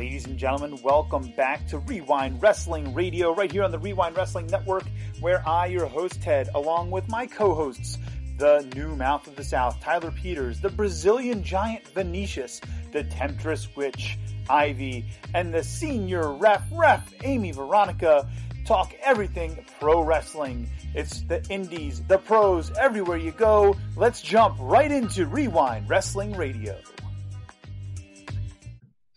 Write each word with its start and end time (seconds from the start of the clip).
Ladies 0.00 0.24
and 0.24 0.38
gentlemen, 0.38 0.80
welcome 0.82 1.30
back 1.32 1.66
to 1.66 1.76
Wre-Wind 1.76 2.40
Wrestling 2.40 2.94
Radio, 2.94 3.34
right 3.34 3.52
here 3.52 3.64
on 3.64 3.70
the 3.70 3.78
Wre-Wind 3.78 4.16
Wrestling 4.16 4.46
Network, 4.46 4.84
where 5.20 5.46
I, 5.46 5.66
your 5.66 5.84
host 5.84 6.22
Ted, 6.22 6.48
along 6.54 6.90
with 6.90 7.06
my 7.10 7.26
co 7.26 7.54
hosts, 7.54 7.98
the 8.38 8.66
new 8.74 8.96
mouth 8.96 9.26
of 9.26 9.36
the 9.36 9.44
South, 9.44 9.78
Tyler 9.82 10.10
Peters, 10.10 10.58
the 10.58 10.70
Brazilian 10.70 11.44
giant 11.44 11.86
Venetius, 11.88 12.62
the 12.92 13.04
temptress 13.04 13.76
witch, 13.76 14.18
Ivy, 14.48 15.04
and 15.34 15.52
the 15.52 15.62
senior 15.62 16.32
ref, 16.32 16.62
ref, 16.72 17.12
Amy 17.22 17.52
Veronica, 17.52 18.26
talk 18.64 18.94
everything 19.02 19.62
pro 19.80 20.02
wrestling. 20.02 20.70
It's 20.94 21.20
the 21.24 21.44
indies, 21.50 22.00
the 22.08 22.16
pros, 22.16 22.70
everywhere 22.78 23.18
you 23.18 23.32
go. 23.32 23.76
Let's 23.96 24.22
jump 24.22 24.56
right 24.60 24.90
into 24.90 25.26
Wre-Wind 25.26 25.90
Wrestling 25.90 26.32
Radio. 26.38 26.78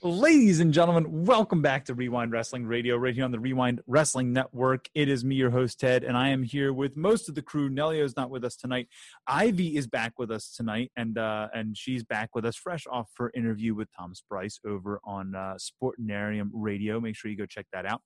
Ladies 0.05 0.59
and 0.59 0.73
gentlemen, 0.73 1.23
welcome 1.23 1.61
back 1.61 1.85
to 1.85 1.93
Wre-Wind 1.93 2.33
Wrestling 2.33 2.65
Radio, 2.65 2.97
right 2.97 3.15
here 3.15 3.23
on 3.23 3.31
the 3.31 3.39
Wre-Wind 3.39 3.79
Wrestling 3.87 4.33
Network. 4.33 4.89
It 4.93 5.07
is 5.07 5.23
me, 5.23 5.35
your 5.35 5.49
host, 5.49 5.79
Ted, 5.79 6.03
and 6.03 6.17
I 6.17 6.27
am 6.27 6.43
here 6.43 6.73
with 6.73 6.97
most 6.97 7.29
of 7.29 7.35
the 7.35 7.41
crew. 7.41 7.69
Nelio 7.69 8.03
is 8.03 8.17
not 8.17 8.29
with 8.29 8.43
us 8.43 8.57
tonight. 8.57 8.89
Ivy 9.27 9.77
is 9.77 9.87
back 9.87 10.19
with 10.19 10.29
us 10.29 10.53
tonight, 10.57 10.91
and 10.97 11.17
uh, 11.17 11.47
and 11.53 11.77
she's 11.77 12.03
back 12.03 12.35
with 12.35 12.43
us 12.43 12.57
fresh 12.57 12.85
off 12.91 13.11
her 13.17 13.31
interview 13.33 13.75
with 13.75 13.87
Thomas 13.97 14.21
Bryce 14.29 14.59
over 14.67 14.99
on 15.05 15.35
uh, 15.35 15.55
Sportinarium 15.57 16.49
Radio. 16.51 16.99
Make 16.99 17.15
sure 17.15 17.31
you 17.31 17.37
go 17.37 17.45
check 17.45 17.67
that 17.71 17.85
out. 17.85 18.01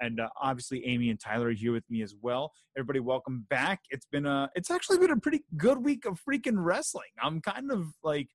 And 0.00 0.20
uh, 0.20 0.28
obviously, 0.40 0.86
Amy 0.86 1.10
and 1.10 1.18
Tyler 1.18 1.48
are 1.48 1.50
here 1.50 1.72
with 1.72 1.90
me 1.90 2.02
as 2.02 2.14
well. 2.22 2.52
Everybody, 2.78 3.00
welcome 3.00 3.44
back. 3.50 3.80
It's 3.90 4.06
been 4.06 4.24
a, 4.24 4.48
it's 4.54 4.70
actually 4.70 4.98
been 4.98 5.10
a 5.10 5.16
pretty 5.16 5.42
good 5.56 5.84
week 5.84 6.04
of 6.04 6.20
freaking 6.24 6.58
wrestling. 6.64 7.10
I'm 7.20 7.40
kind 7.40 7.72
of 7.72 7.88
like 8.04 8.28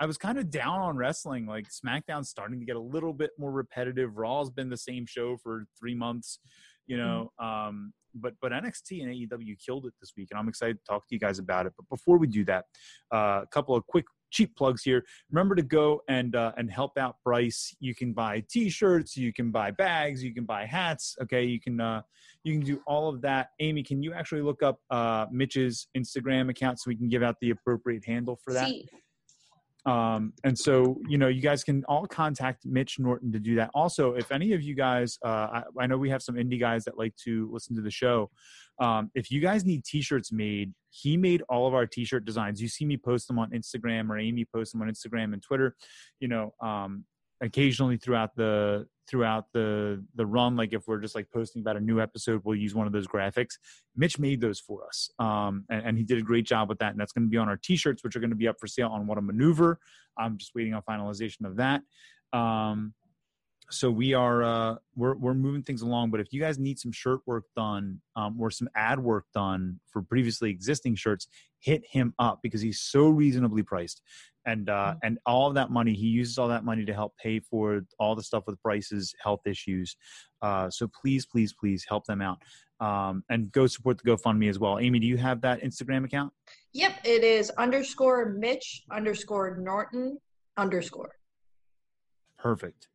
I 0.00 0.06
was 0.06 0.16
kind 0.16 0.38
of 0.38 0.50
down 0.50 0.80
on 0.80 0.96
wrestling. 0.96 1.46
Like 1.46 1.66
SmackDown's 1.68 2.28
starting 2.28 2.58
to 2.60 2.66
get 2.66 2.76
a 2.76 2.80
little 2.80 3.12
bit 3.12 3.30
more 3.38 3.52
repetitive. 3.52 4.16
Raw's 4.16 4.50
been 4.50 4.68
the 4.68 4.76
same 4.76 5.06
show 5.06 5.36
for 5.36 5.64
three 5.78 5.94
months, 5.94 6.38
you 6.86 6.96
know. 6.96 7.32
Mm-hmm. 7.40 7.68
Um, 7.68 7.92
but 8.14 8.34
but 8.40 8.52
NXT 8.52 9.02
and 9.02 9.10
AEW 9.10 9.56
killed 9.64 9.86
it 9.86 9.94
this 10.00 10.12
week, 10.16 10.28
and 10.30 10.38
I'm 10.38 10.48
excited 10.48 10.78
to 10.78 10.84
talk 10.84 11.08
to 11.08 11.14
you 11.14 11.18
guys 11.18 11.38
about 11.38 11.66
it. 11.66 11.72
But 11.76 11.88
before 11.88 12.18
we 12.18 12.26
do 12.26 12.44
that, 12.44 12.64
uh, 13.12 13.40
a 13.42 13.46
couple 13.50 13.74
of 13.74 13.86
quick 13.86 14.04
cheap 14.30 14.56
plugs 14.56 14.82
here. 14.82 15.04
Remember 15.30 15.54
to 15.54 15.62
go 15.62 16.02
and 16.08 16.34
uh, 16.34 16.52
and 16.56 16.70
help 16.70 16.98
out 16.98 17.16
Bryce. 17.24 17.74
You 17.80 17.94
can 17.94 18.12
buy 18.12 18.42
T-shirts, 18.50 19.16
you 19.16 19.32
can 19.32 19.50
buy 19.50 19.70
bags, 19.70 20.24
you 20.24 20.34
can 20.34 20.44
buy 20.44 20.66
hats. 20.66 21.16
Okay, 21.22 21.44
you 21.44 21.60
can 21.60 21.80
uh, 21.80 22.02
you 22.44 22.54
can 22.54 22.64
do 22.64 22.80
all 22.86 23.08
of 23.08 23.20
that. 23.22 23.50
Amy, 23.60 23.82
can 23.82 24.02
you 24.02 24.12
actually 24.12 24.42
look 24.42 24.62
up 24.62 24.80
uh, 24.90 25.26
Mitch's 25.30 25.86
Instagram 25.96 26.50
account 26.50 26.80
so 26.80 26.88
we 26.88 26.96
can 26.96 27.08
give 27.08 27.22
out 27.22 27.36
the 27.40 27.50
appropriate 27.50 28.04
handle 28.04 28.38
for 28.42 28.52
that? 28.52 28.68
See. 28.68 28.88
Um, 29.84 30.32
and 30.44 30.56
so, 30.56 31.00
you 31.08 31.18
know, 31.18 31.26
you 31.26 31.40
guys 31.40 31.64
can 31.64 31.84
all 31.86 32.06
contact 32.06 32.64
Mitch 32.64 33.00
Norton 33.00 33.32
to 33.32 33.40
do 33.40 33.56
that. 33.56 33.70
Also, 33.74 34.14
if 34.14 34.30
any 34.30 34.52
of 34.52 34.62
you 34.62 34.74
guys, 34.74 35.18
uh, 35.24 35.28
I, 35.28 35.62
I, 35.80 35.86
know 35.88 35.98
we 35.98 36.08
have 36.10 36.22
some 36.22 36.36
indie 36.36 36.60
guys 36.60 36.84
that 36.84 36.96
like 36.96 37.16
to 37.24 37.50
listen 37.52 37.74
to 37.74 37.82
the 37.82 37.90
show. 37.90 38.30
Um, 38.78 39.10
if 39.14 39.30
you 39.30 39.40
guys 39.40 39.64
need 39.64 39.84
t-shirts 39.84 40.30
made, 40.30 40.72
he 40.90 41.16
made 41.16 41.42
all 41.48 41.66
of 41.66 41.74
our 41.74 41.86
t-shirt 41.86 42.24
designs. 42.24 42.62
You 42.62 42.68
see 42.68 42.84
me 42.84 42.96
post 42.96 43.26
them 43.26 43.40
on 43.40 43.50
Instagram 43.50 44.08
or 44.08 44.18
Amy 44.18 44.44
post 44.44 44.72
them 44.72 44.82
on 44.82 44.88
Instagram 44.88 45.32
and 45.32 45.42
Twitter, 45.42 45.74
you 46.20 46.28
know, 46.28 46.54
um, 46.60 47.04
occasionally 47.42 47.96
throughout 47.98 48.34
the 48.36 48.86
throughout 49.08 49.46
the 49.52 50.02
the 50.14 50.24
run 50.24 50.56
like 50.56 50.72
if 50.72 50.86
we're 50.86 51.00
just 51.00 51.14
like 51.14 51.28
posting 51.30 51.60
about 51.60 51.76
a 51.76 51.80
new 51.80 52.00
episode 52.00 52.40
we'll 52.44 52.56
use 52.56 52.74
one 52.74 52.86
of 52.86 52.92
those 52.92 53.06
graphics. 53.06 53.58
Mitch 53.96 54.18
made 54.18 54.40
those 54.40 54.60
for 54.60 54.86
us 54.86 55.10
um, 55.18 55.64
and, 55.68 55.86
and, 55.86 55.98
he 55.98 56.04
did 56.04 56.18
a 56.18 56.22
great 56.22 56.46
job 56.46 56.68
with 56.68 56.78
that 56.78 56.92
and 56.92 57.00
that's 57.00 57.12
going 57.12 57.26
to 57.26 57.30
be 57.30 57.36
on 57.36 57.48
our 57.48 57.56
t-shirts 57.56 58.02
which 58.04 58.16
are 58.16 58.20
going 58.20 58.30
to 58.30 58.36
be 58.36 58.48
up 58.48 58.56
for 58.58 58.66
sale 58.66 58.88
on 58.88 59.06
what 59.06 59.18
a 59.18 59.20
maneuver. 59.20 59.78
I'm 60.16 60.38
just 60.38 60.54
waiting 60.54 60.72
on 60.72 60.82
finalization 60.82 61.44
of 61.44 61.56
that. 61.56 61.82
Um, 62.32 62.94
so 63.72 63.90
we 63.90 64.14
are 64.14 64.42
uh, 64.42 64.76
we're 64.94 65.14
we're 65.14 65.34
moving 65.34 65.62
things 65.62 65.82
along. 65.82 66.10
But 66.10 66.20
if 66.20 66.32
you 66.32 66.40
guys 66.40 66.58
need 66.58 66.78
some 66.78 66.92
shirt 66.92 67.20
work 67.26 67.44
done 67.56 68.00
um, 68.16 68.40
or 68.40 68.50
some 68.50 68.68
ad 68.76 68.98
work 68.98 69.24
done 69.34 69.80
for 69.90 70.02
previously 70.02 70.50
existing 70.50 70.96
shirts, 70.96 71.26
hit 71.58 71.82
him 71.90 72.14
up 72.18 72.40
because 72.42 72.60
he's 72.60 72.80
so 72.80 73.08
reasonably 73.08 73.62
priced, 73.62 74.02
and 74.46 74.68
uh, 74.68 74.72
mm-hmm. 74.72 74.98
and 75.02 75.18
all 75.26 75.48
of 75.48 75.54
that 75.54 75.70
money 75.70 75.94
he 75.94 76.06
uses 76.06 76.38
all 76.38 76.48
that 76.48 76.64
money 76.64 76.84
to 76.84 76.94
help 76.94 77.16
pay 77.16 77.40
for 77.40 77.82
all 77.98 78.14
the 78.14 78.22
stuff 78.22 78.44
with 78.46 78.62
Bryce's 78.62 79.14
health 79.22 79.40
issues. 79.46 79.96
Uh, 80.42 80.68
so 80.70 80.88
please, 81.00 81.26
please, 81.26 81.52
please 81.52 81.84
help 81.88 82.04
them 82.04 82.20
out. 82.20 82.38
Um, 82.80 83.22
and 83.30 83.52
go 83.52 83.68
support 83.68 83.98
the 84.02 84.10
GoFundMe 84.10 84.48
as 84.48 84.58
well. 84.58 84.80
Amy, 84.80 84.98
do 84.98 85.06
you 85.06 85.16
have 85.16 85.40
that 85.42 85.62
Instagram 85.62 86.04
account? 86.04 86.32
Yep, 86.72 86.92
it 87.04 87.22
is 87.22 87.50
underscore 87.50 88.30
Mitch 88.30 88.82
underscore 88.90 89.56
Norton 89.58 90.18
underscore. 90.56 91.12
Perfect. 92.38 92.88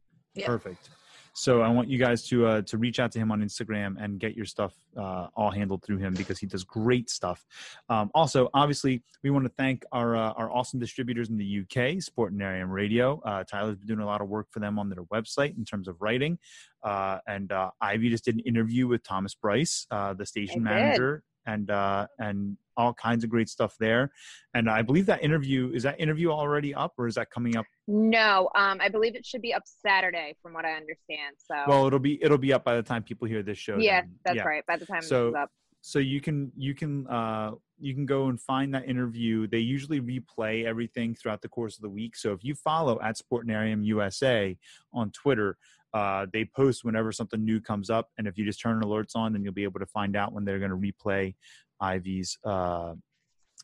Perfect. 0.45 0.89
So 1.37 1.61
I 1.61 1.69
want 1.69 1.87
you 1.87 1.99
guys 1.99 2.27
to 2.29 2.47
uh, 2.47 2.61
to 2.63 2.79
reach 2.79 2.99
out 2.99 3.11
to 3.11 3.19
him 3.19 3.31
on 3.31 3.43
Instagram 3.43 4.03
and 4.03 4.19
get 4.19 4.35
your 4.35 4.45
stuff 4.45 4.73
uh, 4.97 5.27
all 5.35 5.51
handled 5.51 5.83
through 5.83 5.97
him 5.97 6.15
because 6.15 6.39
he 6.39 6.47
does 6.47 6.63
great 6.63 7.11
stuff. 7.11 7.45
Um, 7.89 8.09
also, 8.15 8.49
obviously, 8.55 9.03
we 9.21 9.29
want 9.29 9.45
to 9.45 9.51
thank 9.55 9.85
our 9.91 10.15
uh, 10.15 10.31
our 10.31 10.49
awesome 10.49 10.79
distributors 10.79 11.29
in 11.29 11.37
the 11.37 11.59
UK, 11.59 11.99
Sportinarium 12.01 12.71
Radio. 12.71 13.21
Uh, 13.23 13.43
Tyler's 13.43 13.75
been 13.75 13.85
doing 13.85 13.99
a 13.99 14.05
lot 14.07 14.19
of 14.19 14.29
work 14.29 14.47
for 14.49 14.59
them 14.59 14.79
on 14.79 14.89
their 14.89 15.03
website 15.13 15.55
in 15.55 15.63
terms 15.63 15.87
of 15.87 16.01
writing, 16.01 16.39
uh, 16.81 17.19
and 17.27 17.51
uh, 17.51 17.69
Ivy 17.81 18.09
just 18.09 18.25
did 18.25 18.33
an 18.33 18.41
interview 18.41 18.87
with 18.87 19.03
Thomas 19.03 19.35
Bryce, 19.35 19.85
the 19.91 20.25
station 20.25 20.67
I 20.67 20.71
manager, 20.71 21.23
did. 21.45 21.53
and 21.53 22.07
and 22.17 22.57
all 22.77 22.93
kinds 22.93 23.23
of 23.23 23.29
great 23.29 23.49
stuff 23.49 23.75
there. 23.79 24.11
And 24.53 24.69
I 24.69 24.81
believe 24.81 25.05
that 25.07 25.23
interview 25.23 25.71
is 25.73 25.83
that 25.83 25.99
interview 25.99 26.29
already 26.29 26.73
up 26.73 26.93
or 26.97 27.07
is 27.07 27.15
that 27.15 27.29
coming 27.31 27.57
up? 27.57 27.65
No, 27.87 28.49
um, 28.55 28.79
I 28.81 28.89
believe 28.89 29.15
it 29.15 29.25
should 29.25 29.41
be 29.41 29.53
up 29.53 29.63
Saturday, 29.65 30.35
from 30.41 30.53
what 30.53 30.65
I 30.65 30.73
understand. 30.73 31.35
So 31.37 31.55
well, 31.67 31.87
it'll 31.87 31.99
be 31.99 32.23
it'll 32.23 32.37
be 32.37 32.53
up 32.53 32.63
by 32.63 32.75
the 32.75 32.83
time 32.83 33.03
people 33.03 33.27
hear 33.27 33.43
this 33.43 33.57
show. 33.57 33.77
Yeah, 33.77 34.01
then. 34.01 34.11
that's 34.23 34.37
yeah. 34.37 34.43
right. 34.43 34.65
By 34.67 34.77
the 34.77 34.85
time 34.85 35.01
so, 35.01 35.35
up. 35.35 35.49
So 35.81 35.99
you 35.99 36.21
can 36.21 36.51
you 36.55 36.73
can 36.73 37.07
uh, 37.07 37.51
you 37.79 37.93
can 37.93 38.05
go 38.05 38.27
and 38.27 38.39
find 38.39 38.73
that 38.73 38.87
interview. 38.87 39.47
They 39.47 39.59
usually 39.59 40.01
replay 40.01 40.65
everything 40.65 41.15
throughout 41.15 41.41
the 41.41 41.49
course 41.49 41.77
of 41.77 41.81
the 41.81 41.89
week. 41.89 42.15
So 42.15 42.33
if 42.33 42.43
you 42.43 42.55
follow 42.55 42.99
at 43.01 43.17
Sportinarium 43.17 43.85
USA 43.85 44.57
on 44.93 45.11
Twitter, 45.11 45.57
uh, 45.93 46.25
they 46.33 46.45
post 46.45 46.83
whenever 46.83 47.11
something 47.11 47.43
new 47.43 47.61
comes 47.61 47.89
up, 47.89 48.09
and 48.17 48.27
if 48.27 48.37
you 48.37 48.45
just 48.45 48.59
turn 48.59 48.81
alerts 48.81 49.15
on, 49.15 49.33
then 49.33 49.43
you'll 49.43 49.53
be 49.53 49.63
able 49.63 49.79
to 49.79 49.85
find 49.85 50.15
out 50.15 50.33
when 50.33 50.43
they're 50.43 50.59
going 50.59 50.71
to 50.71 50.77
replay 50.77 51.33
Ivy's 51.79 52.37
uh, 52.43 52.93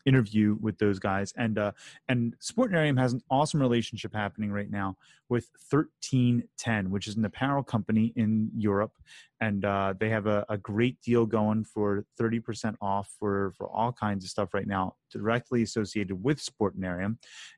interview 0.06 0.56
with 0.60 0.78
those 0.78 0.98
guys. 0.98 1.32
And 1.36 1.58
uh, 1.58 1.72
and 2.08 2.34
Sportinarium 2.40 2.98
has 2.98 3.12
an 3.12 3.22
awesome 3.30 3.60
relationship 3.60 4.14
happening 4.14 4.50
right 4.52 4.70
now 4.70 4.96
with 5.28 5.48
1310, 5.70 6.90
which 6.90 7.08
is 7.08 7.16
an 7.16 7.24
apparel 7.24 7.62
company 7.62 8.12
in 8.16 8.50
Europe, 8.56 8.92
and 9.40 9.64
uh, 9.64 9.94
they 9.98 10.08
have 10.08 10.26
a, 10.26 10.44
a, 10.48 10.56
great 10.56 11.00
deal 11.02 11.26
going 11.26 11.64
for 11.64 12.04
30% 12.20 12.74
off 12.80 13.12
for 13.18 13.52
for 13.56 13.68
all 13.68 13.92
kinds 13.92 14.24
of 14.24 14.30
stuff 14.30 14.54
right 14.54 14.66
now, 14.66 14.94
directly 15.10 15.62
associated 15.62 16.22
with 16.22 16.40
Sportinarium. 16.44 17.16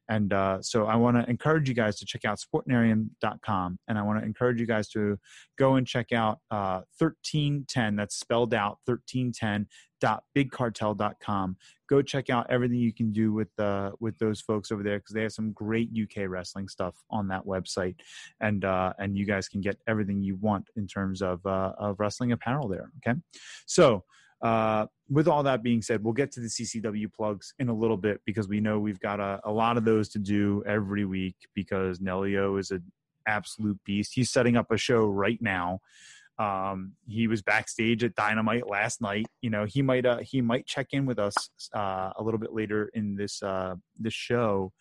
And 0.09 0.33
uh, 0.33 0.63
so 0.63 0.87
I 0.87 0.97
want 0.97 1.17
to 1.17 1.29
encourage 1.29 1.69
you 1.69 1.75
guys 1.75 1.99
to 1.99 2.07
check 2.07 2.25
out 2.25 2.39
sportinarium.com, 2.41 3.79
and 3.89 3.99
I 3.99 4.03
want 4.03 4.21
to 4.21 4.25
encourage 4.25 4.61
you 4.61 4.67
guys 4.67 4.89
to 4.91 5.19
go 5.59 5.75
and 5.75 5.87
check 5.87 6.13
out 6.13 6.39
1310. 6.49 7.99
Uh, 7.99 8.03
that's 8.03 8.17
spelled 8.17 8.55
out 8.55 8.79
1310 8.87 9.67
www.bigcartel.com. 10.03 11.57
Go 11.89 12.03
check 12.03 12.31
out 12.31 12.47
everything 12.51 12.79
you 12.79 12.93
can 12.93 13.13
do 13.13 13.33
with 13.33 13.49
uh, 13.59 13.93
with 14.01 14.19
those 14.19 14.41
folks 14.41 14.73
over 14.73 14.83
there 14.83 14.99
because 14.99 15.15
they 15.15 15.23
have 15.23 15.33
some 15.33 15.53
great 15.53 15.89
UK 15.91 16.29
wrestling 16.29 16.69
stuff 16.69 16.97
on 17.11 17.29
that 17.29 17.45
website, 17.45 17.95
and 18.41 18.65
uh, 18.65 18.93
and 18.99 19.17
you 19.17 19.25
guys 19.25 19.49
can 19.49 19.61
get 19.61 19.79
everything 19.87 20.23
you 20.23 20.37
want 20.37 20.69
in 20.77 20.87
terms 20.87 21.23
of 21.23 21.45
uh, 21.47 21.66
of 21.79 22.01
wrestling 22.01 22.33
apparel 22.33 22.69
there. 22.69 22.91
Okay, 22.99 23.19
so. 23.67 24.05
Uh, 24.43 24.85
with 25.09 25.27
all 25.27 25.43
that 25.43 25.63
being 25.63 25.81
said, 25.81 26.05
we'll 26.05 26.13
get 26.13 26.31
to 26.31 26.41
the 26.41 26.47
CCW 26.47 27.11
plugs 27.11 27.55
in 27.59 27.71
a 27.71 27.75
little 27.75 27.97
bit 27.97 28.21
because 28.27 28.47
we 28.47 28.61
know 28.61 28.79
we've 28.79 29.01
got 29.01 29.19
a, 29.19 29.41
a 29.45 29.51
lot 29.51 29.79
of 29.79 29.85
those 29.87 30.11
to 30.11 30.19
do 30.19 30.63
every 30.67 31.07
week 31.07 31.37
because 31.55 32.01
Nelio 32.01 32.61
is 32.61 32.71
an 32.71 32.85
absolute 33.27 33.79
beast. 33.87 34.13
He's 34.15 34.31
setting 34.31 34.55
up 34.55 34.71
a 34.71 34.77
show 34.77 35.07
right 35.07 35.41
now 35.41 35.81
um, 36.39 36.93
he 37.07 37.29
was 37.29 37.43
backstage 37.43 38.05
at 38.05 38.15
Dynamite 38.15 38.69
last 38.69 39.01
night. 39.01 39.27
You 39.41 39.51
know, 39.51 39.65
he 39.65 39.83
might 39.83 40.05
uh, 40.05 40.19
he 40.19 40.41
might 40.41 40.67
check 40.67 40.89
in 40.93 41.07
with 41.07 41.19
us 41.19 41.35
uh, 41.75 42.13
a 42.17 42.23
little 42.23 42.39
bit 42.39 42.53
later 42.53 42.91
in 42.95 43.17
this 43.17 43.43
uh, 43.43 43.77
this 43.99 44.15
show, 44.15 44.73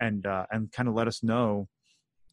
and 0.00 0.26
uh, 0.26 0.46
and 0.50 0.70
kind 0.70 0.88
of 0.88 0.94
let 0.94 1.08
us 1.08 1.22
know 1.22 1.68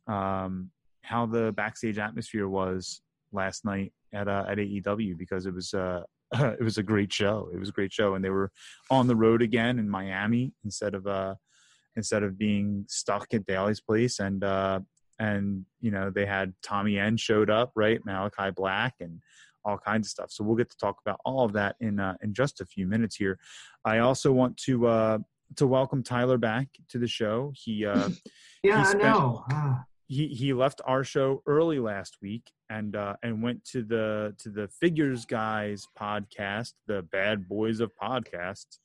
um, 0.08 0.72
how 1.02 1.26
the 1.26 1.54
backstage 1.54 1.98
atmosphere 1.98 2.48
was 2.48 3.02
last 3.36 3.66
night 3.66 3.94
at 4.14 4.28
uh, 4.28 4.46
at 4.48 4.58
AEW 4.58 5.18
because 5.18 5.46
it 5.46 5.54
was 5.54 5.74
uh, 5.74 6.04
it 6.34 6.64
was 6.64 6.78
a 6.78 6.84
great 6.84 7.14
show. 7.14 7.50
It 7.54 7.60
was 7.60 7.70
a 7.70 7.74
great 7.74 7.94
show, 7.94 8.16
and 8.16 8.24
they 8.24 8.30
were 8.30 8.52
on 8.90 9.08
the 9.08 9.16
road 9.16 9.42
again 9.42 9.80
in 9.80 9.90
Miami 9.90 10.54
instead 10.64 10.96
of 10.96 11.06
uh, 11.08 11.36
instead 11.96 12.24
of 12.24 12.38
being 12.38 12.86
stuck 12.88 13.34
at 13.34 13.46
Daily's 13.46 13.82
place, 13.82 14.20
and 14.20 14.44
uh, 14.44 14.80
and 15.20 15.66
you 15.82 15.92
know 15.92 16.10
they 16.10 16.26
had 16.26 16.54
Tommy 16.64 16.98
End 16.98 17.20
showed 17.20 17.50
up, 17.50 17.72
right? 17.76 18.04
Malachi 18.06 18.52
Black 18.52 18.96
and 19.00 19.22
all 19.64 19.78
kinds 19.78 20.08
of 20.08 20.12
stuff. 20.12 20.32
So 20.32 20.44
we'll 20.44 20.56
get 20.56 20.70
to 20.70 20.78
talk 20.78 20.98
about 21.06 21.20
all 21.26 21.44
of 21.46 21.54
that 21.54 21.76
in 21.80 22.00
uh, 22.00 22.16
in 22.22 22.34
just 22.34 22.62
a 22.62 22.66
few 22.66 22.88
minutes 22.88 23.16
here. 23.16 23.40
I 23.84 24.00
also 24.00 24.32
want 24.32 24.58
to 24.66 24.88
uh, 24.88 25.18
to 25.58 25.68
welcome 25.68 26.04
Tyler 26.04 26.38
back 26.38 26.68
to 26.90 26.98
the 26.98 27.08
show. 27.08 27.52
He 27.56 27.86
uh, 27.86 28.10
yeah, 28.64 28.80
he 28.80 28.86
spent, 28.86 29.04
I 29.04 29.10
know. 29.10 29.44
Ah. 29.52 29.84
He 30.08 30.28
he 30.28 30.54
left 30.54 30.82
our 30.86 31.04
show 31.04 31.42
early 31.48 31.80
last 31.80 32.18
week 32.22 32.52
and 32.70 32.96
uh, 32.96 33.16
and 33.24 33.42
went 33.42 33.64
to 33.66 33.84
the 33.84 34.36
to 34.40 34.50
the 34.50 34.68
Figures 34.68 35.26
Guys 35.26 35.88
podcast, 36.00 36.74
the 36.88 37.02
Bad 37.12 37.48
Boys 37.48 37.80
of 37.80 37.92
Podcasts, 38.02 38.78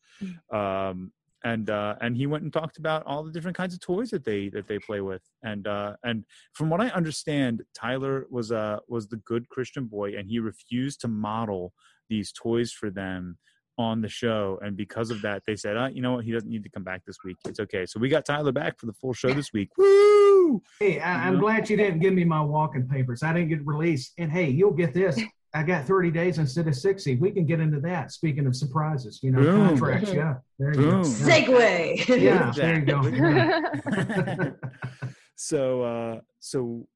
um, 0.52 1.12
and 1.44 1.68
uh, 1.68 1.96
and 2.00 2.16
he 2.16 2.26
went 2.26 2.44
and 2.44 2.52
talked 2.52 2.78
about 2.78 3.04
all 3.06 3.22
the 3.22 3.32
different 3.32 3.56
kinds 3.56 3.74
of 3.74 3.80
toys 3.80 4.10
that 4.10 4.24
they 4.24 4.48
that 4.50 4.66
they 4.66 4.78
play 4.78 5.00
with, 5.00 5.22
and 5.42 5.66
uh, 5.66 5.94
and 6.04 6.24
from 6.54 6.70
what 6.70 6.80
I 6.80 6.88
understand, 6.88 7.62
Tyler 7.74 8.26
was 8.30 8.50
uh 8.50 8.78
was 8.88 9.08
the 9.08 9.16
good 9.18 9.48
Christian 9.50 9.86
boy, 9.86 10.16
and 10.16 10.28
he 10.28 10.38
refused 10.38 11.00
to 11.02 11.08
model 11.08 11.72
these 12.08 12.32
toys 12.32 12.72
for 12.72 12.90
them 12.90 13.38
on 13.80 14.00
the 14.00 14.08
show 14.08 14.58
and 14.62 14.76
because 14.76 15.10
of 15.10 15.20
that 15.22 15.42
they 15.46 15.56
said 15.56 15.76
uh, 15.76 15.88
you 15.92 16.02
know 16.02 16.12
what 16.12 16.24
he 16.24 16.30
doesn't 16.32 16.48
need 16.50 16.62
to 16.62 16.68
come 16.68 16.84
back 16.84 17.02
this 17.06 17.16
week 17.24 17.36
it's 17.48 17.58
okay 17.60 17.84
so 17.86 17.98
we 17.98 18.08
got 18.08 18.24
tyler 18.24 18.52
back 18.52 18.78
for 18.78 18.86
the 18.86 18.92
full 18.92 19.12
show 19.12 19.32
this 19.32 19.52
week 19.52 19.70
Woo! 19.78 20.62
Hey, 20.80 20.98
I, 21.00 21.28
I'm 21.28 21.36
Mhm. 21.36 21.40
glad 21.40 21.70
you 21.70 21.76
didn't 21.76 22.00
give 22.00 22.12
me 22.12 22.24
my 22.24 22.40
walking 22.40 22.88
papers. 22.88 23.22
I 23.22 23.32
didn't 23.32 23.50
get 23.50 23.64
released. 23.64 24.14
And 24.18 24.32
hey, 24.32 24.48
you'll 24.50 24.72
get 24.72 24.92
this. 24.92 25.20
I 25.54 25.62
got 25.62 25.84
30 25.86 26.10
days 26.10 26.38
instead 26.38 26.66
of 26.66 26.74
60. 26.74 27.16
We 27.16 27.30
can 27.30 27.44
get 27.46 27.60
into 27.60 27.78
that. 27.80 28.10
Speaking 28.10 28.46
of 28.46 28.56
surprises, 28.56 29.20
you 29.22 29.30
know, 29.30 29.38
Boom. 29.40 29.68
contracts. 29.68 30.12
Yeah. 30.12 30.34
There 30.58 30.74
you 30.74 30.80
Boom. 30.90 31.02
go. 31.02 31.26
Yeah. 31.28 32.16
Yeah, 32.16 32.52
there 32.56 32.78
you 32.78 32.84
go. 32.84 33.06
Yeah. 33.06 34.50
so 35.36 35.82
uh 35.82 36.20
so 36.40 36.86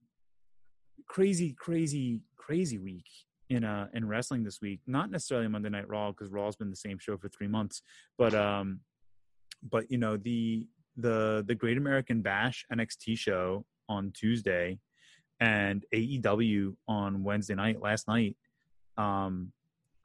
crazy 1.08 1.54
crazy 1.58 2.20
crazy 2.36 2.78
week 2.78 3.06
in 3.54 3.64
uh 3.64 3.88
in 3.94 4.06
wrestling 4.06 4.42
this 4.44 4.60
week 4.60 4.80
not 4.86 5.10
necessarily 5.10 5.48
monday 5.48 5.68
night 5.68 5.88
raw 5.88 6.10
because 6.10 6.30
raw's 6.30 6.56
been 6.56 6.70
the 6.70 6.76
same 6.76 6.98
show 6.98 7.16
for 7.16 7.28
three 7.28 7.48
months 7.48 7.82
but 8.18 8.34
um 8.34 8.80
but 9.62 9.90
you 9.90 9.98
know 9.98 10.16
the 10.16 10.66
the 10.96 11.44
the 11.46 11.54
great 11.54 11.76
american 11.76 12.20
bash 12.22 12.64
nxt 12.72 13.16
show 13.18 13.64
on 13.88 14.10
tuesday 14.12 14.78
and 15.40 15.84
aew 15.94 16.74
on 16.88 17.22
wednesday 17.24 17.54
night 17.54 17.80
last 17.80 18.06
night 18.08 18.36
um 18.96 19.52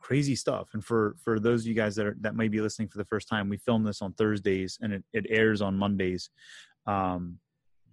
crazy 0.01 0.34
stuff. 0.34 0.69
And 0.74 0.84
for 0.84 1.18
for 1.22 1.42
those 1.42 1.63
of 1.63 1.68
you 1.68 1.74
guys 1.74 1.94
that 1.98 2.06
are 2.06 2.16
that 2.22 2.34
might 2.34 2.51
be 2.51 2.62
listening 2.62 2.88
for 2.88 2.98
the 2.98 3.06
first 3.06 3.28
time 3.28 3.50
we 3.50 3.57
film 3.57 3.84
this 3.84 4.01
on 4.01 4.13
thursdays 4.13 4.78
and 4.81 4.94
it, 4.94 5.04
it 5.12 5.25
airs 5.30 5.62
on 5.62 5.75
mondays. 5.78 6.30
Um 6.88 7.40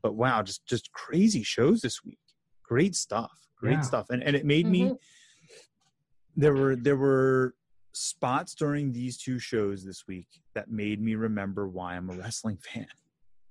but 0.02 0.14
wow 0.14 0.40
just 0.42 0.64
just 0.66 0.92
crazy 0.92 1.42
shows 1.42 1.80
this 1.80 2.04
week. 2.04 2.20
Great 2.62 2.94
stuff. 2.94 3.32
Great 3.58 3.78
Yeah. 3.78 3.80
stuff. 3.80 4.06
And 4.08 4.22
and 4.22 4.36
it 4.36 4.46
made 4.46 4.66
me 4.66 4.82
Mhm. 4.90 4.96
There 6.36 6.54
were 6.54 6.76
there 6.76 6.96
were 6.96 7.54
spots 7.92 8.54
during 8.54 8.92
these 8.92 9.16
two 9.16 9.38
shows 9.38 9.84
this 9.84 10.06
week 10.06 10.28
that 10.54 10.70
made 10.70 11.00
me 11.00 11.14
remember 11.14 11.66
why 11.66 11.96
I'm 11.96 12.10
a 12.10 12.14
wrestling 12.14 12.58
fan 12.72 12.86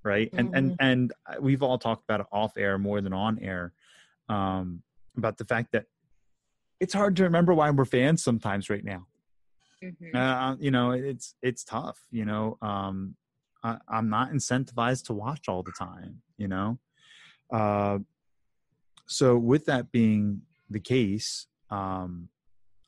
right? 0.03 0.29
And 0.37 0.55
and 0.55 0.75
and 0.79 1.13
we've 1.41 1.63
all 1.63 1.79
talked 1.79 2.03
about 2.03 2.19
it 2.21 2.27
off 2.31 2.53
air 2.57 2.77
more 2.77 3.01
than 3.01 3.11
on 3.11 3.39
air 3.39 3.73
um 4.29 4.83
about 5.17 5.37
the 5.37 5.45
fact 5.45 5.71
that 5.71 5.85
it's 6.79 6.93
hard 6.93 7.15
to 7.15 7.23
remember 7.23 7.53
why 7.53 7.69
we're 7.71 7.85
fans 7.85 8.23
sometimes 8.23 8.69
right 8.69 8.83
now. 8.83 9.07
Mhm. 9.83 10.15
uh, 10.15 10.55
you 10.59 10.71
know 10.71 10.91
it's 10.91 11.35
it's 11.41 11.63
tough 11.63 11.99
you 12.09 12.23
know 12.25 12.57
um 12.61 13.15
I, 13.63 13.77
i'm 13.89 14.09
not 14.09 14.31
incentivized 14.31 15.05
to 15.07 15.13
watch 15.13 15.49
all 15.49 15.63
the 15.63 15.73
time 15.73 16.21
you 16.37 16.47
know? 16.47 16.79
Uh 17.51 17.99
so 19.07 19.37
with 19.37 19.65
that 19.65 19.91
being 19.91 20.41
the 20.69 20.79
case 20.79 21.47
um 21.69 22.29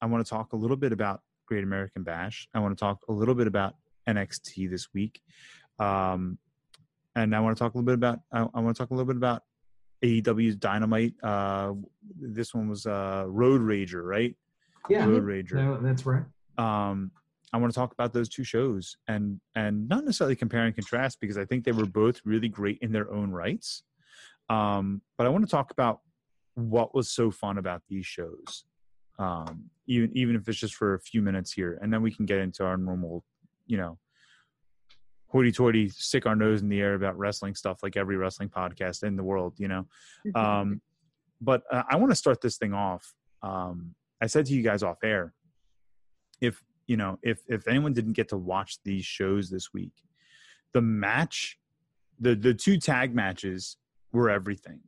i 0.01 0.05
want 0.05 0.25
to 0.25 0.29
talk 0.29 0.53
a 0.53 0.55
little 0.55 0.77
bit 0.77 0.91
about 0.91 1.21
great 1.45 1.63
american 1.63 2.03
bash. 2.03 2.47
I 2.53 2.59
want 2.59 2.77
to 2.77 2.79
talk 2.79 2.99
a 3.09 3.13
little 3.13 3.35
bit 3.35 3.47
about 3.47 3.75
nxt 4.07 4.69
this 4.69 4.87
week. 4.93 5.21
Um 5.79 6.37
and 7.15 7.35
i 7.35 7.39
want 7.39 7.57
to 7.57 7.63
talk 7.63 7.73
a 7.73 7.77
little 7.77 7.85
bit 7.85 7.95
about 7.95 8.19
i, 8.31 8.39
I 8.39 8.59
want 8.59 8.75
to 8.75 8.81
talk 8.81 8.91
a 8.91 8.93
little 8.93 9.07
bit 9.07 9.17
about 9.17 9.43
aew's 10.03 10.55
dynamite. 10.55 11.13
Uh 11.23 11.73
this 12.19 12.53
one 12.53 12.69
was 12.69 12.85
uh 12.85 13.25
road 13.27 13.61
rager 13.61 14.03
right? 14.03 14.35
Yeah. 14.89 15.05
road 15.05 15.23
rager. 15.23 15.53
No, 15.53 15.79
that's 15.81 16.05
right. 16.05 16.23
um 16.57 17.11
i 17.53 17.57
want 17.57 17.71
to 17.73 17.79
talk 17.79 17.93
about 17.93 18.13
those 18.13 18.29
two 18.29 18.43
shows 18.43 18.97
and 19.07 19.39
and 19.55 19.87
not 19.87 20.03
necessarily 20.03 20.35
compare 20.35 20.65
and 20.65 20.75
contrast 20.75 21.19
because 21.21 21.37
i 21.37 21.45
think 21.45 21.63
they 21.63 21.71
were 21.71 21.85
both 21.85 22.21
really 22.25 22.49
great 22.49 22.77
in 22.81 22.91
their 22.91 23.11
own 23.11 23.31
rights. 23.31 23.83
Um 24.49 25.01
but 25.17 25.25
i 25.27 25.29
want 25.29 25.45
to 25.45 25.51
talk 25.51 25.71
about 25.71 26.01
what 26.55 26.95
was 26.95 27.09
so 27.09 27.29
fun 27.31 27.57
about 27.57 27.83
these 27.87 28.05
shows 28.05 28.65
um 29.19 29.69
even 29.87 30.11
even 30.15 30.35
if 30.35 30.47
it's 30.47 30.59
just 30.59 30.75
for 30.75 30.93
a 30.93 30.99
few 30.99 31.21
minutes 31.21 31.51
here 31.51 31.79
and 31.81 31.91
then 31.91 32.01
we 32.01 32.11
can 32.11 32.25
get 32.25 32.39
into 32.39 32.63
our 32.63 32.77
normal 32.77 33.23
you 33.65 33.77
know 33.77 33.97
hoity-toity 35.27 35.89
stick 35.89 36.25
our 36.25 36.35
nose 36.35 36.61
in 36.61 36.69
the 36.69 36.79
air 36.79 36.93
about 36.93 37.17
wrestling 37.17 37.53
stuff 37.53 37.79
like 37.83 37.97
every 37.97 38.15
wrestling 38.15 38.49
podcast 38.49 39.03
in 39.03 39.15
the 39.15 39.23
world 39.23 39.53
you 39.57 39.67
know 39.67 39.85
um, 40.35 40.81
but 41.41 41.63
uh, 41.71 41.83
I 41.89 41.95
want 41.97 42.11
to 42.11 42.15
start 42.15 42.41
this 42.41 42.57
thing 42.57 42.73
off. 42.73 43.13
Um, 43.43 43.95
I 44.21 44.27
said 44.27 44.45
to 44.47 44.53
you 44.53 44.63
guys 44.63 44.83
off 44.83 44.97
air, 45.03 45.33
if 46.41 46.63
you 46.87 46.97
know, 46.97 47.19
if 47.21 47.39
if 47.47 47.67
anyone 47.67 47.93
didn't 47.93 48.13
get 48.13 48.29
to 48.29 48.37
watch 48.37 48.77
these 48.83 49.05
shows 49.05 49.49
this 49.49 49.73
week, 49.73 49.93
the 50.73 50.81
match, 50.81 51.57
the 52.19 52.35
the 52.35 52.53
two 52.53 52.77
tag 52.77 53.13
matches 53.13 53.77
were 54.11 54.29
everything. 54.29 54.79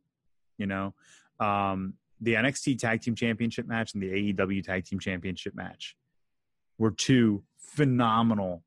You 0.58 0.66
know, 0.66 0.94
um, 1.38 1.94
the 2.20 2.34
NXT 2.34 2.78
Tag 2.78 3.00
Team 3.00 3.14
Championship 3.14 3.66
match 3.66 3.94
and 3.94 4.02
the 4.02 4.32
AEW 4.32 4.62
Tag 4.62 4.84
Team 4.84 4.98
Championship 4.98 5.54
match 5.54 5.96
were 6.78 6.90
two 6.90 7.42
phenomenal 7.58 8.62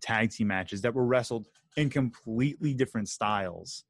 tag 0.00 0.30
team 0.30 0.46
matches 0.48 0.80
that 0.82 0.94
were 0.94 1.04
wrestled 1.04 1.48
in 1.76 1.90
completely 1.90 2.72
different 2.74 3.08
styles. 3.08 3.84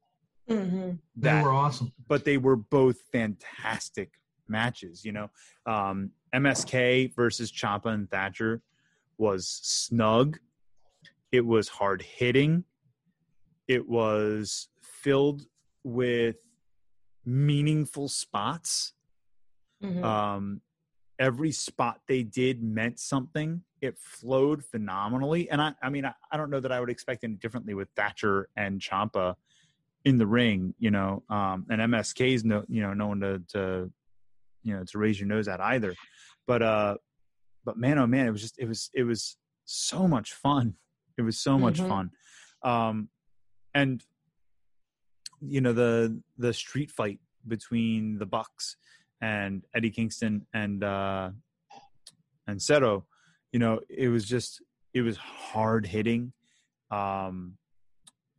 Mhm. 0.49 0.99
They 1.15 1.29
That 1.29 1.43
were 1.43 1.51
awesome. 1.51 1.93
but 2.07 2.25
they 2.25 2.37
were 2.37 2.55
both 2.55 3.01
fantastic 3.11 4.19
matches. 4.47 5.05
You 5.05 5.11
know, 5.11 5.29
um, 5.67 6.11
MSK 6.33 7.07
versus 7.15 7.51
Ciampa 7.51 7.93
and 7.93 8.09
Thatcher 8.09 8.61
was 9.17 9.47
snug. 9.47 10.39
It 11.31 11.45
was 11.45 11.67
hard 11.69 12.01
hitting. 12.01 12.63
It 13.67 13.87
was 13.87 14.69
filled 14.81 15.45
with 15.83 16.37
meaningful 17.25 18.07
spots. 18.07 18.93
Mhm. 19.83 20.03
Um, 20.03 20.61
every 21.19 21.51
spot 21.51 22.01
they 22.07 22.23
did 22.23 22.61
meant 22.63 22.99
something. 22.99 23.63
It 23.81 23.97
flowed 23.97 24.63
phenomenally, 24.65 25.49
and 25.49 25.61
I, 25.61 25.73
I 25.81 25.89
mean, 25.89 26.05
I, 26.05 26.13
I 26.31 26.37
don't 26.37 26.49
know 26.49 26.59
that 26.59 26.71
I 26.71 26.79
would 26.79 26.89
expect 26.89 27.23
any 27.23 27.35
differently 27.35 27.73
with 27.73 27.89
Thatcher 27.95 28.49
and 28.57 28.79
Ciampa 28.81 29.35
in 30.05 30.17
the 30.17 30.27
ring. 30.27 30.73
You 30.79 30.91
know, 30.91 31.23
um, 31.29 31.65
and 31.69 31.79
MSK's 31.81 32.43
no, 32.43 32.63
you 32.67 32.81
know, 32.81 32.93
no 32.93 33.07
one 33.07 33.19
to, 33.21 33.39
to, 33.53 33.91
you 34.63 34.75
know, 34.75 34.83
to 34.83 34.97
raise 34.97 35.19
your 35.19 35.27
nose 35.27 35.47
at 35.47 35.61
either. 35.61 35.95
But, 36.45 36.61
uh, 36.61 36.97
but 37.63 37.77
man, 37.77 37.97
oh 37.99 38.07
man, 38.07 38.27
it 38.27 38.31
was 38.31 38.41
just, 38.41 38.57
it 38.59 38.65
was, 38.67 38.89
it 38.93 39.03
was 39.03 39.37
so 39.65 40.07
much 40.07 40.33
fun. 40.33 40.75
It 41.17 41.21
was 41.21 41.37
so 41.39 41.57
much 41.59 41.79
Mhm. 41.79 41.87
fun, 41.87 42.11
um, 42.63 43.09
and 43.73 44.03
you 45.41 45.61
know 45.61 45.73
the 45.73 46.19
the 46.37 46.53
street 46.53 46.91
fight 46.91 47.19
between 47.47 48.17
the 48.17 48.25
Bucks 48.25 48.75
and 49.21 49.65
Eddie 49.75 49.91
Kingston 49.91 50.45
and 50.53 50.83
uh 50.83 51.31
and 52.47 52.59
Cero, 52.59 53.03
you 53.51 53.59
know, 53.59 53.79
it 53.89 54.09
was 54.09 54.25
just 54.25 54.61
it 54.93 55.01
was 55.01 55.17
hard 55.17 55.85
hitting. 55.85 56.33
Um 56.91 57.57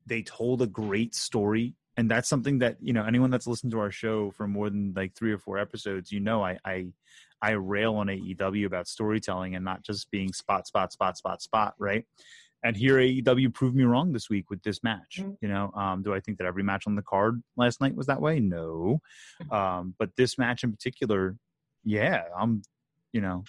they 0.06 0.22
told 0.22 0.62
a 0.62 0.66
great 0.66 1.14
story 1.14 1.74
and 1.96 2.10
that's 2.10 2.28
something 2.28 2.58
that, 2.60 2.76
you 2.80 2.92
know, 2.92 3.04
anyone 3.04 3.30
that's 3.30 3.46
listened 3.46 3.72
to 3.72 3.78
our 3.78 3.90
show 3.90 4.30
for 4.30 4.48
more 4.48 4.70
than 4.70 4.92
like 4.96 5.14
3 5.14 5.32
or 5.32 5.38
4 5.38 5.58
episodes, 5.58 6.10
you 6.10 6.20
know 6.20 6.42
I 6.42 6.58
I 6.64 6.86
I 7.42 7.52
rail 7.52 7.96
on 7.96 8.08
AEW 8.08 8.66
about 8.66 8.86
storytelling 8.88 9.54
and 9.54 9.64
not 9.64 9.82
just 9.82 10.10
being 10.10 10.32
spot 10.32 10.66
spot 10.66 10.92
spot 10.92 11.16
spot 11.16 11.42
spot, 11.42 11.74
right? 11.78 12.04
And 12.62 12.76
here 12.76 12.96
AEW 12.96 13.54
proved 13.54 13.74
me 13.74 13.84
wrong 13.84 14.12
this 14.12 14.28
week 14.28 14.50
with 14.50 14.62
this 14.62 14.82
match. 14.82 15.18
Mhm. 15.20 15.36
You 15.40 15.48
know, 15.48 15.72
um, 15.72 16.02
do 16.02 16.12
I 16.12 16.20
think 16.20 16.38
that 16.38 16.46
every 16.46 16.62
match 16.62 16.86
on 16.86 16.94
the 16.94 17.02
card 17.02 17.42
last 17.56 17.80
night 17.80 17.94
was 17.94 18.06
that 18.06 18.20
way? 18.20 18.38
No. 18.38 19.00
Um, 19.50 19.94
but 19.98 20.14
this 20.16 20.36
match 20.36 20.62
in 20.62 20.70
particular, 20.70 21.38
yeah, 21.84 22.24
I'm, 22.36 22.62
you 23.12 23.20
know, 23.22 23.44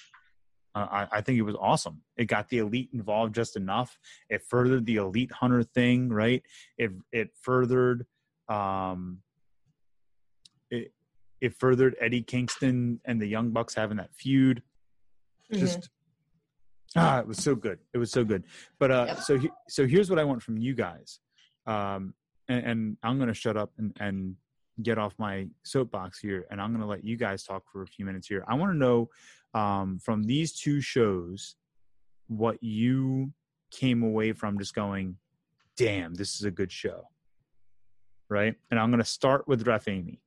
I, 0.73 1.07
I 1.11 1.21
think 1.21 1.37
it 1.37 1.41
was 1.41 1.55
awesome. 1.59 2.01
It 2.15 2.25
got 2.25 2.47
the 2.47 2.59
elite 2.59 2.89
involved 2.93 3.35
just 3.35 3.57
enough. 3.57 3.99
It 4.29 4.41
furthered 4.43 4.85
the 4.85 4.95
elite 4.95 5.31
hunter 5.33 5.63
thing, 5.63 6.07
right? 6.07 6.41
It 6.77 6.91
it 7.11 7.31
furthered, 7.35 8.05
um, 8.47 9.21
it 10.69 10.93
it 11.41 11.53
furthered 11.55 11.97
Eddie 11.99 12.21
Kingston 12.21 13.01
and 13.03 13.21
the 13.21 13.27
Young 13.27 13.51
Bucks 13.51 13.75
having 13.75 13.97
that 13.97 14.13
feud. 14.15 14.63
Mhm. 15.51 15.59
Just 15.59 15.89
ah, 16.95 17.19
it 17.19 17.27
was 17.27 17.37
so 17.37 17.55
good. 17.55 17.79
It 17.93 17.97
was 17.97 18.11
so 18.11 18.23
good. 18.23 18.43
But 18.79 18.91
uh, 18.91 19.05
Yep. 19.09 19.19
so 19.19 19.39
he, 19.39 19.49
so 19.69 19.85
here's 19.87 20.09
what 20.09 20.19
I 20.19 20.23
want 20.23 20.41
from 20.41 20.57
you 20.57 20.73
guys, 20.73 21.19
um, 21.67 22.13
and, 22.47 22.65
and 22.65 22.97
I'm 23.03 23.17
gonna 23.19 23.33
shut 23.33 23.57
up 23.57 23.71
and 23.77 23.95
and 23.99 24.35
get 24.81 24.97
off 24.97 25.13
my 25.19 25.47
soapbox 25.63 26.19
here, 26.19 26.45
and 26.49 26.59
I'm 26.61 26.71
gonna 26.73 26.87
let 26.87 27.03
you 27.03 27.17
guys 27.17 27.43
talk 27.43 27.63
for 27.71 27.81
a 27.83 27.87
few 27.87 28.05
minutes 28.05 28.27
here. 28.27 28.43
I 28.47 28.55
want 28.55 28.71
to 28.71 28.77
know 28.77 29.09
um, 29.53 29.99
from 29.99 30.23
these 30.23 30.53
two 30.53 30.81
shows 30.81 31.55
what 32.27 32.61
you 32.63 33.31
came 33.71 34.03
away 34.03 34.31
from 34.31 34.57
just 34.57 34.73
going, 34.73 35.17
damn, 35.77 36.13
this 36.13 36.35
is 36.35 36.43
a 36.43 36.51
good 36.51 36.71
show. 36.71 37.07
right? 38.29 38.55
And 38.69 38.79
I'm 38.79 38.89
going 38.91 39.03
to 39.03 39.05
start 39.05 39.45
with 39.47 39.67
Ref 39.67 39.89
Amy. 39.89 40.21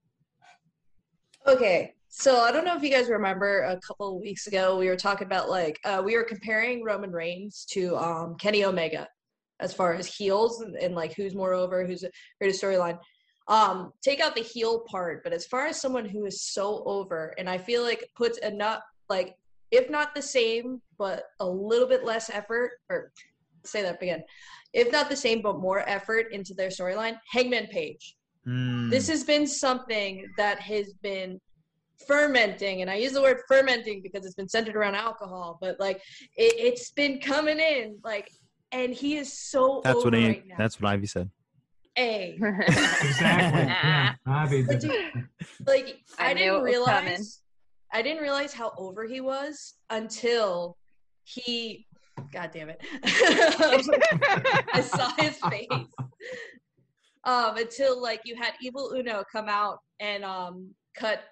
Okay, 1.46 1.94
so 2.16 2.40
I 2.42 2.52
don't 2.52 2.64
know 2.64 2.76
if 2.76 2.82
you 2.82 2.90
guys 2.90 3.08
remember 3.08 3.62
a 3.62 3.80
couple 3.80 4.14
of 4.14 4.22
weeks 4.22 4.46
ago 4.46 4.78
we 4.78 4.86
were 4.86 4.96
talking 4.96 5.26
about 5.26 5.50
like 5.50 5.80
uh, 5.84 6.00
we 6.04 6.16
were 6.16 6.22
comparing 6.22 6.84
Roman 6.84 7.10
Reigns 7.10 7.66
to 7.72 7.96
um, 7.96 8.36
Kenny 8.36 8.64
Omega 8.64 9.08
as 9.58 9.74
far 9.74 9.94
as 9.94 10.06
heels 10.06 10.60
and, 10.60 10.76
and 10.76 10.94
like 10.94 11.14
who's 11.14 11.34
more 11.34 11.54
over, 11.54 11.84
who's 11.84 12.04
a 12.04 12.10
greatest 12.40 12.62
storyline. 12.62 12.98
Um, 13.48 13.92
take 14.00 14.20
out 14.20 14.36
the 14.36 14.42
heel 14.42 14.84
part, 14.88 15.24
but 15.24 15.32
as 15.32 15.44
far 15.44 15.66
as 15.66 15.80
someone 15.80 16.08
who 16.08 16.24
is 16.24 16.42
so 16.42 16.84
over, 16.86 17.34
and 17.36 17.50
I 17.50 17.58
feel 17.58 17.82
like 17.82 18.08
puts 18.16 18.38
enough 18.38 18.82
like 19.08 19.34
if 19.72 19.90
not 19.90 20.14
the 20.14 20.22
same, 20.22 20.80
but 20.98 21.24
a 21.40 21.46
little 21.46 21.88
bit 21.88 22.04
less 22.04 22.30
effort, 22.30 22.72
or 22.90 23.10
say 23.64 23.82
that 23.82 24.00
again, 24.00 24.22
if 24.72 24.92
not 24.92 25.10
the 25.10 25.16
same, 25.16 25.42
but 25.42 25.58
more 25.58 25.80
effort 25.88 26.32
into 26.32 26.54
their 26.54 26.68
storyline, 26.68 27.18
Hangman 27.28 27.66
Page. 27.66 28.16
Hmm. 28.44 28.88
This 28.88 29.08
has 29.08 29.24
been 29.24 29.48
something 29.48 30.26
that 30.36 30.60
has 30.60 30.92
been 31.02 31.40
fermenting, 32.06 32.82
and 32.82 32.90
I 32.90 32.96
use 32.96 33.12
the 33.12 33.22
word 33.22 33.40
fermenting 33.48 34.02
because 34.02 34.24
it's 34.24 34.34
been 34.34 34.48
centered 34.48 34.76
around 34.76 34.94
alcohol, 34.94 35.58
but 35.60 35.78
like 35.80 35.96
it, 36.36 36.54
it's 36.56 36.90
been 36.90 37.20
coming 37.20 37.58
in, 37.58 37.98
like, 38.04 38.30
and 38.72 38.92
he 38.92 39.16
is 39.16 39.32
so 39.32 39.80
that's 39.84 39.96
over 39.96 40.06
what 40.06 40.14
Amy, 40.14 40.26
right 40.28 40.46
now. 40.46 40.54
that's 40.58 40.80
what 40.80 40.90
Ivy 40.90 41.06
said. 41.06 41.30
A 41.96 42.36
Exactly. 42.40 43.62
yeah. 43.66 44.14
Ivy, 44.26 44.62
But 44.62 44.80
dude, 44.80 45.12
like 45.66 46.00
I 46.18 46.30
I, 46.30 46.34
didn't 46.34 46.62
realize 46.62 46.88
coming. 46.88 47.22
I 47.92 48.02
didn't 48.02 48.22
realize 48.22 48.52
how 48.52 48.72
over 48.76 49.06
he 49.06 49.20
was 49.20 49.74
until 49.90 50.76
he 51.22 51.86
God 52.32 52.50
damn 52.52 52.68
it. 52.68 52.80
I 53.04 54.80
saw 54.80 55.12
his 55.16 55.36
face. 55.50 55.68
Um, 57.24 57.56
until 57.56 58.00
like 58.02 58.20
you 58.24 58.36
had 58.36 58.54
Evil 58.60 58.92
Uno 58.94 59.24
come 59.30 59.48
out 59.48 59.78
and 60.00 60.24
um 60.24 60.70
cut 60.96 61.22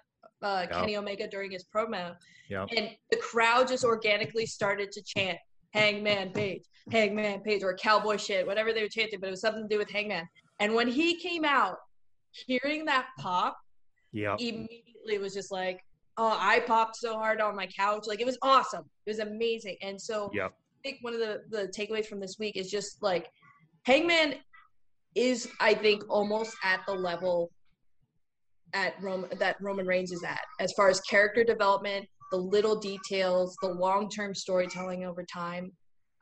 uh, 0.43 0.67
Yep. 0.69 0.71
Kenny 0.71 0.97
Omega 0.97 1.27
during 1.27 1.51
his 1.51 1.63
promo, 1.73 2.15
Yep. 2.49 2.69
and 2.75 2.91
the 3.11 3.17
crowd 3.17 3.67
just 3.67 3.83
organically 3.83 4.45
started 4.45 4.91
to 4.91 5.01
chant 5.01 5.37
Hangman 5.73 6.31
Page, 6.33 6.63
Hangman 6.91 7.41
Page, 7.41 7.63
or 7.63 7.75
cowboy 7.75 8.17
shit, 8.17 8.45
whatever 8.45 8.73
they 8.73 8.81
were 8.83 8.89
chanting, 8.89 9.19
but 9.19 9.27
it 9.27 9.31
was 9.31 9.41
something 9.41 9.63
to 9.63 9.67
do 9.69 9.77
with 9.79 9.89
Hangman. 9.89 10.27
And 10.59 10.73
when 10.75 10.87
he 10.87 11.15
came 11.19 11.45
out, 11.45 11.77
hearing 12.31 12.85
that 12.85 13.07
pop, 13.19 13.57
Yeah. 14.11 14.35
immediately 14.39 15.17
was 15.17 15.33
just 15.33 15.51
like, 15.51 15.79
oh, 16.17 16.37
I 16.39 16.59
popped 16.59 16.97
so 16.97 17.13
hard 17.15 17.41
on 17.41 17.55
my 17.55 17.65
couch. 17.67 18.03
Like 18.05 18.19
it 18.21 18.25
was 18.25 18.37
awesome. 18.43 18.87
It 19.05 19.09
was 19.09 19.19
amazing. 19.19 19.77
And 19.81 19.99
so 19.99 20.29
Yep. 20.33 20.51
I 20.51 20.81
think 20.83 20.97
one 21.01 21.13
of 21.13 21.19
the, 21.19 21.41
the 21.49 21.67
takeaways 21.69 22.05
from 22.05 22.19
this 22.19 22.37
week 22.37 22.55
is 22.55 22.69
just 22.69 23.01
like 23.01 23.31
Hangman 23.85 24.35
is, 25.15 25.49
I 25.59 25.73
think, 25.73 26.03
almost 26.09 26.55
at 26.63 26.81
the 26.85 26.93
level 26.93 27.51
at 28.73 28.93
Rome 29.01 29.27
that 29.39 29.55
Roman 29.61 29.85
Reigns 29.85 30.11
is 30.11 30.23
at 30.23 30.41
as 30.59 30.71
far 30.73 30.89
as 30.89 30.99
character 31.01 31.43
development, 31.43 32.07
the 32.31 32.37
little 32.37 32.75
details, 32.79 33.55
the 33.61 33.67
long 33.69 34.09
term 34.09 34.33
storytelling 34.33 35.05
over 35.05 35.23
time. 35.23 35.71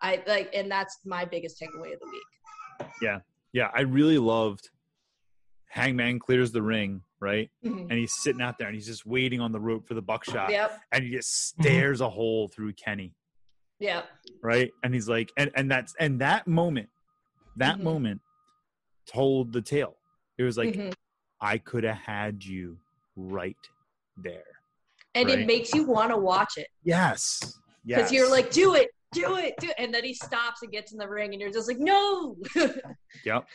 I 0.01 0.21
like, 0.27 0.49
and 0.53 0.69
that's 0.69 0.99
my 1.05 1.25
biggest 1.25 1.61
takeaway 1.61 1.93
of 1.93 1.99
the 1.99 2.07
week. 2.11 2.89
Yeah. 3.01 3.19
Yeah, 3.53 3.69
I 3.73 3.81
really 3.81 4.17
loved 4.17 4.69
Hangman 5.69 6.19
clears 6.19 6.51
the 6.51 6.61
ring, 6.61 7.01
right? 7.19 7.49
Mhm. 7.63 7.81
And 7.89 7.91
he's 7.93 8.13
sitting 8.21 8.41
out 8.41 8.57
there 8.57 8.67
and 8.67 8.75
he's 8.75 8.87
just 8.87 9.05
waiting 9.05 9.39
on 9.39 9.51
the 9.51 9.59
rope 9.59 9.87
for 9.87 9.93
the 9.93 10.01
buckshot. 10.01 10.49
Yep. 10.51 10.79
And 10.91 11.03
he 11.03 11.11
just 11.11 11.29
stares 11.47 12.01
a 12.01 12.09
hole 12.09 12.47
through 12.47 12.73
Kenny. 12.73 13.13
Yep. 13.79 14.05
right 14.43 14.69
and 14.83 14.93
he's 14.93 15.09
like 15.09 15.31
and 15.37 15.49
and 15.55 15.69
that's 15.71 15.95
and 15.99 16.21
that 16.21 16.45
moment 16.45 16.87
that 17.55 17.77
Mhm. 17.79 17.81
moment 17.83 18.21
told 19.07 19.53
the 19.53 19.61
tale 19.61 19.97
it 20.37 20.43
was 20.43 20.55
like 20.55 20.75
Mhm. 20.75 20.93
I 21.41 21.57
could 21.57 21.83
have 21.83 21.97
had 21.97 22.43
you 22.43 22.77
right 23.15 23.57
there 24.17 24.43
and 25.15 25.27
right. 25.27 25.39
it 25.39 25.47
makes 25.47 25.73
you 25.73 25.83
want 25.83 26.09
to 26.09 26.17
watch 26.17 26.53
it. 26.57 26.67
yes 26.83 27.57
because 27.85 28.11
you're 28.11 28.29
like, 28.29 28.51
do 28.51 28.75
it, 28.75 28.89
do 29.11 29.37
it, 29.37 29.55
do 29.59 29.67
it. 29.67 29.75
And 29.79 29.93
then 29.93 30.03
he 30.03 30.13
stops 30.13 30.61
and 30.61 30.71
gets 30.71 30.91
in 30.91 30.99
the 30.99 31.07
ring, 31.07 31.33
and 31.33 31.41
you're 31.41 31.51
just 31.51 31.67
like, 31.67 31.79
no. 31.79 32.37
yep 33.25 33.47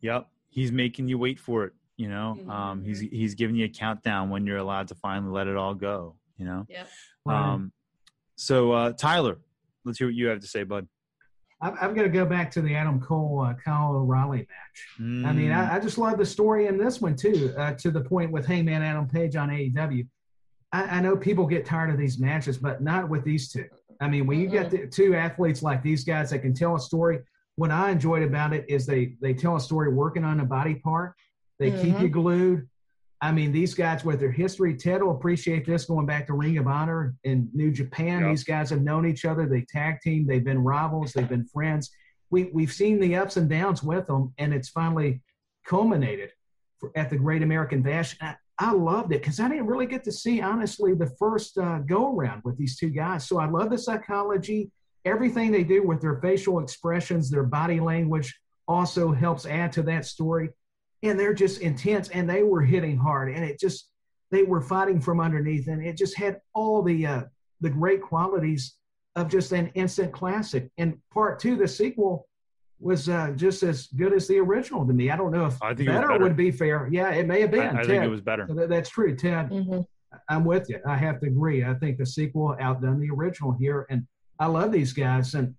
yep 0.00 0.28
he's 0.50 0.70
making 0.70 1.08
you 1.08 1.18
wait 1.18 1.38
for 1.38 1.64
it 1.64 1.72
you 1.96 2.08
know 2.08 2.38
um 2.48 2.82
he's 2.84 3.02
Mm-hmm. 3.02 3.16
he's 3.16 3.34
giving 3.34 3.56
you 3.56 3.64
a 3.64 3.68
countdown 3.68 4.30
when 4.30 4.46
you're 4.46 4.58
allowed 4.58 4.88
to 4.88 4.94
finally 4.94 5.32
let 5.32 5.46
it 5.46 5.56
all 5.56 5.74
go 5.74 6.14
you 6.36 6.44
know 6.44 6.66
yep. 6.68 6.88
um 7.26 7.72
so 8.36 8.72
uh 8.72 8.92
tyler 8.92 9.38
let's 9.84 9.98
hear 9.98 10.06
what 10.08 10.14
you 10.14 10.26
have 10.28 10.40
to 10.40 10.46
say 10.46 10.62
bud 10.62 10.86
I'm, 11.60 11.74
I'm 11.80 11.94
going 11.94 12.10
to 12.10 12.12
go 12.18 12.26
back 12.26 12.50
to 12.52 12.60
the 12.62 12.74
Adam 12.74 13.00
Cole 13.00 13.42
uh, 13.48 13.54
Kyle 13.54 13.92
O'Reilly 13.94 14.38
match. 14.40 14.86
I 14.98 15.32
mean, 15.32 15.50
Mm, 15.50 15.70
I, 15.70 15.76
I 15.76 15.80
just 15.80 15.96
love 15.98 16.18
the 16.18 16.26
story 16.26 16.66
in 16.66 16.76
this 16.76 17.00
one 17.00 17.16
too. 17.16 17.54
Uh, 17.56 17.72
to 17.74 17.90
the 17.90 18.00
point 18.00 18.30
with 18.30 18.46
Hangman 18.46 18.82
Adam 18.82 19.08
Page 19.08 19.36
on 19.36 19.48
AEW. 19.48 20.06
I, 20.72 20.82
I 20.82 21.00
know 21.00 21.16
people 21.16 21.46
get 21.46 21.64
tired 21.64 21.90
of 21.90 21.98
these 21.98 22.18
matches, 22.18 22.58
but 22.58 22.82
not 22.82 23.08
with 23.08 23.24
these 23.24 23.50
two. 23.50 23.64
I 24.00 24.08
mean, 24.08 24.26
when 24.26 24.38
you 24.40 24.48
get 24.48 24.70
the, 24.70 24.86
two 24.86 25.14
athletes 25.14 25.62
like 25.62 25.82
these 25.82 26.04
guys 26.04 26.28
that 26.30 26.40
can 26.40 26.52
tell 26.52 26.74
a 26.76 26.80
story, 26.80 27.20
what 27.54 27.70
I 27.70 27.90
enjoyed 27.90 28.22
about 28.22 28.52
it 28.52 28.66
is 28.68 28.84
they 28.84 29.14
they 29.22 29.32
tell 29.32 29.56
a 29.56 29.60
story 29.60 29.90
working 29.90 30.24
on 30.24 30.40
a 30.40 30.44
body 30.44 30.74
part. 30.74 31.14
They 31.58 31.70
keep 31.70 31.96
Mhm. 31.96 32.02
you 32.02 32.08
glued. 32.10 32.68
I 33.20 33.32
mean, 33.32 33.50
these 33.50 33.74
guys 33.74 34.04
with 34.04 34.20
their 34.20 34.30
history, 34.30 34.76
Ted 34.76 35.02
will 35.02 35.12
appreciate 35.12 35.64
this 35.64 35.86
going 35.86 36.04
back 36.04 36.26
to 36.26 36.34
Ring 36.34 36.58
of 36.58 36.66
Honor 36.66 37.14
in 37.24 37.48
New 37.54 37.70
Japan. 37.70 38.20
Yep. 38.20 38.30
These 38.30 38.44
guys 38.44 38.70
have 38.70 38.82
known 38.82 39.06
each 39.06 39.24
other. 39.24 39.46
They 39.46 39.62
tag 39.62 40.00
team. 40.02 40.26
They've 40.26 40.44
been 40.44 40.62
rivals. 40.62 41.12
They've 41.12 41.28
been 41.28 41.46
friends. 41.46 41.90
We 42.30 42.50
we've 42.52 42.72
seen 42.72 43.00
the 43.00 43.16
ups 43.16 43.36
and 43.36 43.48
downs 43.48 43.82
with 43.82 44.06
them, 44.06 44.34
and 44.38 44.52
it's 44.52 44.68
finally 44.68 45.22
culminated 45.66 46.30
for, 46.78 46.92
at 46.94 47.08
the 47.08 47.16
Great 47.16 47.42
American 47.42 47.82
Bash. 47.82 48.16
I, 48.20 48.34
I 48.58 48.72
loved 48.72 49.12
it 49.12 49.22
because 49.22 49.40
I 49.40 49.48
didn't 49.48 49.66
really 49.66 49.86
get 49.86 50.04
to 50.04 50.12
see 50.12 50.40
honestly 50.40 50.94
the 50.94 51.10
first 51.18 51.56
uh, 51.58 51.78
go 51.78 52.14
around 52.14 52.42
with 52.44 52.58
these 52.58 52.76
two 52.76 52.90
guys. 52.90 53.26
So 53.26 53.38
I 53.38 53.46
love 53.46 53.70
the 53.70 53.78
psychology. 53.78 54.70
Everything 55.04 55.52
they 55.52 55.64
do 55.64 55.86
with 55.86 56.00
their 56.00 56.16
facial 56.20 56.58
expressions, 56.58 57.30
their 57.30 57.44
body 57.44 57.80
language 57.80 58.34
also 58.66 59.12
helps 59.12 59.46
add 59.46 59.72
to 59.72 59.82
that 59.84 60.04
story. 60.04 60.50
And 61.02 61.18
they're 61.18 61.34
just 61.34 61.60
intense, 61.60 62.08
and 62.08 62.28
they 62.28 62.42
were 62.42 62.62
hitting 62.62 62.96
hard, 62.96 63.30
and 63.30 63.44
it 63.44 63.60
just 63.60 63.90
they 64.30 64.42
were 64.42 64.60
fighting 64.60 65.00
from 65.00 65.20
underneath, 65.20 65.68
and 65.68 65.84
it 65.84 65.96
just 65.96 66.16
had 66.16 66.40
all 66.54 66.82
the 66.82 67.06
uh, 67.06 67.22
the 67.60 67.70
great 67.70 68.02
qualities 68.02 68.76
of 69.14 69.28
just 69.28 69.52
an 69.52 69.68
instant 69.74 70.12
classic. 70.12 70.70
And 70.78 70.98
part 71.12 71.38
two, 71.38 71.56
the 71.56 71.68
sequel, 71.68 72.28
was 72.78 73.08
uh, 73.08 73.32
just 73.36 73.62
as 73.62 73.86
good 73.88 74.12
as 74.12 74.28
the 74.28 74.38
original 74.38 74.86
to 74.86 74.92
me. 74.92 75.10
I 75.10 75.16
don't 75.16 75.32
know 75.32 75.46
if 75.46 75.62
I 75.62 75.74
think 75.74 75.88
better, 75.88 76.08
better. 76.08 76.22
would 76.22 76.36
be 76.36 76.50
fair. 76.50 76.88
Yeah, 76.90 77.10
it 77.10 77.26
may 77.26 77.40
have 77.40 77.50
been. 77.50 77.76
I, 77.76 77.80
I 77.80 77.82
Ted. 77.82 77.86
think 77.86 78.04
it 78.04 78.08
was 78.08 78.20
better 78.20 78.46
that's 78.68 78.90
true, 78.90 79.14
Ted. 79.16 79.50
Mm-hmm. 79.50 79.80
I'm 80.28 80.44
with 80.44 80.68
you. 80.68 80.80
I 80.86 80.96
have 80.96 81.20
to 81.20 81.26
agree. 81.26 81.64
I 81.64 81.74
think 81.74 81.98
the 81.98 82.06
sequel 82.06 82.56
outdone 82.60 83.00
the 83.00 83.10
original 83.10 83.52
here, 83.52 83.86
and 83.90 84.06
I 84.38 84.46
love 84.46 84.72
these 84.72 84.92
guys. 84.92 85.34
And 85.34 85.54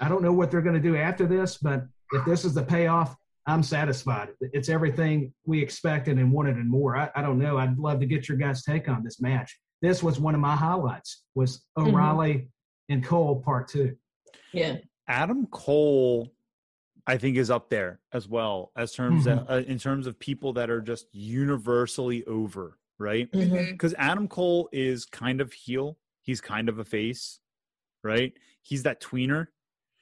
I 0.00 0.08
don't 0.08 0.22
know 0.22 0.32
what 0.32 0.50
they're 0.50 0.62
going 0.62 0.74
to 0.74 0.80
do 0.80 0.96
after 0.96 1.26
this, 1.26 1.58
but 1.58 1.84
if 2.12 2.24
this 2.24 2.44
is 2.44 2.54
the 2.54 2.62
payoff, 2.62 3.16
I'm 3.50 3.62
satisfied. 3.64 4.28
It's 4.40 4.68
everything 4.68 5.32
we 5.44 5.60
expected 5.60 6.18
and 6.18 6.32
wanted 6.32 6.56
and 6.56 6.70
more. 6.70 6.96
I, 6.96 7.10
I 7.16 7.22
don't 7.22 7.38
know. 7.38 7.58
I'd 7.58 7.78
love 7.78 7.98
to 8.00 8.06
get 8.06 8.28
your 8.28 8.38
guys' 8.38 8.62
take 8.62 8.88
on 8.88 9.02
this 9.02 9.20
match. 9.20 9.58
This 9.82 10.02
was 10.02 10.20
one 10.20 10.34
of 10.34 10.40
my 10.40 10.54
highlights. 10.54 11.24
Was 11.34 11.64
O'Reilly 11.76 12.48
and 12.88 13.04
Cole 13.04 13.40
part 13.42 13.68
two. 13.68 13.96
Yeah. 14.52 14.76
Adam 15.08 15.46
Cole, 15.48 16.32
I 17.06 17.16
think, 17.16 17.36
is 17.36 17.50
up 17.50 17.70
there 17.70 17.98
as 18.12 18.28
well 18.28 18.70
as 18.76 18.92
terms 18.92 19.26
Mhm. 19.26 19.40
of, 19.42 19.50
uh, 19.50 19.66
in 19.68 19.78
terms 19.78 20.06
of 20.06 20.18
people 20.18 20.52
that 20.52 20.70
are 20.70 20.80
just 20.80 21.12
universally 21.12 22.24
over, 22.26 22.78
right? 22.98 23.30
Mhm. 23.32 23.72
Because 23.72 23.94
Adam 23.98 24.28
Cole 24.28 24.68
is 24.70 25.06
kind 25.06 25.40
of 25.40 25.52
heel, 25.52 25.98
he's 26.22 26.40
kind 26.40 26.68
of 26.68 26.78
a 26.78 26.84
face, 26.84 27.40
right? 28.04 28.32
He's 28.62 28.84
that 28.84 29.00
tweener. 29.00 29.48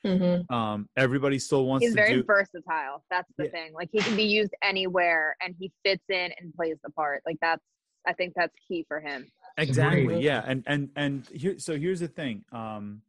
Mhm. 0.05 0.51
Um, 0.51 0.89
everybody 0.97 1.39
still 1.39 1.67
wants 1.67 1.85
He's 1.87 1.95
to 1.95 2.01
very 2.01 2.15
do. 2.15 2.25
versatile. 2.25 3.05
That's 3.11 3.31
the 3.37 3.45
Yeah. 3.45 3.51
thing. 3.51 3.73
Like 3.75 3.89
he 3.93 3.99
can 4.01 4.17
be 4.17 4.25
used 4.25 4.55
anywhere 4.63 5.37
and 5.43 5.55
he 5.59 5.73
fits 5.85 6.05
in 6.09 6.33
and 6.39 6.55
plays 6.55 6.77
the 6.85 6.91
part. 6.91 7.23
Like 7.27 7.39
that's 7.41 7.63
I 8.07 8.13
think 8.15 8.33
that's 8.35 8.55
key 8.67 8.85
for 8.89 9.01
him. 9.01 9.27
exactly 9.59 10.03
Agreed. 10.05 10.23
yeah 10.23 10.43
and 10.47 10.63
and 10.69 10.89
and 10.95 11.27
here 11.29 11.59
so 11.59 11.77
here's 11.77 11.99
the 11.99 12.07
thing 12.09 12.45
um 12.53 13.03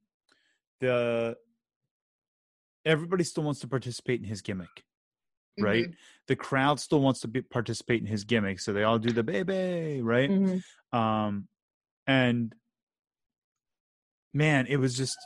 the 0.82 1.38
everybody 2.86 3.24
still 3.24 3.44
wants 3.44 3.60
to 3.60 3.68
participate 3.68 4.20
in 4.20 4.26
his 4.26 4.42
gimmick 4.42 4.84
right 5.60 5.90
Mhm. 5.90 5.96
the 6.28 6.36
crowd 6.36 6.80
still 6.80 7.02
wants 7.02 7.20
to 7.20 7.28
be, 7.28 7.44
participate 7.44 8.02
in 8.02 8.08
his 8.08 8.24
gimmick 8.24 8.60
so 8.60 8.74
they 8.74 8.82
all 8.84 8.98
do 8.98 9.12
the 9.12 9.22
baby 9.24 10.02
right 10.02 10.30
Mhm. 10.32 10.64
um 10.92 11.48
and 12.08 12.56
man 14.34 14.66
it 14.66 14.78
was 14.78 14.96
just 14.98 15.18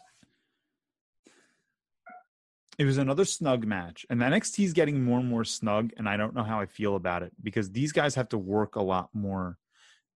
it 2.78 2.86
was 2.86 2.98
another 2.98 3.26
snug 3.26 3.66
match 3.66 4.06
and 4.10 4.20
the 4.22 4.26
NXT 4.26 4.64
is 4.66 4.74
getting 4.74 5.04
more 5.04 5.20
and 5.20 5.30
more 5.30 5.44
snug 5.46 5.92
and 5.98 6.08
I 6.10 6.18
don't 6.18 6.34
know 6.34 6.44
how 6.44 6.60
I 6.60 6.66
feel 6.66 6.96
about 6.96 7.24
it 7.24 7.32
because 7.42 7.72
these 7.72 7.92
guys 7.92 8.16
have 8.16 8.30
to 8.30 8.38
work 8.38 8.76
a 8.76 8.82
lot 8.82 9.10
more 9.14 9.58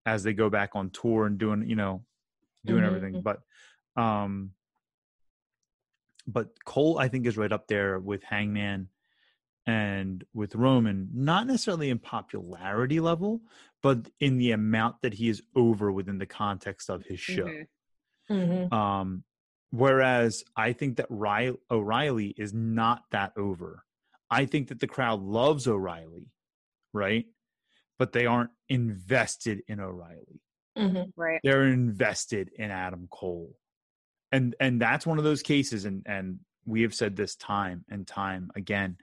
as 0.06 0.24
they 0.24 0.34
go 0.34 0.50
back 0.50 0.72
on 0.74 0.90
tour 0.90 1.26
and 1.26 1.38
doing 1.38 1.70
you 1.70 1.76
know 1.76 2.04
doing 2.66 2.84
Mhm. 2.84 2.88
everything 2.88 3.22
but 3.22 3.42
um 4.02 4.54
but 6.28 6.50
Cole 6.66 6.98
I 7.00 7.08
think 7.08 7.26
is 7.26 7.38
right 7.38 7.52
up 7.52 7.68
there 7.68 8.00
with 8.00 8.24
Hangman 8.24 8.90
and 9.66 10.24
with 10.34 10.56
Roman, 10.56 11.10
not 11.14 11.46
necessarily 11.48 11.90
in 11.90 12.00
popularity 12.00 13.00
level, 13.00 13.42
but 13.82 14.10
in 14.20 14.38
the 14.38 14.52
amount 14.52 15.02
that 15.02 15.14
he 15.14 15.28
is 15.30 15.42
over 15.56 15.92
within 15.92 16.18
the 16.18 16.26
context 16.26 16.90
of 16.90 17.04
his 17.04 17.20
show. 17.20 17.48
Mhm. 17.48 17.68
Mhm. 18.30 18.74
Um, 18.74 19.24
whereas 19.72 20.44
I 20.56 20.74
think 20.74 20.98
that 20.98 21.08
Ry- 21.10 21.54
O'Reilly 21.70 22.28
is 22.38 22.54
not 22.54 23.04
that 23.12 23.34
over. 23.38 23.84
I 24.30 24.46
think 24.46 24.70
that 24.70 24.80
the 24.80 24.88
crowd 24.88 25.22
loves 25.22 25.68
O'Reilly, 25.68 26.32
right? 26.94 27.26
But 27.98 28.12
they 28.14 28.26
aren't 28.26 28.52
invested 28.70 29.62
in 29.68 29.80
O'Reilly. 29.80 30.42
Mhm. 30.78 31.12
Right. 31.16 31.40
They're 31.44 31.66
invested 31.68 32.50
in 32.56 32.70
Adam 32.72 33.08
Cole. 33.10 33.58
And 34.32 34.56
and 34.60 34.80
that's 34.82 35.06
one 35.08 35.18
of 35.18 35.24
those 35.24 35.42
cases 35.42 35.86
and 35.86 36.04
and 36.06 36.40
we 36.66 36.82
have 36.82 36.94
said 36.94 37.16
this 37.16 37.36
time 37.36 37.86
and 37.90 38.06
time 38.06 38.52
again. 38.56 38.98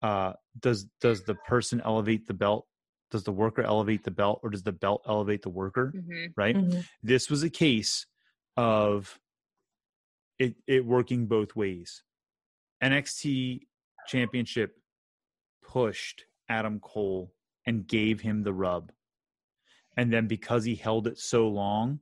Uh 0.00 0.34
does 0.58 0.84
does 1.00 1.24
the 1.24 1.34
person 1.34 1.82
elevate 1.84 2.26
the 2.26 2.34
belt? 2.34 2.66
Does 3.10 3.24
the 3.24 3.32
worker 3.32 3.62
elevate 3.62 4.04
the 4.04 4.10
belt 4.12 4.40
or 4.42 4.50
does 4.50 4.62
the 4.62 4.72
belt 4.72 5.02
elevate 5.06 5.42
the 5.42 5.48
worker? 5.50 5.92
Mhm. 5.94 6.32
Right? 6.36 6.56
Mhm. 6.56 6.86
this 7.02 7.28
was 7.28 7.42
a 7.42 7.50
case 7.50 8.06
of 8.56 9.18
it 10.38 10.56
it 10.66 10.84
working 10.84 11.26
both 11.26 11.56
ways. 11.56 12.02
NXT 12.82 13.62
championship 14.06 14.76
pushed 15.62 16.24
Adam 16.48 16.80
Cole 16.80 17.32
and 17.66 17.86
gave 17.86 18.20
him 18.20 18.42
the 18.42 18.52
rub. 18.52 18.92
And 19.96 20.12
then 20.12 20.26
because 20.26 20.64
he 20.64 20.76
held 20.76 21.06
it 21.06 21.18
so 21.18 21.48
long, 21.48 22.00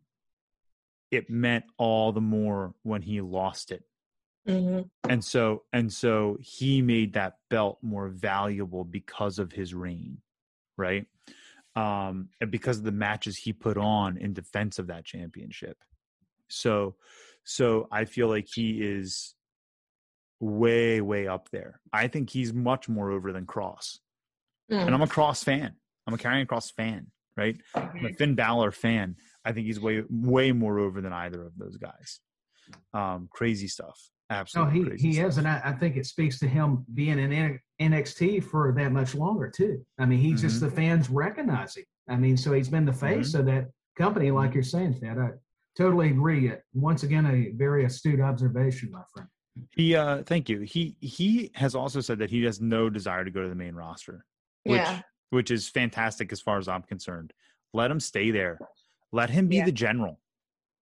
it 1.10 1.30
meant 1.30 1.64
all 1.78 2.12
the 2.12 2.20
more 2.20 2.74
when 2.82 3.02
he 3.02 3.20
lost 3.20 3.72
it. 3.72 3.84
Mhm. 4.46 4.90
And 5.08 5.24
so 5.24 5.64
and 5.72 5.92
so 5.92 6.38
he 6.40 6.82
made 6.82 7.14
that 7.14 7.38
belt 7.48 7.78
more 7.82 8.08
valuable 8.08 8.84
because 8.84 9.38
of 9.38 9.52
his 9.52 9.74
reign, 9.74 10.20
right? 10.76 11.06
Um 11.74 12.28
and 12.40 12.50
because 12.50 12.78
of 12.78 12.84
the 12.84 12.92
matches 12.92 13.38
he 13.38 13.52
put 13.52 13.76
on 13.76 14.18
in 14.18 14.34
defense 14.34 14.78
of 14.78 14.86
that 14.88 15.04
championship. 15.04 15.78
So 16.48 16.96
so 17.46 17.88
I 17.90 18.04
feel 18.04 18.28
like 18.28 18.46
he 18.52 18.82
is 18.82 19.34
way 20.40 21.00
way 21.00 21.26
up 21.26 21.48
there. 21.50 21.80
I 21.92 22.08
think 22.08 22.28
he's 22.30 22.52
much 22.52 22.88
more 22.88 23.10
over 23.10 23.32
than 23.32 23.46
Kross. 23.46 23.98
And 24.68 24.92
I'm 24.94 25.00
a 25.02 25.06
Kross 25.06 25.44
fan. 25.44 25.74
I'm 26.06 26.14
a 26.14 26.18
Karrion 26.18 26.46
Kross 26.46 26.72
fan, 26.72 27.06
right? 27.36 27.56
I'm 27.74 28.04
a 28.04 28.12
Finn 28.12 28.34
Balor 28.34 28.72
fan. 28.72 29.14
I 29.44 29.52
think 29.52 29.66
he's 29.66 29.80
way 29.80 30.02
way 30.10 30.52
more 30.52 30.78
over 30.80 31.00
than 31.00 31.12
either 31.12 31.42
of 31.46 31.52
those 31.56 31.76
guys. 31.76 32.20
Um, 32.92 33.28
crazy 33.30 33.68
stuff. 33.68 33.98
No, 34.28 34.36
Absolutely. 34.38 34.74
he 34.80 34.84
crazy 34.84 35.06
he 35.08 35.12
stuff. 35.14 35.26
is, 35.28 35.38
and 35.38 35.46
I, 35.48 35.60
I 35.66 35.72
think 35.72 35.96
it 35.96 36.04
speaks 36.06 36.40
to 36.40 36.48
him 36.48 36.84
being 36.94 37.18
in 37.20 37.60
NXT 37.80 38.42
for 38.42 38.74
that 38.76 38.90
much 38.90 39.14
longer 39.14 39.48
too. 39.48 39.86
I 40.00 40.04
mean, 40.06 40.18
he's 40.18 40.40
just 40.40 40.56
Mm-hmm. 40.56 40.64
the 40.64 40.70
fans 40.72 41.08
recognizing. 41.10 41.84
I 42.08 42.16
mean, 42.16 42.36
so 42.36 42.52
he's 42.52 42.68
been 42.68 42.84
the 42.84 42.92
face 42.92 43.34
of 43.34 43.46
that 43.46 43.66
company, 43.96 44.32
like 44.32 44.52
you're 44.54 44.62
saying, 44.64 44.98
Ted. 45.00 45.16
I 45.78 45.82
totally 45.82 46.08
agree. 46.08 46.52
Once 46.74 47.02
again, 47.02 47.26
a 47.26 47.50
very 47.56 47.84
astute 47.84 48.20
observation, 48.20 48.90
my 48.90 49.02
friend. 49.12 49.28
He 49.74 49.94
uh 49.94 50.22
thank 50.24 50.48
you. 50.48 50.60
He 50.60 50.96
he 51.00 51.50
has 51.54 51.74
also 51.74 52.00
said 52.00 52.18
that 52.18 52.30
he 52.30 52.44
has 52.44 52.60
no 52.60 52.90
desire 52.90 53.24
to 53.24 53.30
go 53.30 53.42
to 53.42 53.48
the 53.48 53.54
main 53.54 53.74
roster. 53.74 54.24
Which 54.64 54.76
Yeah. 54.76 55.00
which 55.30 55.50
is 55.50 55.68
fantastic 55.68 56.30
as 56.32 56.40
far 56.40 56.58
as 56.58 56.68
I'm 56.68 56.82
concerned. 56.82 57.32
Let 57.72 57.90
him 57.90 58.00
stay 58.00 58.30
there. 58.30 58.58
Let 59.12 59.30
him 59.30 59.48
be 59.48 59.56
Yeah. 59.56 59.64
the 59.64 59.72
general. 59.72 60.20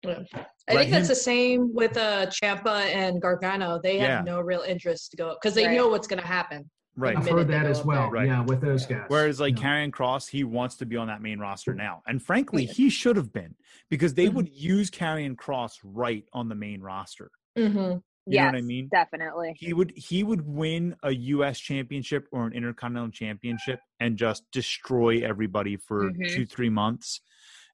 Yeah. 0.04 0.20
I 0.68 0.75
Let 0.75 0.80
think 0.82 0.90
that's 0.92 1.04
him- 1.04 1.09
the 1.09 1.14
same 1.16 1.75
with 1.75 1.97
uh 1.97 2.26
Ciampa 2.26 2.87
and 2.94 3.20
Gargano. 3.20 3.80
They 3.82 3.99
have 3.99 4.09
Yeah. 4.09 4.32
no 4.32 4.40
real 4.40 4.62
interest 4.62 5.11
to 5.12 5.16
go 5.16 5.37
because 5.40 5.54
they 5.54 5.66
Right. 5.66 5.76
know 5.76 5.88
what's 5.88 6.06
going 6.06 6.20
to 6.23 6.26
happen. 6.26 6.70
Right. 7.00 7.16
I've 7.16 7.26
heard 7.28 7.49
that 7.49 7.66
as 7.66 7.85
well. 7.85 8.02
there. 8.02 8.11
Right. 8.11 8.26
Yeah, 8.28 8.42
with 8.42 8.61
those 8.61 8.85
guys. 8.87 9.04
Whereas 9.09 9.40
like 9.40 9.59
Yeah. 9.59 9.64
Karrion 9.87 9.90
Kross, 9.90 10.28
he 10.28 10.45
wants 10.45 10.76
to 10.76 10.87
be 10.87 10.97
on 10.97 11.07
that 11.09 11.23
main 11.23 11.38
roster 11.38 11.75
now. 11.75 12.02
And 12.07 12.23
frankly, 12.23 12.64
Yeah. 12.66 12.73
he 12.75 12.90
should 12.90 13.16
have 13.16 13.33
been 13.33 13.54
because 13.88 14.14
they 14.14 14.27
Mhm. 14.29 14.35
would 14.35 14.48
use 14.51 14.90
Karrion 14.90 15.35
Kross 15.37 15.79
right 15.83 16.24
on 16.33 16.48
the 16.48 16.55
main 16.55 16.81
roster. 16.83 17.31
Mm-hmm. 17.59 17.98
You 18.27 18.38
know 18.38 18.46
what 18.46 18.55
I 18.55 18.61
mean? 18.61 18.88
Definitely. 18.92 19.55
He 19.59 19.72
would 19.72 19.92
he 19.96 20.22
would 20.22 20.42
win 20.46 20.94
a 21.03 21.11
US 21.12 21.59
championship 21.59 22.29
or 22.31 22.46
an 22.46 22.53
intercontinental 22.53 23.11
championship 23.11 23.81
and 23.98 24.16
just 24.18 24.44
destroy 24.53 25.20
everybody 25.24 25.77
for 25.77 26.11
Mhm. 26.11 26.29
2-3 26.35 26.68
months 26.68 27.22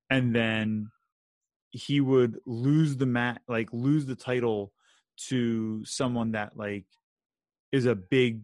and 0.09 0.35
then 0.35 0.91
he 1.73 2.01
would 2.01 2.39
lose 2.47 2.97
the 2.97 3.07
mat 3.07 3.43
like 3.49 3.71
lose 3.73 4.07
the 4.07 4.15
title 4.17 4.73
to 5.29 5.85
someone 5.85 6.31
that 6.33 6.57
like 6.57 6.87
is 7.73 7.85
a 7.85 7.95
big 7.97 8.43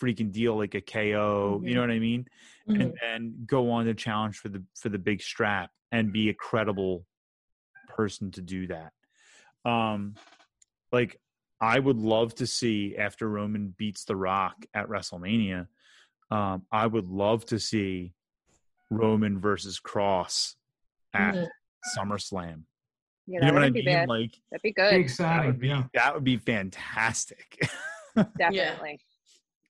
freaking 0.00 0.32
deal 0.32 0.56
like 0.56 0.74
a 0.74 0.80
KO, 0.80 1.60
you 1.64 1.74
know 1.74 1.80
what 1.80 1.90
I 1.90 1.98
mean? 1.98 2.26
Mm-hmm. 2.68 2.80
and 2.80 2.94
then 3.00 3.34
go 3.46 3.70
on 3.72 3.86
to 3.86 3.94
challenge 3.94 4.36
for 4.38 4.48
the 4.48 4.62
for 4.78 4.90
the 4.90 4.98
big 4.98 5.22
strap 5.22 5.70
and 5.90 6.12
be 6.12 6.28
a 6.28 6.34
credible 6.34 7.04
person 7.88 8.30
to 8.32 8.42
do 8.42 8.68
that. 8.68 8.92
Um 9.64 10.14
like 10.92 11.18
I 11.60 11.78
would 11.78 11.98
love 11.98 12.34
to 12.36 12.46
see 12.46 12.96
after 12.96 13.28
Roman 13.28 13.74
beats 13.76 14.04
The 14.04 14.16
Rock 14.16 14.54
at 14.72 14.88
WrestleMania, 14.88 15.66
um, 16.30 16.62
I 16.72 16.86
would 16.86 17.08
love 17.08 17.44
to 17.46 17.58
see 17.58 18.12
Roman 18.90 19.38
versus 19.40 19.78
Kross 19.80 20.54
at 21.12 21.34
Mhm. 21.34 21.48
SummerSlam. 21.96 22.62
Yeah, 23.26 23.34
You 23.34 23.40
that 23.40 23.46
know 23.46 23.52
what 23.52 23.62
I 23.62 23.66
wouldn't 23.66 23.74
be 23.74 23.80
mean? 23.82 23.94
bad. 23.94 24.08
Like 24.08 24.32
That'd 24.50 24.62
be 24.62 24.68
Be 24.70 24.72
good. 24.72 24.92
that 24.94 25.00
exciting. 25.00 25.46
would 25.48 25.60
be 25.60 25.68
yeah. 25.68 25.84
that 25.94 26.14
would 26.14 26.24
be 26.24 26.36
fantastic. 26.38 27.58
Definitely. 28.38 29.00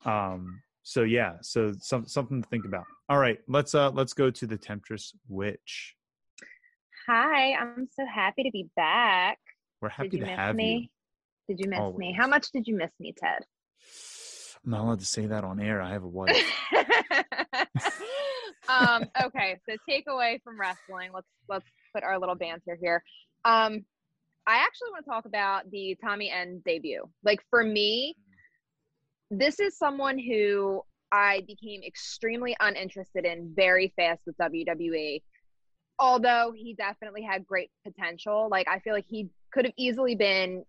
Um 0.04 0.62
so 0.82 1.02
yeah, 1.02 1.34
so 1.42 1.72
some 1.78 2.06
something 2.06 2.42
to 2.42 2.48
think 2.48 2.64
about. 2.64 2.84
All 3.08 3.18
right, 3.18 3.38
let's 3.46 3.74
uh 3.74 3.90
let's 3.90 4.12
go 4.12 4.30
to 4.30 4.46
the 4.46 4.56
Temptress 4.56 5.14
Witch. 5.28 5.94
Hi, 7.06 7.54
I'm 7.54 7.88
so 7.92 8.04
happy 8.06 8.44
to 8.44 8.50
be 8.50 8.68
back. 8.76 9.38
We're 9.80 9.88
happy 9.88 10.18
to 10.18 10.26
have 10.26 10.56
me? 10.56 10.90
you. 11.48 11.56
Did 11.56 11.64
you 11.64 11.70
miss 11.70 11.96
me? 11.96 12.12
How 12.12 12.26
much 12.26 12.50
did 12.52 12.66
you 12.66 12.76
miss 12.76 12.90
me, 13.00 13.14
Ted? 13.16 13.42
I'm 14.64 14.70
not 14.70 14.80
allowed 14.82 15.00
to 15.00 15.06
say 15.06 15.26
that 15.26 15.42
on 15.42 15.60
air. 15.60 15.80
I 15.80 15.90
have 15.92 16.04
a 16.04 16.08
wife. 16.08 16.36
um, 18.68 19.04
okay, 19.24 19.58
so 19.68 19.76
takeaway 19.88 20.40
from 20.42 20.60
wrestling. 20.60 21.10
Let's 21.14 21.28
let's 21.48 21.66
put 21.94 22.04
our 22.04 22.18
little 22.18 22.36
banter 22.36 22.78
here. 22.80 23.02
Um, 23.44 23.84
I 24.46 24.56
actually 24.56 24.90
want 24.90 25.04
to 25.04 25.10
talk 25.10 25.24
about 25.26 25.70
the 25.70 25.96
Tommy 26.02 26.30
End 26.30 26.64
debut. 26.64 27.08
Like 27.22 27.40
for 27.50 27.62
me, 27.62 28.16
this 29.30 29.60
is 29.60 29.78
someone 29.78 30.18
who 30.18 30.82
I 31.12 31.42
became 31.46 31.82
extremely 31.82 32.56
uninterested 32.60 33.24
in 33.24 33.52
very 33.54 33.92
fast 33.96 34.22
with 34.26 34.36
WWE. 34.38 35.22
Although 35.98 36.52
he 36.56 36.74
definitely 36.74 37.22
had 37.22 37.46
great 37.46 37.70
potential, 37.84 38.48
like 38.50 38.68
I 38.68 38.78
feel 38.80 38.94
like 38.94 39.06
he 39.06 39.28
could 39.52 39.64
have 39.64 39.74
easily 39.76 40.14
been 40.14 40.64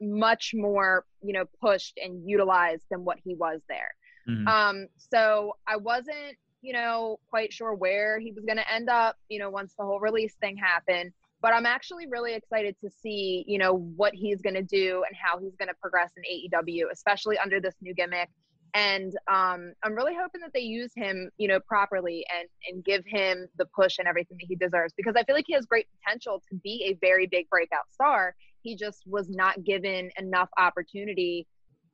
much 0.00 0.52
more, 0.54 1.04
you 1.22 1.32
know, 1.32 1.44
pushed 1.60 1.98
and 2.02 2.28
utilized 2.28 2.84
than 2.90 3.04
what 3.04 3.18
he 3.24 3.34
was 3.34 3.60
there. 3.68 3.94
Mhm. 4.28 4.46
Um, 4.48 4.88
so 4.96 5.56
I 5.66 5.76
wasn't, 5.76 6.36
you 6.60 6.72
know, 6.72 7.18
quite 7.28 7.52
sure 7.52 7.74
where 7.74 8.18
he 8.18 8.32
was 8.32 8.44
going 8.44 8.56
to 8.56 8.72
end 8.72 8.88
up, 8.88 9.16
you 9.28 9.38
know, 9.38 9.50
once 9.50 9.74
the 9.78 9.84
whole 9.84 10.00
release 10.00 10.34
thing 10.36 10.56
happened. 10.56 11.12
But 11.44 11.52
I'm 11.52 11.66
actually 11.66 12.06
really 12.06 12.32
excited 12.32 12.74
to 12.80 12.88
see, 12.88 13.44
you 13.46 13.58
know, 13.58 13.74
what 13.74 14.14
he's 14.14 14.40
going 14.40 14.54
to 14.54 14.62
do 14.62 15.04
and 15.06 15.14
how 15.14 15.38
he's 15.38 15.54
going 15.56 15.68
to 15.68 15.74
progress 15.74 16.10
in 16.16 16.22
AEW, 16.22 16.84
especially 16.90 17.36
under 17.36 17.60
this 17.60 17.74
new 17.82 17.92
gimmick. 17.92 18.30
And 18.72 19.12
um, 19.30 19.74
I'm 19.82 19.94
really 19.94 20.14
hoping 20.18 20.40
that 20.40 20.52
they 20.54 20.60
use 20.60 20.90
him, 20.96 21.28
you 21.36 21.46
know, 21.46 21.60
properly 21.60 22.24
and 22.34 22.48
and 22.66 22.82
give 22.82 23.04
him 23.06 23.46
the 23.58 23.66
push 23.76 23.98
and 23.98 24.08
everything 24.08 24.38
that 24.40 24.46
he 24.48 24.56
deserves 24.56 24.94
because 24.96 25.16
I 25.18 25.24
feel 25.24 25.36
like 25.36 25.44
he 25.46 25.52
has 25.52 25.66
great 25.66 25.86
potential 26.02 26.42
to 26.48 26.56
be 26.64 26.86
a 26.88 27.06
very 27.06 27.26
big 27.26 27.50
breakout 27.50 27.92
star. 27.92 28.34
He 28.62 28.74
just 28.74 29.02
was 29.06 29.28
not 29.28 29.62
given 29.64 30.10
enough 30.18 30.48
opportunity 30.56 31.46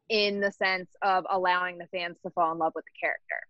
in 0.09 0.39
the 0.39 0.53
sense 0.53 0.91
of 1.03 1.25
allowing 1.29 1.77
the 1.79 1.89
fans 1.89 2.19
to 2.23 2.31
fall 2.31 2.53
in 2.53 2.59
love 2.59 2.73
with 2.77 2.85
the 2.85 2.93
character. 3.01 3.41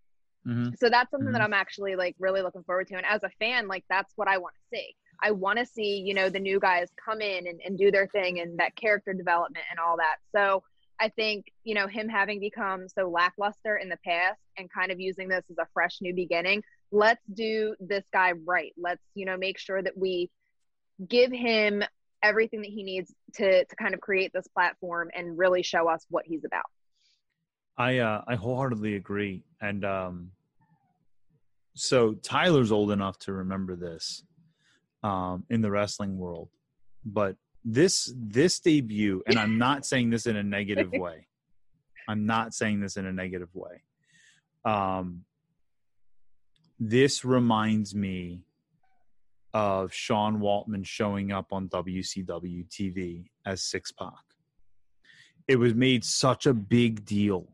Mhm. 0.47 0.75
So 0.79 0.89
that's 0.89 1.11
something 1.11 1.31
that 1.31 1.41
Mhm. 1.41 1.45
I'm 1.45 1.53
actually 1.53 1.95
like 1.95 2.15
really 2.17 2.41
looking 2.41 2.63
forward 2.63 2.87
to. 2.87 2.95
And 2.95 3.05
as 3.05 3.21
a 3.21 3.29
fan, 3.37 3.67
like 3.67 3.85
that's 3.87 4.13
what 4.15 4.27
I 4.27 4.39
want 4.39 4.55
to 4.55 4.75
see. 4.75 4.95
I 5.21 5.31
want 5.31 5.59
to 5.59 5.65
see, 5.65 5.99
you 5.99 6.13
know, 6.13 6.29
the 6.29 6.39
new 6.39 6.59
guys 6.59 6.89
come 7.03 7.21
in 7.21 7.47
and, 7.47 7.61
and 7.63 7.77
do 7.77 7.91
their 7.91 8.07
thing 8.07 8.39
and 8.39 8.57
that 8.59 8.75
character 8.75 9.13
development 9.13 9.65
and 9.69 9.79
all 9.79 9.97
that. 9.97 10.17
So 10.35 10.63
I 10.99 11.09
think, 11.09 11.51
you 11.63 11.75
know, 11.75 11.87
him 11.87 12.07
having 12.09 12.39
become 12.39 12.87
so 12.87 13.09
lackluster 13.09 13.77
in 13.77 13.89
the 13.89 13.97
past 14.05 14.39
and 14.57 14.71
kind 14.71 14.91
of 14.91 14.99
using 14.99 15.27
this 15.27 15.43
as 15.49 15.57
a 15.57 15.67
fresh 15.73 15.97
new 16.01 16.13
beginning, 16.13 16.63
let's 16.91 17.21
do 17.33 17.75
this 17.79 18.03
guy 18.13 18.33
right. 18.45 18.73
Let's, 18.77 19.01
you 19.15 19.25
know, 19.25 19.37
make 19.37 19.57
sure 19.57 19.81
that 19.81 19.97
we 19.97 20.29
give 21.07 21.31
him 21.31 21.83
everything 22.23 22.61
that 22.61 22.69
he 22.69 22.83
needs 22.83 23.13
to 23.33 23.65
to 23.65 23.75
kind 23.75 23.93
of 23.93 23.99
create 23.99 24.31
this 24.33 24.47
platform 24.47 25.09
and 25.15 25.37
really 25.37 25.63
show 25.63 25.87
us 25.87 26.05
what 26.09 26.25
he's 26.25 26.43
about. 26.45 26.65
I 27.77 27.99
uh, 27.99 28.23
I 28.27 28.35
wholeheartedly 28.35 28.95
agree, 28.95 29.43
and 29.59 29.83
um, 29.83 30.31
so 31.73 32.13
Tyler's 32.13 32.71
old 32.71 32.91
enough 32.91 33.17
to 33.19 33.33
remember 33.33 33.75
this 33.75 34.23
um, 35.03 35.45
in 35.49 35.61
the 35.61 35.71
wrestling 35.71 36.17
world, 36.17 36.49
but 37.05 37.35
this 37.63 38.11
this 38.15 38.59
debut, 38.59 39.21
and 39.27 39.37
I'm 39.37 39.57
not 39.57 39.85
saying 39.85 40.09
this 40.09 40.25
in 40.25 40.35
a 40.35 40.43
negative 40.43 40.91
way. 40.91 41.27
I'm 42.07 42.25
not 42.25 42.53
saying 42.53 42.81
this 42.81 42.97
in 42.97 43.05
a 43.05 43.13
negative 43.13 43.49
way. 43.53 43.83
Um, 44.65 45.23
this 46.79 47.23
reminds 47.23 47.93
me 47.93 48.41
of 49.53 49.93
Sean 49.93 50.39
Waltman 50.39 50.85
showing 50.85 51.31
up 51.31 51.47
on 51.51 51.67
WCW 51.69 52.67
TV 52.69 53.25
as 53.45 53.63
Six 53.63 53.91
Pac. 53.91 54.13
It 55.47 55.57
was 55.57 55.75
made 55.75 56.03
such 56.03 56.45
a 56.45 56.53
big 56.53 57.05
deal, 57.05 57.51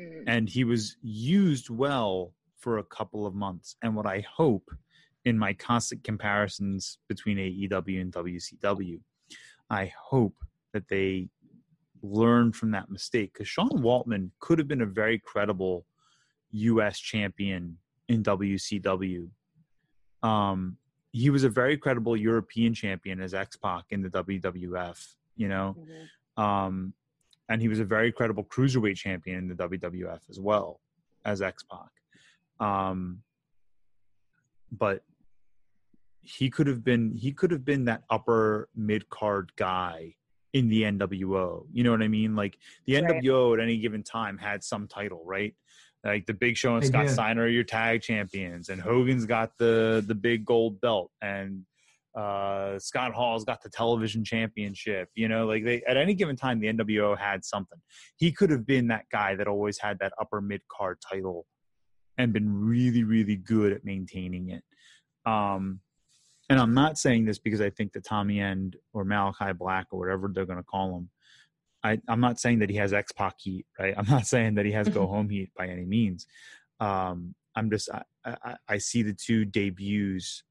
Mm. 0.00 0.24
and 0.26 0.48
he 0.48 0.64
was 0.64 0.96
used 1.02 1.68
well 1.70 2.34
for 2.56 2.78
a 2.78 2.84
couple 2.84 3.26
of 3.26 3.34
months. 3.34 3.76
And 3.82 3.94
what 3.94 4.06
I 4.06 4.20
hope 4.20 4.70
in 5.24 5.38
my 5.38 5.52
constant 5.52 6.02
comparisons 6.04 6.98
between 7.08 7.38
AEW 7.38 8.00
and 8.00 8.12
WCW, 8.12 9.00
I 9.70 9.92
hope 9.96 10.34
that 10.72 10.88
they 10.88 11.28
learn 12.02 12.52
from 12.52 12.72
that 12.72 12.90
mistake 12.90 13.32
because 13.32 13.48
Sean 13.48 13.70
Waltman 13.70 14.30
could 14.40 14.58
have 14.58 14.68
been 14.68 14.82
a 14.82 14.86
very 14.86 15.18
credible 15.18 15.86
U.S. 16.50 16.98
champion 16.98 17.78
in 18.08 18.22
WCW. 18.22 19.28
Um, 20.22 20.76
he 21.12 21.30
was 21.30 21.44
a 21.44 21.48
very 21.48 21.76
credible 21.76 22.16
European 22.16 22.74
champion 22.74 23.20
as 23.20 23.34
X 23.34 23.56
Pac 23.56 23.84
in 23.90 24.02
the 24.02 24.08
WWF, 24.10 25.14
you 25.36 25.48
know, 25.48 25.76
Mhm. 25.78 26.42
um, 26.42 26.94
and 27.48 27.60
he 27.60 27.68
was 27.68 27.80
a 27.80 27.84
very 27.84 28.10
credible 28.10 28.44
cruiserweight 28.44 28.96
champion 28.96 29.38
in 29.38 29.48
the 29.48 29.54
WWF 29.54 30.28
as 30.30 30.40
well 30.40 30.80
as 31.24 31.42
X 31.42 31.62
Pac. 31.64 31.90
Um, 32.58 33.22
but 34.70 35.04
he 36.22 36.50
could 36.50 36.66
have 36.66 36.84
been 36.84 37.12
he 37.14 37.32
could 37.32 37.50
have 37.50 37.64
been 37.64 37.84
that 37.86 38.02
upper 38.10 38.68
mid 38.74 39.08
card 39.08 39.52
guy 39.56 40.14
in 40.52 40.68
the 40.68 40.82
NWO. 40.82 41.66
You 41.72 41.82
know 41.84 41.90
what 41.90 42.02
I 42.02 42.08
mean? 42.08 42.36
Like 42.36 42.58
the 42.86 43.00
Right. 43.00 43.22
NWO 43.22 43.54
at 43.54 43.62
any 43.62 43.78
given 43.78 44.02
time 44.02 44.38
had 44.38 44.62
some 44.62 44.86
title, 44.86 45.22
right? 45.24 45.54
Like 46.04 46.26
the 46.26 46.34
Big 46.34 46.56
Show 46.56 46.76
and 46.76 46.84
Scott 46.84 47.06
did. 47.06 47.12
Steiner 47.12 47.42
are 47.42 47.48
your 47.48 47.64
tag 47.64 48.02
champions, 48.02 48.68
and 48.68 48.80
Hogan's 48.80 49.24
got 49.24 49.56
the 49.58 50.04
the 50.06 50.14
big 50.14 50.44
gold 50.44 50.80
belt, 50.80 51.10
and 51.20 51.64
uh, 52.18 52.78
Scott 52.78 53.14
Hall's 53.14 53.44
got 53.44 53.62
the 53.62 53.70
television 53.70 54.24
championship. 54.24 55.08
You 55.14 55.28
know, 55.28 55.46
like 55.46 55.64
they 55.64 55.82
at 55.84 55.96
any 55.96 56.14
given 56.14 56.34
time 56.36 56.58
the 56.60 56.72
NWO 56.72 57.16
had 57.16 57.44
something. 57.44 57.78
He 58.16 58.32
could 58.32 58.50
have 58.50 58.66
been 58.66 58.88
that 58.88 59.04
guy 59.12 59.36
that 59.36 59.46
always 59.46 59.78
had 59.78 59.98
that 60.00 60.12
upper 60.20 60.40
mid 60.40 60.62
card 60.68 60.98
title, 61.08 61.46
and 62.18 62.32
been 62.32 62.52
really 62.52 63.04
really 63.04 63.36
good 63.36 63.72
at 63.72 63.84
maintaining 63.84 64.50
it. 64.50 64.64
Um, 65.24 65.80
and 66.52 66.60
I'm 66.60 66.74
not 66.74 66.98
saying 66.98 67.24
this 67.24 67.38
because 67.38 67.60
I 67.60 67.70
think 67.70 67.92
that 67.94 68.04
Tommy 68.04 68.40
End 68.40 68.76
or 68.92 69.04
Malachi 69.04 69.52
Black 69.52 69.86
or 69.90 69.98
whatever 69.98 70.28
they're 70.32 70.46
going 70.46 70.58
to 70.58 70.62
call 70.64 70.96
him. 70.96 71.08
I, 71.82 71.98
I'm 72.08 72.20
not 72.20 72.38
saying 72.38 72.60
that 72.60 72.70
he 72.70 72.76
has 72.76 72.92
X 72.92 73.10
Pac 73.12 73.34
heat, 73.40 73.66
right? 73.78 73.94
I'm 73.96 74.06
not 74.08 74.26
saying 74.34 74.54
that 74.54 74.66
he 74.66 74.72
has 74.72 74.88
go 74.88 75.06
home 75.06 75.28
heat 75.28 75.50
by 75.56 75.66
any 75.68 75.84
means. 75.84 76.26
Um, 76.78 77.34
I'm 77.56 77.70
just 77.70 77.88
I, 77.90 78.02
I, 78.24 78.56
I 78.68 78.78
see 78.78 79.02
the 79.02 79.12
two 79.14 79.44
debuts 79.44 80.42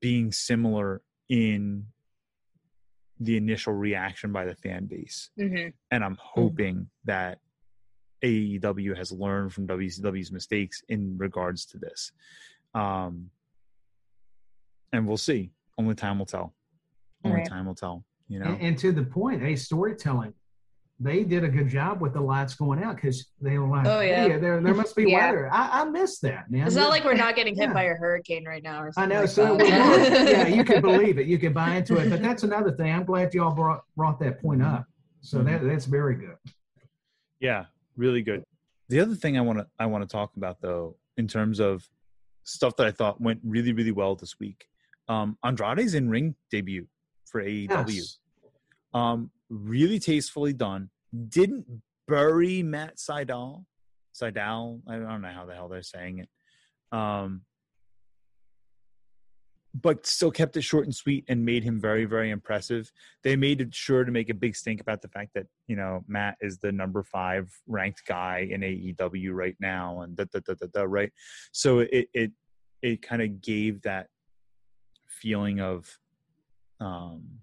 being 0.00 0.32
similar 0.32 1.02
in 1.28 1.86
the 3.18 3.36
initial 3.36 3.72
reaction 3.74 4.32
by 4.32 4.44
the 4.46 4.54
fan 4.54 4.86
base, 4.86 5.30
Mhm. 5.38 5.72
and 5.90 6.02
I'm 6.04 6.16
hoping 6.20 6.88
that 7.04 7.38
AEW 8.22 8.96
has 8.96 9.12
learned 9.12 9.52
from 9.52 9.66
WCW's 9.66 10.32
mistakes 10.32 10.82
in 10.88 11.16
regards 11.18 11.64
to 11.66 11.78
this. 11.78 12.12
Um, 12.74 13.30
and 14.92 15.06
we'll 15.06 15.16
see. 15.16 15.52
Only 15.78 15.94
time 15.94 16.18
will 16.18 16.26
tell. 16.26 16.54
Only 17.24 17.38
Right. 17.38 17.48
time 17.48 17.66
will 17.66 17.74
tell. 17.74 18.04
You 18.28 18.38
know. 18.40 18.46
And, 18.46 18.60
and 18.60 18.78
to 18.78 18.92
the 18.92 19.02
point, 19.04 19.42
hey, 19.42 19.56
storytelling. 19.56 20.34
They 21.02 21.24
did 21.24 21.44
a 21.44 21.48
good 21.48 21.68
job 21.68 22.02
with 22.02 22.12
the 22.12 22.20
lights 22.20 22.54
going 22.54 22.82
out 22.82 22.96
because 22.96 23.30
they 23.40 23.56
were 23.56 23.66
like, 23.66 23.86
Oh, 23.86 24.00
yeah. 24.00 24.28
hey, 24.28 24.38
there, 24.38 24.60
there 24.60 24.74
must 24.74 24.94
be 24.94 25.04
Yeah. 25.10 25.30
weather. 25.30 25.48
I, 25.50 25.80
I 25.80 25.84
missed 25.84 26.20
that, 26.22 26.50
man. 26.50 26.66
It's 26.66 26.76
not 26.76 26.90
like 26.90 27.04
we're 27.04 27.14
not 27.14 27.36
getting 27.36 27.54
hit 27.54 27.68
Yeah. 27.68 27.72
by 27.72 27.84
a 27.84 27.94
hurricane 27.94 28.44
right 28.44 28.62
now 28.62 28.82
or 28.82 28.92
I 28.98 29.06
know. 29.06 29.20
like 29.20 29.30
So 29.30 29.56
that. 29.56 30.28
yeah, 30.30 30.46
you 30.46 30.62
can 30.62 30.82
believe 30.82 31.18
it. 31.18 31.26
You 31.26 31.38
can 31.38 31.54
buy 31.54 31.76
into 31.76 31.96
it. 31.96 32.10
But 32.10 32.20
that's 32.20 32.42
another 32.42 32.72
thing. 32.72 32.92
I'm 32.92 33.04
glad 33.04 33.32
y'all 33.32 33.54
brought 33.54 33.80
brought 33.96 34.20
that 34.20 34.42
point 34.42 34.62
up. 34.62 34.84
So 35.22 35.38
that 35.42 35.60
mm-hmm. 35.60 35.68
that's 35.68 35.86
very 35.86 36.16
good. 36.16 36.36
Yeah, 37.40 37.64
really 37.96 38.20
good. 38.20 38.44
The 38.90 39.00
other 39.00 39.14
thing 39.14 39.38
I 39.38 39.40
want 39.40 39.58
to 39.58 39.66
I 39.78 39.86
want 39.86 40.02
to 40.02 40.08
talk 40.08 40.36
about 40.36 40.60
though, 40.60 40.96
in 41.16 41.26
terms 41.26 41.60
of 41.60 41.88
stuff 42.44 42.76
that 42.76 42.86
I 42.86 42.90
thought 42.90 43.20
went 43.22 43.40
really 43.42 43.72
really 43.72 43.92
well 43.92 44.14
this 44.16 44.38
week, 44.38 44.66
um, 45.08 45.36
Andrade's 45.44 45.94
in 45.94 46.08
ring 46.10 46.34
debut 46.50 46.86
for 47.26 47.42
AEW, 47.42 47.68
Yes. 47.88 48.18
um, 48.94 49.30
really 49.48 49.98
tastefully 49.98 50.52
done. 50.52 50.90
Didn't 51.28 51.82
bury 52.06 52.62
Matt 52.62 52.96
Sydal, 52.98 53.64
Seidel. 54.12 54.80
I 54.88 54.96
don't 54.98 55.22
know 55.22 55.28
how 55.32 55.44
the 55.46 55.54
hell 55.54 55.68
they're 55.68 55.82
saying 55.82 56.18
it, 56.18 56.28
um, 56.96 57.42
but 59.72 60.04
still 60.06 60.32
kept 60.32 60.56
it 60.56 60.62
short 60.62 60.84
and 60.84 60.94
sweet 60.94 61.24
and 61.28 61.44
made 61.44 61.62
him 61.62 61.80
very 61.80 62.04
very 62.04 62.30
impressive 62.30 62.90
they 63.22 63.36
made 63.36 63.60
it 63.60 63.72
sure 63.72 64.04
to 64.04 64.10
make 64.10 64.28
a 64.28 64.34
big 64.34 64.56
stink 64.56 64.80
about 64.80 65.00
the 65.00 65.06
fact 65.08 65.30
that 65.34 65.46
you 65.68 65.76
know 65.76 66.02
Matt 66.08 66.36
is 66.40 66.58
the 66.58 66.72
number 66.72 67.04
five 67.04 67.48
ranked 67.68 68.02
guy 68.06 68.48
in 68.50 68.62
AEW 68.62 69.32
right 69.32 69.56
now, 69.60 70.00
and 70.00 70.16
da 70.16 70.24
da 70.32 70.40
da 70.44 70.54
da 70.54 70.66
da. 70.74 70.82
Right, 70.82 71.12
so 71.52 71.80
it 71.80 72.08
it 72.12 72.32
it 72.82 73.02
kind 73.02 73.22
of 73.22 73.40
gave 73.40 73.80
that 73.82 74.08
feeling 75.20 75.60
of 75.60 75.98
um 76.80 77.40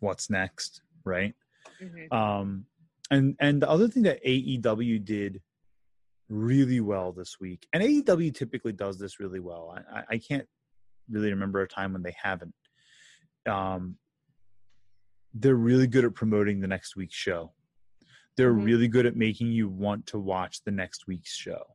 what's 0.00 0.28
next, 0.30 0.82
right? 1.04 1.34
Mhm. 1.80 2.12
Um, 2.12 2.66
and 3.10 3.36
and 3.40 3.62
the 3.62 3.68
other 3.70 3.88
thing 3.88 4.02
that 4.04 4.22
AEW 4.24 5.04
did 5.04 5.40
really 6.28 6.80
well 6.80 7.12
this 7.12 7.40
week, 7.40 7.66
and 7.72 7.82
AEW 7.82 8.34
typically 8.34 8.72
does 8.72 8.98
this 8.98 9.18
really 9.18 9.40
well. 9.40 9.76
I, 9.92 10.02
I, 10.10 10.18
can't 10.18 10.46
really 11.08 11.30
remember 11.30 11.62
a 11.62 11.68
time 11.68 11.94
when 11.94 12.02
they 12.02 12.14
haven't. 12.22 12.54
Um, 13.46 13.96
they're 15.32 15.54
really 15.54 15.86
good 15.86 16.04
at 16.04 16.14
promoting 16.14 16.60
the 16.60 16.66
next 16.68 16.96
week's 16.96 17.14
show. 17.14 17.52
They're 18.36 18.52
Mhm. 18.52 18.64
really 18.64 18.88
good 18.88 19.06
at 19.06 19.16
making 19.16 19.52
you 19.52 19.68
want 19.70 20.06
to 20.08 20.18
watch 20.18 20.62
the 20.64 20.70
next 20.70 21.06
week's 21.06 21.34
show 21.34 21.74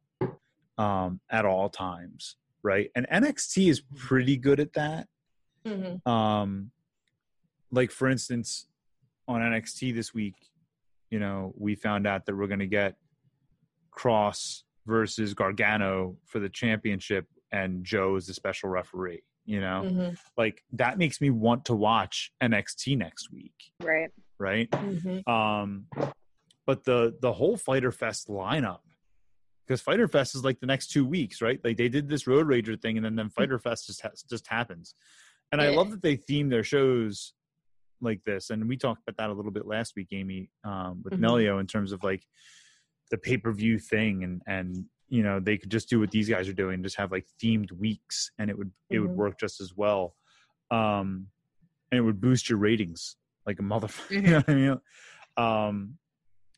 um, 0.78 1.20
at 1.30 1.46
all 1.46 1.70
times, 1.70 2.36
right? 2.64 2.90
And 2.96 3.06
NXT 3.12 3.70
is 3.70 3.82
pretty 3.96 4.38
good 4.38 4.60
at 4.60 4.74
that 4.74 5.08
Mhm. 5.66 6.06
um 6.08 6.72
like 7.72 7.92
for 7.92 8.10
instance 8.10 8.68
on 9.28 9.42
NXT 9.42 9.94
this 9.94 10.14
week 10.14 10.36
you 11.10 11.20
know 11.20 11.54
we 11.58 11.76
found 11.76 12.06
out 12.08 12.26
that 12.26 12.36
we're 12.36 12.48
going 12.48 12.60
to 12.60 12.68
get 12.68 12.98
Kross 13.98 14.64
versus 14.86 15.34
Gargano 15.34 16.18
for 16.26 16.40
the 16.40 16.50
championship 16.50 17.28
and 17.52 17.86
Joe 17.86 18.16
is 18.18 18.28
the 18.28 18.34
special 18.34 18.70
referee 18.70 19.24
you 19.46 19.60
know 19.62 19.84
Mhm. 19.86 20.18
like 20.38 20.64
that 20.74 20.98
makes 20.98 21.22
me 21.22 21.30
want 21.30 21.66
to 21.66 21.76
watch 21.76 22.34
NXT 22.42 22.98
next 22.98 23.32
week 23.32 23.72
Right. 23.82 24.12
right 24.38 24.70
Mhm. 24.72 25.26
um 25.28 25.88
but 26.66 26.84
the 26.84 27.18
the 27.22 27.32
whole 27.34 27.56
Fyter 27.58 27.92
Fest 27.92 28.28
lineup 28.28 28.82
because 29.68 29.82
Fyter 29.82 30.08
Fest 30.08 30.36
is 30.36 30.44
like 30.44 30.60
the 30.60 30.66
next 30.66 30.88
two 30.92 31.06
weeks 31.06 31.42
right 31.42 31.60
like 31.64 31.78
they 31.78 31.90
did 31.90 32.10
this 32.10 32.28
road 32.28 32.48
rager 32.48 32.80
thing 32.82 32.98
and 32.98 33.06
then 33.06 33.16
then 33.16 33.30
Fyter 33.30 33.60
Fest 33.60 33.88
just 33.88 34.02
has, 34.02 34.24
just 34.24 34.48
happens 34.48 34.96
and 35.52 35.62
i 35.62 35.70
love 35.70 35.92
that 35.92 36.02
they 36.02 36.16
theme 36.16 36.50
their 36.50 36.64
shows 36.64 37.34
like 38.02 38.22
this 38.26 38.50
and 38.50 38.68
we 38.68 38.76
talked 38.76 39.02
about 39.08 39.18
that 39.18 39.30
a 39.32 39.34
little 39.34 39.52
bit 39.52 39.66
last 39.66 39.94
week 39.96 40.08
amy 40.12 40.50
um, 40.64 41.02
with 41.04 41.14
Mhm. 41.14 41.20
Nelio 41.22 41.60
in 41.60 41.68
terms 41.68 41.92
of 41.92 42.04
like 42.04 42.24
the 43.12 43.18
pay-per-view 43.18 43.80
thing 43.80 44.24
and 44.24 44.42
and 44.48 44.86
you 45.10 45.22
know 45.24 45.40
they 45.40 45.58
could 45.58 45.70
just 45.70 45.90
do 45.90 46.00
what 46.00 46.12
these 46.12 46.28
guys 46.28 46.48
are 46.50 46.54
doing 46.54 46.82
just 46.84 46.96
have 46.98 47.12
like 47.12 47.26
themed 47.42 47.72
weeks 47.74 48.32
and 48.40 48.50
it 48.50 48.58
would 48.58 48.72
it 48.90 49.00
would 49.00 49.12
Mhm. 49.12 49.16
work 49.16 49.40
just 49.40 49.62
as 49.62 49.76
well 49.76 50.16
um 50.72 51.28
and 51.92 52.00
it 52.00 52.02
would 52.02 52.20
boost 52.20 52.50
your 52.50 52.58
ratings 52.58 53.16
like 53.46 53.60
a 53.60 53.62
motherfucker 53.62 54.10
you 54.12 54.22
Mhm. 54.22 54.30
know 54.32 54.38
what 54.38 54.50
i 54.50 54.56
mean 54.56 54.80
um 55.38 55.98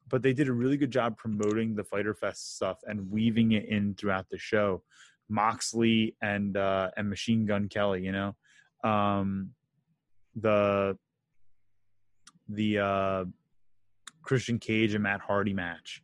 but 0.09 0.21
they 0.21 0.33
did 0.33 0.47
a 0.47 0.53
really 0.53 0.77
good 0.77 0.91
job 0.91 1.17
promoting 1.17 1.75
the 1.75 1.83
Fyter 1.83 2.13
Fest 2.13 2.55
stuff 2.55 2.79
and 2.85 3.09
weaving 3.09 3.53
it 3.53 3.65
in 3.65 3.95
throughout 3.95 4.29
the 4.29 4.37
show. 4.37 4.83
Moxley 5.29 6.15
and 6.21 6.55
uh 6.55 6.91
and 6.95 7.09
machine 7.09 7.45
gun 7.45 7.67
kelly 7.67 8.03
you 8.03 8.11
know? 8.11 8.35
Um 8.83 9.51
the 10.35 10.97
the 12.47 12.79
uh 12.79 13.25
christian 14.21 14.59
cage 14.59 14.93
and 14.93 15.03
matt 15.03 15.21
hardy 15.21 15.53
match. 15.53 16.03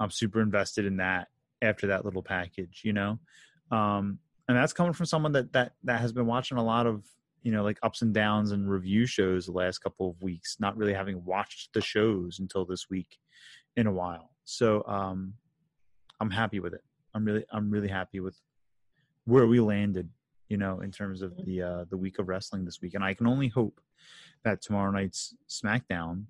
I'm 0.00 0.10
super 0.10 0.40
invested 0.40 0.86
in 0.86 0.96
that 0.96 1.28
after 1.60 1.88
that 1.88 2.04
little 2.04 2.22
package 2.22 2.80
you 2.84 2.94
know? 2.94 3.18
Um 3.70 4.18
and 4.48 4.56
that's 4.56 4.72
coming 4.72 4.94
from 4.94 5.06
someone 5.06 5.32
that 5.32 5.52
that 5.52 5.72
that 5.84 6.00
has 6.00 6.12
been 6.12 6.26
watching 6.26 6.56
a 6.56 6.64
lot 6.64 6.86
of 6.86 7.04
you 7.42 7.52
know 7.52 7.62
like 7.62 7.78
ups 7.82 8.02
and 8.02 8.14
downs 8.14 8.52
and 8.52 8.70
review 8.70 9.06
shows 9.06 9.46
the 9.46 9.52
last 9.52 9.78
couple 9.78 10.10
of 10.10 10.22
weeks 10.22 10.56
not 10.60 10.76
really 10.76 10.94
having 10.94 11.24
watched 11.24 11.72
the 11.72 11.80
shows 11.80 12.38
until 12.38 12.64
this 12.64 12.88
week 12.90 13.18
in 13.76 13.86
a 13.86 13.92
while. 13.92 14.30
So 14.44 14.84
um 14.86 15.34
i'm 16.20 16.30
happy 16.30 16.60
with 16.60 16.74
it. 16.74 16.82
I'm 17.14 17.24
really 17.24 17.44
i'm 17.52 17.70
really 17.70 17.88
happy 17.88 18.20
with 18.20 18.40
where 19.24 19.46
we 19.46 19.60
landed 19.60 20.08
you 20.48 20.56
know 20.56 20.80
in 20.80 20.90
terms 20.90 21.22
of 21.22 21.36
the 21.44 21.62
uh 21.62 21.84
the 21.90 21.96
week 21.96 22.18
of 22.18 22.28
wrestling 22.28 22.64
this 22.64 22.80
week 22.82 22.94
and 22.94 23.04
i 23.04 23.14
can 23.14 23.26
only 23.26 23.48
hope 23.48 23.80
that 24.44 24.60
tomorrow 24.60 24.90
night's 24.90 25.34
smackdown 25.48 26.24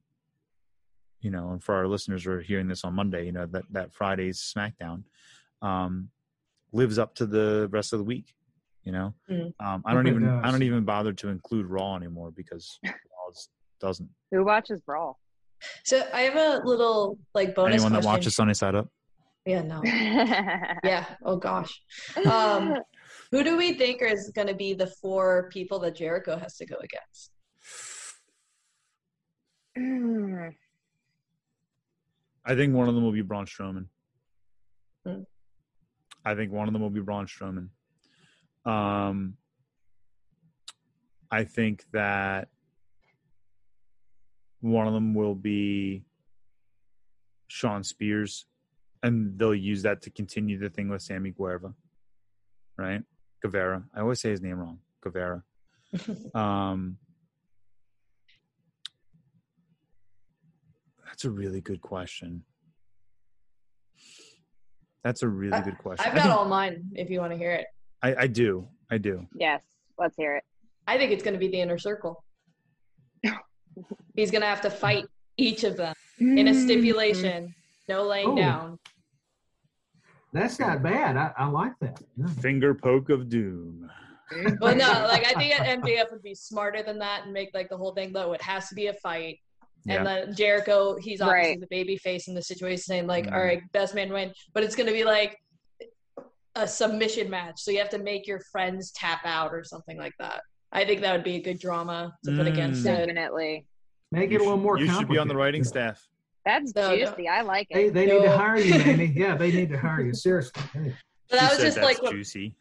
you 1.23 1.31
know, 1.31 1.51
and 1.53 1.63
for 1.63 1.75
our 1.75 1.87
listeners 1.87 2.25
who 2.25 2.33
are 2.33 2.41
hearing 2.41 2.69
this 2.69 2.85
on 2.85 2.95
Monday, 2.95 3.25
you 3.25 3.33
know 3.33 3.47
that 3.47 3.65
that 3.71 3.95
Friday's 3.95 4.39
SmackDown 4.39 5.05
um, 5.63 6.11
lives 6.73 6.99
up 6.99 7.15
to 7.15 7.27
the 7.27 7.69
rest 7.71 7.93
of 7.93 8.01
the 8.01 8.05
week. 8.05 8.35
You 8.85 8.91
know, 8.93 9.15
Mm. 9.31 9.53
um, 9.61 9.83
I 9.87 9.95
don't 9.95 10.07
It 10.07 10.11
even 10.11 10.29
I 10.29 10.51
don't 10.51 10.63
even 10.63 10.85
bother 10.85 11.13
to 11.13 11.29
include 11.29 11.67
Raw 11.67 11.95
anymore 11.97 12.33
because 12.33 12.79
Raw 12.85 13.31
doesn't. 13.81 14.09
Who 14.33 14.45
watches 14.45 14.81
Brawl? 14.81 15.21
So 15.85 16.03
I 16.13 16.23
have 16.23 16.35
a 16.37 16.67
little 16.67 17.17
like 17.35 17.55
bonus 17.55 17.75
Anyone 17.75 17.93
that 17.93 17.99
question. 18.03 18.13
watches 18.19 18.35
Sunny 18.35 18.55
Side 18.55 18.75
Up, 18.75 18.89
Yeah, 19.47 19.63
no. 19.63 19.81
Yeah. 20.85 21.05
Oh 21.25 21.37
gosh. 21.37 21.81
Um, 22.29 22.75
who 23.31 23.45
do 23.45 23.57
we 23.57 23.75
think 23.75 24.03
is 24.03 24.33
going 24.35 24.49
to 24.49 24.55
be 24.55 24.75
the 24.75 24.89
four 25.01 25.49
people 25.53 25.79
that 25.81 25.95
Jericho 25.95 26.37
has 26.37 26.57
to 26.57 26.67
go 26.67 26.77
against? 26.83 27.31
Mm. 29.79 30.55
I 32.45 32.57
think 32.57 32.75
one 32.75 32.89
of 32.89 32.97
them 32.97 33.05
will 33.05 33.13
be 33.13 33.23
Braun 33.23 33.47
Strowman. 33.47 33.87
Hmm. 35.07 35.23
I 36.25 36.35
think 36.35 36.51
one 36.51 36.67
of 36.67 36.73
them 36.73 36.83
will 36.83 36.91
be 36.91 37.01
Braun 37.01 37.27
Strowman. 37.27 37.69
Um, 38.65 39.35
I 41.31 41.45
think 41.45 41.85
that 41.93 42.49
one 44.61 44.87
of 44.87 44.93
them 44.93 45.15
will 45.15 45.35
be 45.35 46.05
Shawn 47.49 47.83
Spears, 47.83 48.47
and 49.03 49.39
they'll 49.39 49.55
use 49.55 49.83
that 49.83 50.03
to 50.03 50.11
continue 50.11 50.59
the 50.59 50.71
thing 50.71 50.89
with 50.89 51.03
Sammy 51.03 51.31
Guevara, 51.31 51.75
right? 52.77 53.03
Guevara. 53.43 53.83
I 53.95 54.01
always 54.01 54.21
say 54.21 54.31
his 54.31 54.41
name 54.41 54.59
wrong. 54.59 54.79
Guevara. 55.03 55.43
Um, 56.35 56.97
that's 61.05 61.27
a 61.27 61.31
really 61.31 61.61
good 61.61 61.83
question. 61.83 62.45
That's 65.05 65.23
a 65.23 65.29
really 65.29 65.61
good 65.61 65.77
question. 65.77 66.07
I've 66.09 66.15
got 66.15 66.31
all 66.31 66.47
mine 66.47 66.85
if 66.95 67.11
you 67.11 67.21
want 67.21 67.33
to 67.33 67.37
hear 67.37 67.53
it. 67.53 67.67
I, 68.03 68.15
I 68.23 68.27
do. 68.27 68.67
I 68.91 68.99
do. 68.99 69.27
yes, 69.35 69.63
let's 69.99 70.17
hear 70.17 70.37
it. 70.37 70.45
I 70.87 70.99
think 70.99 71.13
it's 71.13 71.23
going 71.23 71.35
to 71.35 71.39
be 71.41 71.49
the 71.49 71.61
inner 71.61 71.79
circle. 71.79 72.25
He's 74.15 74.31
going 74.31 74.43
to 74.43 74.47
have 74.49 74.61
to 74.63 74.71
fight 74.71 75.07
each 75.39 75.65
of 75.65 75.77
them 75.79 75.95
in 76.21 76.49
a 76.49 76.55
stipulation, 76.55 77.55
no 77.89 78.03
laying 78.03 78.29
Oh. 78.31 78.37
down. 78.37 78.79
That's 80.35 80.59
not 80.59 80.83
bad. 80.83 81.17
I, 81.17 81.31
I 81.39 81.47
like 81.47 81.73
that. 81.81 82.01
Yeah. 82.17 82.27
Finger 82.27 82.75
poke 82.75 83.09
of 83.11 83.29
doom. 83.29 83.91
Well, 84.61 84.75
no, 84.75 84.87
like 85.09 85.27
I 85.27 85.33
think 85.35 85.53
MJF 85.55 86.11
would 86.11 86.23
be 86.23 86.35
smarter 86.35 86.83
than 86.83 86.99
that 87.01 87.25
and 87.25 87.33
make 87.35 87.51
like 87.55 87.69
the 87.69 87.77
whole 87.77 87.93
thing. 87.93 88.13
though. 88.15 88.33
it 88.33 88.41
has 88.43 88.69
to 88.71 88.75
be 88.75 88.87
a 88.87 88.95
fight. 88.95 89.39
And 89.89 90.05
Yeah. 90.05 90.05
then 90.05 90.35
Jericho, 90.35 90.97
he's 90.97 91.21
obviously 91.21 91.51
Right. 91.51 91.61
the 91.61 91.67
baby 91.69 91.97
face 91.99 92.29
in 92.29 92.35
the 92.35 92.41
situation, 92.43 92.79
saying 92.83 93.07
like, 93.07 93.27
Mhm. 93.27 93.33
"All 93.35 93.43
right, 93.45 93.61
best 93.73 93.95
man 93.95 94.11
win," 94.13 94.33
but 94.55 94.63
it's 94.65 94.75
gonna 94.77 94.93
be 94.93 95.05
like 95.05 95.39
a 96.55 96.67
submission 96.69 97.31
match, 97.31 97.61
so 97.61 97.71
you 97.71 97.79
have 97.79 97.89
to 97.91 97.99
make 97.99 98.27
your 98.27 98.41
friends 98.53 98.91
tap 98.93 99.21
out 99.25 99.53
or 99.55 99.65
something 99.65 99.97
like 99.99 100.13
that. 100.19 100.43
I 100.73 100.85
think 100.85 101.01
that 101.03 101.13
would 101.13 101.25
be 101.25 101.37
a 101.37 101.43
good 101.43 101.59
drama 101.59 102.15
to 102.25 102.37
put 102.37 102.47
against 102.47 102.85
Mm. 102.85 102.91
it. 102.95 103.07
Definitely. 103.07 103.67
Make 104.11 104.31
You 104.31 104.37
it 104.37 104.41
a 104.43 104.45
little 104.45 104.59
more 104.59 104.79
You 104.79 104.87
should 104.87 105.09
be 105.09 105.19
on 105.19 105.29
the 105.29 105.35
complicated. 105.35 105.37
writing 105.37 105.65
staff. 105.65 106.07
That's 106.45 106.75
No, 106.75 106.91
no. 106.91 106.97
juicy. 106.97 107.29
I 107.29 107.43
like 107.43 107.69
They, 107.73 107.87
it. 107.87 107.95
they 107.95 108.07
need 108.07 108.23
to 108.23 108.37
hire 108.37 108.57
you, 108.59 108.75
Amy. 108.75 109.07
Yeah, 109.17 109.37
they 109.37 109.53
need 109.53 109.71
to 109.71 109.79
hire 109.79 110.01
you. 110.03 110.13
Seriously. 110.13 110.63
Hey. 110.73 110.95
But 111.31 111.41
that 111.41 111.51
was 111.53 111.61
just 111.61 111.77
that's 111.77 111.85
like 111.87 112.03
what, 112.03 112.13
juicy. 112.13 112.55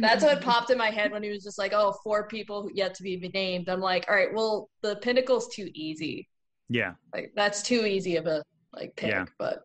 that's 0.00 0.22
what 0.22 0.40
popped 0.40 0.70
in 0.70 0.78
my 0.78 0.90
head 0.90 1.10
when 1.12 1.22
he 1.22 1.30
was 1.30 1.42
just 1.42 1.58
like, 1.58 1.72
"Oh, 1.74 1.94
four 2.04 2.28
people 2.28 2.70
yet 2.72 2.94
to 2.94 3.02
be 3.02 3.18
named." 3.34 3.68
I'm 3.68 3.80
like, 3.80 4.06
"All 4.08 4.14
right, 4.14 4.32
well, 4.32 4.70
the 4.82 4.96
Pinnacle's 4.96 5.48
too 5.54 5.68
easy. 5.74 6.28
yeah. 6.68 6.92
Like 7.12 7.32
that's 7.34 7.62
too 7.62 7.84
easy 7.86 8.16
of 8.16 8.26
a 8.26 8.42
like 8.72 8.94
pick." 8.96 9.10
Yeah. 9.10 9.26
But 9.38 9.64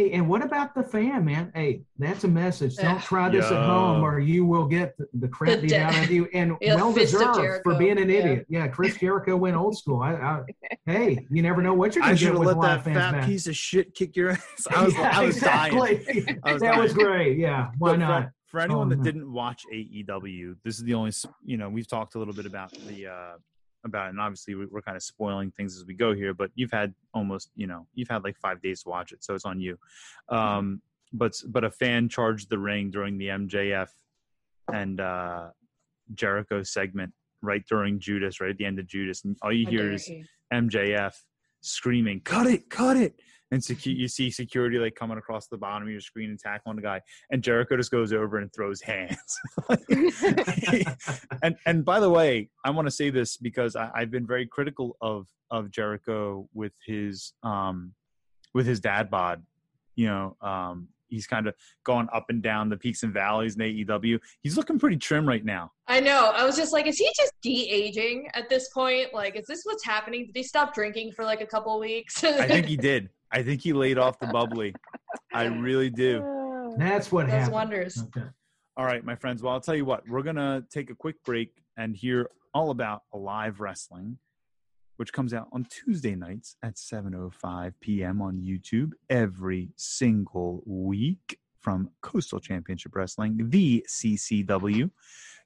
Hey, 0.00 0.12
and 0.12 0.26
what 0.26 0.42
about 0.42 0.74
the 0.74 0.82
fan, 0.82 1.26
man? 1.26 1.52
Hey, 1.54 1.82
that's 1.98 2.24
a 2.24 2.28
message. 2.28 2.76
Don't 2.76 3.02
try 3.02 3.28
this 3.28 3.44
at 3.44 3.52
home, 3.66 4.02
or 4.02 4.18
you 4.18 4.46
will 4.46 4.64
get 4.64 4.96
the, 4.96 5.06
the 5.12 5.28
crap 5.28 5.60
beat 5.60 5.74
out 5.74 5.94
of 6.04 6.10
you, 6.16 6.26
and 6.32 6.56
well 6.62 6.90
deserved 6.90 7.62
for 7.62 7.74
being 7.74 7.98
an 7.98 8.08
Yeah. 8.08 8.16
idiot. 8.18 8.46
Yeah, 8.48 8.68
Chris 8.68 8.96
Jericho 8.96 9.36
went 9.36 9.56
old 9.56 9.76
school. 9.76 10.00
I, 10.00 10.14
I, 10.14 10.40
hey, 10.86 11.26
you 11.30 11.42
never 11.42 11.60
know 11.60 11.74
what 11.74 11.94
you're 11.94 12.02
going 12.02 12.16
to 12.16 12.24
get 12.24 12.32
with 12.32 12.48
let 12.48 12.56
live 12.56 12.82
that 12.84 12.94
fat 12.94 13.12
back. 13.12 13.26
piece 13.26 13.46
of 13.46 13.54
shit 13.54 13.94
kick 13.94 14.16
your 14.16 14.30
ass. 14.30 14.66
I 14.74 14.84
was, 14.84 14.94
Yeah, 14.94 15.10
I 15.12 15.24
was 15.26 15.38
dying. 15.38 15.76
exactly. 15.76 16.38
I 16.44 16.52
was 16.54 16.62
that 16.62 16.78
was 16.78 16.94
great. 16.94 17.36
Yeah, 17.36 17.70
why 17.76 17.90
Look, 17.90 17.96
for- 17.96 17.98
not? 18.00 18.30
For, 18.46 18.60
anyone 18.60 18.86
Oh, 18.86 18.90
that 18.90 18.96
no. 18.98 19.04
didn't 19.04 19.30
watch 19.30 19.62
AEW, 19.70 20.56
this 20.64 20.76
is 20.78 20.82
the 20.84 20.94
only 20.94 21.12
you 21.44 21.58
know 21.58 21.68
we've 21.68 21.86
talked 21.86 22.14
a 22.14 22.18
little 22.18 22.34
bit 22.34 22.46
about 22.46 22.72
the 22.88 23.06
uh 23.06 23.32
about 23.84 24.06
it, 24.06 24.10
and 24.10 24.20
obviously 24.20 24.54
we- 24.54 24.66
we're 24.66 24.82
kind 24.82 24.96
of 24.96 25.02
spoiling 25.02 25.50
things 25.52 25.76
as 25.76 25.84
we 25.86 25.94
go 25.94 26.14
here. 26.14 26.34
But 26.34 26.50
you've 26.54 26.72
had 26.72 26.94
almost 27.14 27.50
you 27.56 27.66
know 27.66 27.86
you've 27.94 28.08
had 28.08 28.24
like 28.24 28.36
five 28.38 28.60
days 28.62 28.82
to 28.82 28.88
watch 28.90 29.12
it, 29.12 29.22
so 29.24 29.34
it's 29.34 29.44
on 29.44 29.60
you. 29.60 29.78
Um, 30.28 30.82
but 31.12 31.32
but 31.48 31.64
a 31.64 31.70
fan 31.70 32.08
charged 32.08 32.50
the 32.50 32.58
ring 32.58 32.90
during 32.90 33.18
the 33.18 33.28
MJF 33.28 33.88
and 34.72 35.00
uh 35.00 35.50
Jericho 36.14 36.62
segment 36.62 37.12
right 37.42 37.64
during 37.68 37.98
Judas, 38.00 38.40
right 38.40 38.50
at 38.50 38.58
the 38.58 38.64
end 38.66 38.78
of 38.78 38.86
Judas, 38.86 39.24
and 39.24 39.36
all 39.42 39.52
you 39.52 39.66
hear 39.66 39.92
is. 39.92 40.08
MJF 40.52 41.14
screaming, 41.60 42.20
"Cut 42.20 42.46
it! 42.48 42.68
Cut 42.70 42.96
it!" 42.96 43.20
And 43.52 43.60
secu- 43.62 43.96
you 43.96 44.08
see 44.08 44.30
security 44.30 44.78
like 44.78 44.94
coming 44.94 45.16
across 45.18 45.46
the 45.48 45.56
bottom 45.56 45.86
of 45.86 45.90
your 45.92 46.00
screen 46.00 46.30
and 46.30 46.38
tackling 46.38 46.76
the 46.76 46.82
guy, 46.82 47.00
and 47.30 47.42
Jericho 47.42 47.76
just 47.76 47.90
goes 47.92 48.12
over 48.12 48.38
and 48.38 48.52
throws 48.52 48.80
hands. 48.80 49.38
and 51.42 51.56
and 51.66 51.84
by 51.84 52.00
the 52.00 52.10
way, 52.10 52.50
I 52.64 52.70
want 52.70 52.86
to 52.86 52.90
say 52.90 53.10
this 53.10 53.36
because 53.36 53.76
I, 53.76 53.90
I've 53.94 54.10
been 54.10 54.26
very 54.26 54.46
critical 54.46 54.96
of 55.00 55.26
of 55.50 55.70
Jericho 55.70 56.48
with 56.54 56.72
his 56.86 57.32
um 57.42 57.92
with 58.54 58.66
his 58.66 58.80
dad 58.80 59.10
bod. 59.10 59.42
You 59.96 60.06
know, 60.06 60.36
um, 60.40 60.88
he's 61.08 61.26
kind 61.26 61.46
of 61.46 61.54
going 61.84 62.08
up 62.12 62.26
and 62.30 62.42
down 62.42 62.68
the 62.68 62.76
peaks 62.76 63.02
and 63.02 63.12
valleys 63.12 63.56
in 63.56 63.62
AEW. 63.62 64.18
He's 64.40 64.56
looking 64.56 64.78
pretty 64.78 64.96
trim 64.96 65.26
right 65.26 65.44
now. 65.44 65.72
I 65.88 66.00
know. 66.00 66.32
I 66.34 66.44
was 66.44 66.56
just 66.56 66.72
like, 66.72 66.86
is 66.86 66.96
he 66.96 67.12
just 67.16 67.32
de 67.42 67.68
aging 67.68 68.28
at 68.34 68.48
this 68.48 68.68
point? 68.68 69.12
Like, 69.12 69.36
is 69.36 69.46
this 69.46 69.62
what's 69.64 69.84
happening? 69.84 70.26
Did 70.26 70.36
he 70.36 70.42
stop 70.42 70.74
drinking 70.74 71.12
for 71.12 71.24
like 71.24 71.40
a 71.40 71.46
couple 71.46 71.78
weeks? 71.78 72.22
I 72.24 72.46
think 72.46 72.66
he 72.66 72.76
did. 72.78 73.10
I 73.32 73.42
think 73.42 73.60
he 73.60 73.72
laid 73.72 73.98
off 73.98 74.18
the 74.18 74.26
bubbly. 74.26 74.74
I 75.32 75.44
really 75.44 75.90
do. 75.90 76.74
That's 76.78 77.12
what 77.12 77.26
does 77.26 77.32
happened. 77.32 77.52
wonders. 77.52 78.04
Okay. 78.16 78.26
All 78.76 78.84
right, 78.84 79.04
my 79.04 79.16
friends. 79.16 79.42
Well, 79.42 79.52
I'll 79.52 79.60
tell 79.60 79.74
you 79.74 79.84
what. 79.84 80.08
We're 80.08 80.22
gonna 80.22 80.64
take 80.70 80.90
a 80.90 80.94
quick 80.94 81.22
break 81.24 81.52
and 81.76 81.94
hear 81.96 82.30
all 82.54 82.70
about 82.70 83.02
Alive 83.12 83.60
Wrestling, 83.60 84.18
which 84.96 85.12
comes 85.12 85.34
out 85.34 85.48
on 85.52 85.66
Tuesday 85.68 86.14
nights 86.14 86.56
at 86.62 86.76
7:05 86.76 87.74
p.m. 87.80 88.22
on 88.22 88.40
YouTube 88.40 88.92
every 89.08 89.72
single 89.76 90.62
week 90.66 91.38
from 91.60 91.90
Coastal 92.00 92.40
Championship 92.40 92.94
Wrestling, 92.94 93.50
the 93.50 93.84
CCW, 93.88 94.90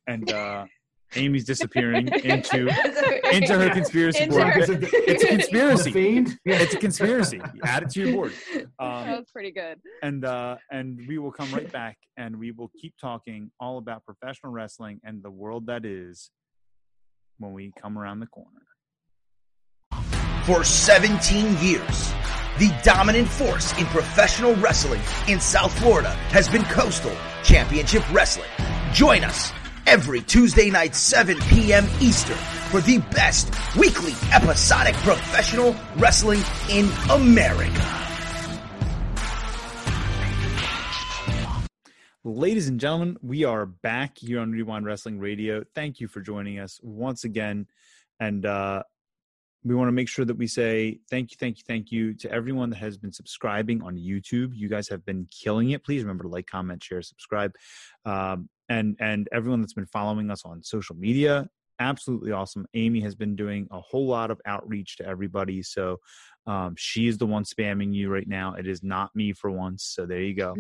and 0.07 0.31
uh, 0.31 0.67
Amy's 1.17 1.45
disappearing 1.45 2.09
into 2.09 2.69
into 3.33 3.59
her 3.59 3.71
conspiracy 3.71 4.23
Into 4.25 4.35
board. 4.37 4.47
her- 4.55 4.61
Is 4.61 4.71
it 4.71 4.83
It's 4.93 5.23
a 5.23 5.27
The 5.27 5.33
conspiracy. 5.37 5.93
fiend? 5.93 6.39
Yeah. 6.45 6.57
It's 6.63 6.75
a 6.75 6.79
conspiracy. 6.79 7.41
Add 7.65 7.85
it 7.85 7.91
to 7.91 8.01
your 8.01 8.13
board. 8.15 8.33
Um, 8.57 8.63
That 8.79 9.19
was 9.19 9.31
pretty 9.33 9.51
good. 9.53 9.81
and 10.03 10.25
uh, 10.25 10.57
and 10.71 11.01
we 11.09 11.19
will 11.19 11.33
come 11.33 11.51
right 11.53 11.71
back 11.71 11.97
and 12.17 12.37
we 12.39 12.51
will 12.53 12.71
keep 12.81 12.95
talking 13.01 13.51
all 13.61 13.79
about 13.79 14.05
professional 14.05 14.53
wrestling 14.53 15.01
and 15.05 15.23
the 15.23 15.31
world 15.31 15.67
that 15.67 15.85
is 15.85 16.31
when 17.39 17.53
we 17.53 17.73
come 17.81 17.99
around 17.99 18.21
the 18.21 18.27
corner. 18.27 18.61
For 20.45 20.63
17 20.63 21.57
years, 21.59 22.13
the 22.59 22.71
dominant 22.85 23.27
force 23.29 23.73
in 23.79 23.87
professional 23.87 24.55
wrestling 24.57 25.01
in 25.27 25.41
South 25.41 25.77
Florida 25.79 26.11
has 26.31 26.49
been 26.49 26.63
Coastal 26.65 27.17
Championship 27.43 28.03
Wrestling. 28.13 28.49
Join 28.93 29.25
us 29.25 29.53
every 29.87 30.21
Tuesday 30.23 30.71
night 30.71 30.95
7 30.95 31.39
p.m. 31.49 31.87
Eastern 32.01 32.37
for 32.71 32.81
the 32.81 32.99
best 33.13 33.53
weekly 33.77 34.13
episodic 34.33 34.95
professional 34.97 35.75
wrestling 35.97 36.43
in 36.71 36.91
America. 37.11 38.05
Ladies 42.27 42.69
and 42.69 42.81
gentlemen, 42.81 43.19
we 43.23 43.45
are 43.45 43.67
back 43.67 44.17
here 44.17 44.41
on 44.41 44.51
Wre-Wind 44.51 44.87
Wrestling 44.87 45.19
Radio. 45.19 45.63
Thank 45.75 46.01
you 46.01 46.09
for 46.09 46.21
joining 46.23 46.59
us 46.59 46.81
once 46.83 47.25
again. 47.25 47.67
And 48.19 48.47
uh, 48.47 48.83
we 49.63 49.75
want 49.75 49.89
to 49.89 49.93
make 49.93 50.09
sure 50.09 50.25
that 50.25 50.37
we 50.37 50.47
say 50.47 51.01
thank 51.11 51.33
you, 51.33 51.37
thank 51.39 51.59
you, 51.59 51.65
thank 51.67 51.93
you 51.93 52.15
to 52.15 52.33
everyone 52.33 52.71
that 52.71 52.77
has 52.77 52.97
been 52.97 53.13
subscribing 53.13 53.83
on 53.83 53.97
YouTube. 53.97 54.53
You 54.55 54.71
guys 54.71 54.89
have 54.89 55.05
been 55.05 55.29
killing 55.31 55.71
it. 55.71 55.85
Please 55.85 56.03
remember 56.03 56.25
to 56.25 56.31
like, 56.31 56.47
comment, 56.47 56.83
share, 56.83 57.03
subscribe. 57.03 57.55
Um, 58.07 58.49
and 58.69 58.97
and 59.01 59.29
everyone 59.33 59.61
that's 59.61 59.75
been 59.75 59.87
following 59.87 60.31
us 60.31 60.45
on 60.45 60.63
social 60.63 60.97
media, 60.97 61.49
absolutely 61.79 62.33
awesome. 62.33 62.67
Amy 62.75 63.01
has 63.01 63.15
been 63.15 63.37
doing 63.37 63.69
a 63.71 63.81
whole 63.81 64.07
lot 64.07 64.31
of 64.31 64.41
outreach 64.47 64.97
to 64.99 65.07
everybody. 65.07 65.63
So 65.63 65.99
um, 66.47 66.75
she 66.77 67.09
is 67.09 67.17
the 67.19 67.27
one 67.27 67.45
spamming 67.45 67.95
you 67.95 68.13
right 68.13 68.29
now. 68.29 68.55
It 68.55 68.67
is 68.67 68.83
not 68.83 69.15
me 69.15 69.33
for 69.33 69.51
once. 69.51 69.85
So 69.85 70.07
there 70.07 70.21
you 70.21 70.35
go. 70.35 70.55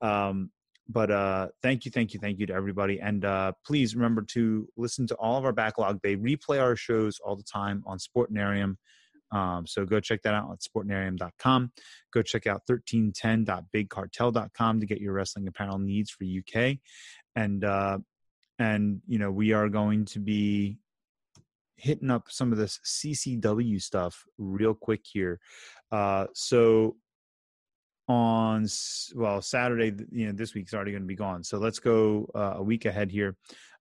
Um, 0.00 0.50
but 0.88 1.10
uh, 1.10 1.48
thank 1.62 1.84
you, 1.84 1.90
thank 1.90 2.14
you, 2.14 2.20
thank 2.20 2.38
you 2.40 2.46
to 2.46 2.52
everybody. 2.52 3.00
And 3.00 3.24
uh, 3.24 3.52
please 3.64 3.94
remember 3.94 4.22
to 4.30 4.68
listen 4.76 5.06
to 5.08 5.14
all 5.16 5.38
of 5.38 5.44
our 5.44 5.52
backlog. 5.52 6.00
They 6.02 6.16
replay 6.16 6.60
our 6.60 6.74
shows 6.74 7.20
all 7.24 7.36
the 7.36 7.44
time 7.44 7.84
on 7.86 7.98
Sportnarium. 7.98 8.76
Um, 9.32 9.64
so 9.66 9.84
go 9.84 10.00
check 10.00 10.22
that 10.22 10.34
out 10.34 10.50
at 10.50 10.58
sportnarium.com. 10.58 11.70
Go 12.12 12.22
check 12.22 12.48
out 12.48 12.62
1310.bigcartel.com 12.68 14.80
to 14.80 14.86
get 14.86 15.00
your 15.00 15.12
wrestling 15.12 15.46
apparel 15.46 15.78
needs 15.78 16.10
for 16.10 16.24
UK. 16.24 16.78
And 17.36 17.64
uh, 17.64 17.98
and 18.58 19.00
you 19.06 19.18
know 19.18 19.30
we 19.30 19.52
are 19.52 19.68
going 19.68 20.04
to 20.06 20.18
be 20.18 20.78
hitting 21.76 22.10
up 22.10 22.26
some 22.28 22.52
of 22.52 22.58
this 22.58 22.78
CCW 22.84 23.80
stuff 23.80 24.24
real 24.38 24.74
quick 24.74 25.00
here. 25.04 25.40
Uh, 25.90 26.26
so 26.34 26.96
on 28.06 28.66
well 29.14 29.40
Saturday, 29.40 29.92
you 30.10 30.26
know 30.26 30.32
this 30.32 30.54
week's 30.54 30.74
already 30.74 30.90
going 30.90 31.02
to 31.02 31.08
be 31.08 31.16
gone. 31.16 31.42
So 31.42 31.58
let's 31.58 31.78
go 31.78 32.28
uh, 32.34 32.54
a 32.56 32.62
week 32.62 32.84
ahead 32.84 33.10
here. 33.10 33.36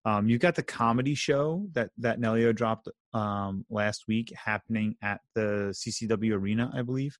Um, 0.05 0.29
you've 0.29 0.39
got 0.39 0.55
the 0.55 0.63
comedy 0.63 1.13
show 1.13 1.67
that 1.73 1.89
that 1.97 2.19
Nelio 2.19 2.55
dropped 2.55 2.87
um, 3.13 3.65
last 3.69 4.05
week 4.07 4.31
happening 4.35 4.95
at 5.01 5.19
the 5.35 5.73
CCW 5.73 6.33
Arena, 6.33 6.71
I 6.73 6.83
believe, 6.83 7.17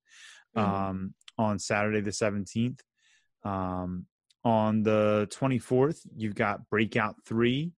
mm-hmm. 0.56 0.72
um, 0.72 1.14
on 1.36 1.58
Saturday 1.58 2.00
the 2.00 2.12
seventeenth. 2.12 2.80
On 4.42 4.82
the 4.82 5.28
twenty 5.30 5.58
fourth, 5.58 6.00
you've 6.16 6.34
got 6.34 6.68
Breakout 6.70 7.16
Three, 7.26 7.72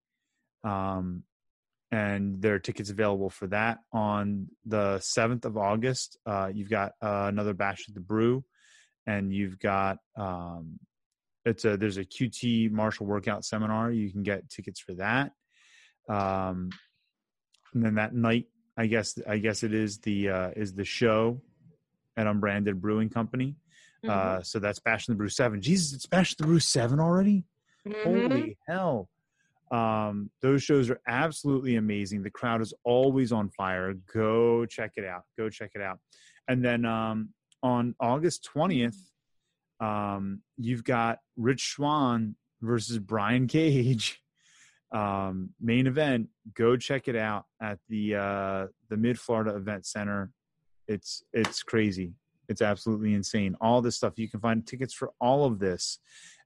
um, 0.62 1.25
and 1.90 2.40
there 2.40 2.55
are 2.55 2.61
tickets 2.61 2.90
available 2.90 3.31
for 3.31 3.48
that. 3.48 3.79
On 3.92 4.48
the 4.64 5.01
seventh 5.01 5.44
of 5.44 5.57
August, 5.57 6.18
uh, 6.25 6.51
you've 6.53 6.70
got 6.70 6.92
uh, 7.03 7.27
another 7.29 7.53
Bash 7.53 7.88
at 7.88 7.94
the 7.94 8.01
Brew, 8.01 8.44
and 9.07 9.33
you've 9.33 9.59
got 9.59 9.98
um, 10.16 10.79
it's 11.44 11.64
a 11.64 11.77
there's 11.77 11.96
a 11.96 12.05
QT 12.05 12.70
Marshall 12.70 13.07
Workout 13.07 13.44
Seminar. 13.44 13.90
You 13.90 14.11
can 14.11 14.22
get 14.22 14.48
tickets 14.48 14.81
for 14.81 14.94
that. 14.94 15.33
Um, 16.09 16.70
and 17.75 17.85
then 17.85 17.94
that 17.96 18.14
night, 18.14 18.46
I 18.77 18.87
guess 18.87 19.18
I 19.29 19.38
guess 19.38 19.62
it 19.62 19.75
is 19.75 19.98
the 19.98 20.29
uh, 20.29 20.51
is 20.57 20.75
the 20.75 20.85
show 20.85 21.42
at 22.16 22.27
Unbranded 22.27 22.81
Brewing 22.81 23.09
Company. 23.09 23.57
Mm-hmm. 24.04 24.38
Uh, 24.38 24.42
so 24.42 24.58
that's 24.58 24.80
Bash 24.80 25.06
the 25.06 25.14
Brew 25.14 25.28
Seven. 25.28 25.60
Jesus, 25.60 25.92
it's 25.92 26.06
Bash 26.06 26.34
the 26.34 26.44
Brew 26.44 26.58
Seven 26.58 26.98
already. 26.98 27.44
Mm-hmm. 27.86 28.28
Holy 28.28 28.58
hell! 28.66 29.08
Um, 29.70 30.30
those 30.40 30.62
shows 30.62 30.90
are 30.90 31.00
absolutely 31.06 31.76
amazing. 31.76 32.22
The 32.22 32.30
crowd 32.30 32.60
is 32.60 32.74
always 32.84 33.32
on 33.32 33.48
fire. 33.50 33.94
Go 34.12 34.66
check 34.66 34.92
it 34.96 35.04
out. 35.04 35.22
Go 35.38 35.48
check 35.48 35.70
it 35.74 35.80
out. 35.80 35.98
And 36.48 36.64
then 36.64 36.84
um, 36.84 37.30
on 37.62 37.94
August 38.00 38.44
twentieth, 38.44 38.98
um, 39.80 40.42
you've 40.58 40.84
got 40.84 41.18
Rich 41.36 41.72
Swann 41.74 42.36
versus 42.60 42.98
Brian 42.98 43.46
Cage. 43.46 44.18
Um, 44.92 45.54
main 45.58 45.86
event. 45.86 46.28
Go 46.52 46.76
check 46.76 47.08
it 47.08 47.16
out 47.16 47.46
at 47.62 47.78
the 47.88 48.14
uh, 48.14 48.66
the 48.90 48.98
Mid 48.98 49.18
Florida 49.18 49.56
Event 49.56 49.86
Center. 49.86 50.30
It's 50.86 51.22
it's 51.32 51.62
crazy. 51.62 52.12
It's 52.52 52.62
absolutely 52.62 53.14
insane. 53.14 53.56
All 53.60 53.82
this 53.82 53.96
stuff 53.96 54.16
you 54.16 54.28
can 54.28 54.38
find 54.38 54.64
tickets 54.64 54.94
for 54.94 55.10
all 55.20 55.44
of 55.44 55.58
this 55.58 55.98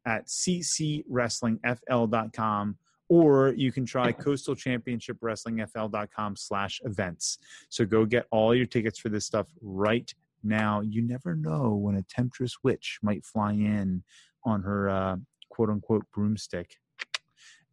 at 0.06 0.26
ccwrestlingfl.com 0.26 2.78
or 3.08 3.54
you 3.56 3.70
can 3.70 3.86
try 3.86 4.10
coastal 4.10 4.56
championship 4.56 5.16
wrestling 5.20 5.64
fl.com 5.66 6.34
slash 6.34 6.80
events 6.84 7.38
so 7.68 7.84
go 7.84 8.04
get 8.04 8.26
all 8.32 8.52
your 8.52 8.66
tickets 8.66 8.98
for 8.98 9.10
this 9.10 9.24
stuff 9.24 9.46
right 9.62 10.12
now, 10.46 10.80
you 10.80 11.02
never 11.02 11.34
know 11.34 11.74
when 11.74 11.96
a 11.96 12.02
temptress 12.02 12.56
witch 12.62 12.98
might 13.02 13.24
fly 13.24 13.52
in 13.52 14.02
on 14.44 14.62
her 14.62 14.88
uh, 14.88 15.16
quote 15.50 15.70
unquote 15.70 16.04
broomstick 16.14 16.76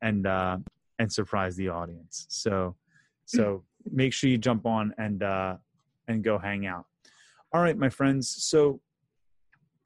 and 0.01 0.25
uh, 0.25 0.57
and 0.99 1.11
surprise 1.11 1.55
the 1.55 1.69
audience. 1.69 2.25
So 2.29 2.75
so 3.25 3.63
make 3.91 4.13
sure 4.13 4.29
you 4.29 4.37
jump 4.37 4.65
on 4.65 4.93
and 4.97 5.23
uh, 5.23 5.57
and 6.07 6.23
go 6.23 6.37
hang 6.37 6.65
out. 6.65 6.85
All 7.53 7.61
right, 7.61 7.77
my 7.77 7.89
friends. 7.89 8.35
So 8.43 8.81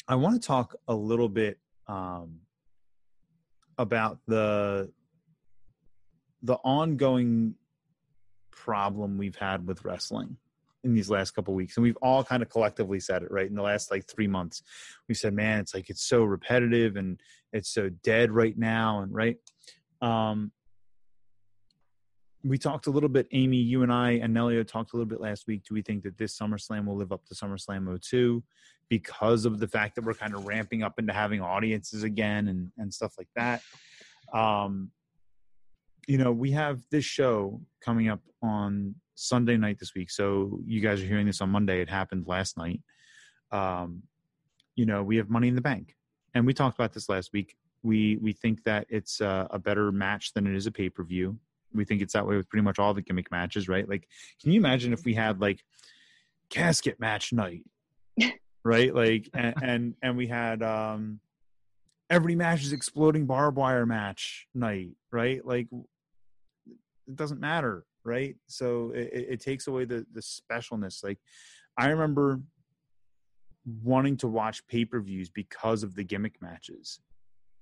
I 0.08 0.16
want 0.16 0.42
to 0.42 0.48
talk 0.48 0.74
a 0.88 0.96
little 0.96 1.28
bit 1.28 1.60
um, 1.88 2.40
about 3.78 4.20
the 4.26 4.90
the 6.44 6.56
ongoing 6.64 7.56
problem 8.52 9.18
we've 9.18 9.36
had 9.36 9.68
with 9.68 9.84
wrestling 9.84 10.38
in 10.86 10.94
these 10.94 11.10
last 11.10 11.32
couple 11.32 11.54
weeks. 11.54 11.76
And 11.76 11.84
we've 11.84 11.98
all 12.02 12.24
kind 12.24 12.42
of 12.42 12.48
collectively 12.48 13.02
said 13.02 13.22
it 13.22 13.32
right? 13.32 13.50
In 13.50 13.56
the 13.56 13.62
last 13.62 13.92
like 13.92 14.08
three 14.08 14.28
months 14.28 14.64
we 15.10 15.14
said 15.14 15.34
man 15.34 15.60
it's 15.60 15.74
like 15.74 15.90
it's 15.90 16.04
so 16.08 16.24
repetitive 16.24 16.96
and 16.96 17.20
it's 17.52 17.70
so 17.70 17.90
dead 18.02 18.32
right 18.32 18.58
now 18.58 19.02
and 19.02 19.14
right? 19.14 19.36
Um 20.02 20.54
we 22.44 22.58
talked 22.58 22.88
a 22.88 22.92
little 22.92 23.10
bit 23.10 23.28
amy 23.32 23.58
you 23.58 23.84
and 23.84 23.92
i 23.92 24.12
and 24.12 24.36
nelio 24.36 24.66
talked 24.66 24.94
a 24.94 24.96
little 24.96 25.10
bit 25.10 25.20
last 25.20 25.48
week 25.48 25.64
do 25.68 25.74
we 25.74 25.82
think 25.82 26.04
that 26.04 26.18
this 26.18 26.38
summerslam 26.38 26.86
will 26.86 26.96
live 26.96 27.12
up 27.12 27.26
to 27.26 27.34
summerslam 27.34 28.00
02 28.02 28.44
because 28.90 29.46
of 29.46 29.60
the 29.60 29.68
fact 29.68 29.96
that 29.96 30.06
we're 30.06 30.14
kind 30.14 30.34
of 30.34 30.46
ramping 30.46 30.84
up 30.84 31.00
into 31.00 31.12
having 31.12 31.42
audiences 31.42 32.04
again 32.04 32.48
and 32.48 32.72
and 32.78 32.94
stuff 32.94 33.14
like 33.18 33.30
that 33.36 33.62
um 34.38 34.92
you 36.08 36.18
know 36.18 36.32
we 36.32 36.52
have 36.52 36.82
this 36.92 37.06
show 37.06 37.60
coming 37.82 38.08
up 38.08 38.22
on 38.42 38.96
Sunday 39.18 39.58
night 39.58 39.80
this 39.80 39.96
week. 39.96 40.12
So 40.12 40.60
you 40.66 40.80
guys 40.80 41.02
are 41.02 41.06
hearing 41.06 41.26
this 41.26 41.42
on 41.42 41.50
Monday. 41.50 41.82
It 41.82 41.90
happened 41.90 42.28
last 42.28 42.56
night. 42.56 42.82
Um, 43.52 44.04
you 44.76 44.86
know, 44.86 45.04
we 45.04 45.18
have 45.18 45.30
Money 45.30 45.48
in 45.48 45.56
the 45.56 45.62
Bank, 45.62 45.96
and 46.36 46.46
we 46.46 46.54
talked 46.54 46.78
about 46.78 46.94
this 46.94 47.10
last 47.10 47.32
week. 47.34 47.56
We 47.82 48.18
we 48.18 48.32
think 48.32 48.64
that 48.64 48.86
it's 48.90 49.20
a, 49.22 49.48
a 49.50 49.58
better 49.58 49.92
match 49.92 50.34
than 50.34 50.46
it 50.46 50.56
is 50.56 50.68
a 50.68 50.72
pay 50.72 50.90
per 50.90 51.04
view. 51.04 51.40
We 51.74 51.86
think 51.86 52.02
it's 52.02 52.14
that 52.14 52.26
way 52.28 52.38
with 52.38 52.50
pretty 52.50 52.64
much 52.64 52.80
all 52.80 52.94
the 52.94 53.02
gimmick 53.02 53.32
matches, 53.32 53.68
right? 53.68 53.88
Like, 53.88 54.08
can 54.42 54.52
you 54.52 54.60
imagine 54.60 54.94
if 54.94 55.04
we 55.06 55.14
had 55.14 55.42
like 55.42 55.64
casket 56.50 57.00
match 57.00 57.34
night, 57.34 57.64
right? 58.64 58.94
Like, 58.94 59.30
and 59.34 59.54
and, 59.62 59.96
and 60.02 60.18
we 60.18 60.28
had 60.28 60.64
um 60.64 61.20
every 62.10 62.36
match 62.36 62.64
is 62.64 62.74
exploding 62.74 63.26
barbed 63.26 63.58
wire 63.58 63.86
match 63.86 64.48
night, 64.54 64.92
right? 65.12 65.46
Like, 65.46 65.68
it 67.08 67.16
doesn't 67.16 67.40
matter 67.40 67.86
right? 68.08 68.36
So 68.48 68.92
it, 68.96 69.10
it 69.14 69.42
takes 69.42 69.68
away 69.68 69.86
the 69.86 70.06
the 70.14 70.22
specialness. 70.22 71.04
Like 71.04 71.20
I 71.78 71.90
remember 71.90 72.40
wanting 73.84 74.18
to 74.18 74.28
watch 74.28 74.66
pay 74.68 74.86
per 74.86 75.02
views 75.02 75.30
because 75.30 75.84
of 75.84 75.94
the 75.94 76.04
gimmick 76.04 76.42
matches, 76.42 77.00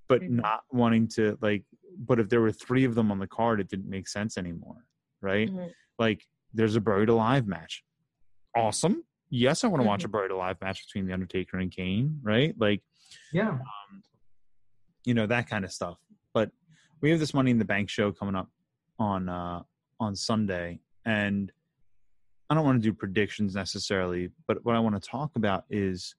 but 0.08 0.22
mm-hmm. 0.22 0.38
not 0.38 0.62
wanting 0.72 1.08
to 1.10 1.38
like. 1.42 1.64
But 1.98 2.20
if 2.20 2.30
there 2.30 2.42
were 2.42 2.52
three 2.52 2.84
of 2.84 2.96
them 2.96 3.12
on 3.12 3.20
the 3.20 3.28
card, 3.28 3.60
it 3.60 3.70
didn't 3.70 3.90
make 3.90 4.08
sense 4.08 4.38
anymore, 4.38 4.86
right? 5.22 5.50
Mm-hmm. 5.50 5.68
Like 5.98 6.26
there's 6.54 6.76
a 6.76 6.82
buried 6.82 7.10
alive 7.10 7.48
match, 7.48 7.84
awesome. 8.56 9.04
Yes, 9.30 9.64
I 9.64 9.68
want 9.68 9.80
to 9.80 9.84
mm-hmm. 9.84 9.90
watch 9.90 10.04
a 10.04 10.08
buried 10.08 10.32
alive 10.32 10.58
match 10.62 10.86
between 10.86 11.08
the 11.08 11.14
Undertaker 11.14 11.58
and 11.58 11.72
Kane, 11.72 12.20
right? 12.22 12.54
Like, 12.58 12.82
yeah, 13.34 13.50
um, 13.50 14.04
you 15.06 15.14
know 15.14 15.28
that 15.28 15.50
kind 15.50 15.66
of 15.66 15.72
stuff. 15.72 15.98
But 16.34 16.52
we 17.02 17.10
have 17.12 17.20
this 17.20 17.34
Money 17.34 17.52
in 17.52 17.60
the 17.60 17.66
Bank 17.66 17.90
show 17.90 18.12
coming 18.12 18.36
up 18.36 18.50
on 19.00 19.30
uh 19.30 19.64
on 20.00 20.16
Sunday, 20.16 20.80
and 21.06 21.52
I 22.50 22.56
don't 22.56 22.66
want 22.66 22.82
to 22.82 22.88
do 22.88 22.94
predictions 22.94 23.56
necessarily, 23.56 24.30
but 24.48 24.64
what 24.64 24.76
I 24.76 24.80
want 24.80 25.02
to 25.02 25.10
talk 25.10 25.36
about 25.36 25.64
is 25.70 26.16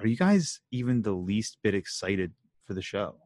are 0.00 0.06
you 0.06 0.16
guys 0.16 0.60
even 0.70 1.02
the 1.02 1.12
least 1.12 1.58
bit 1.62 1.74
excited 1.74 2.32
for 2.64 2.74
the 2.74 2.82
show? 2.82 3.16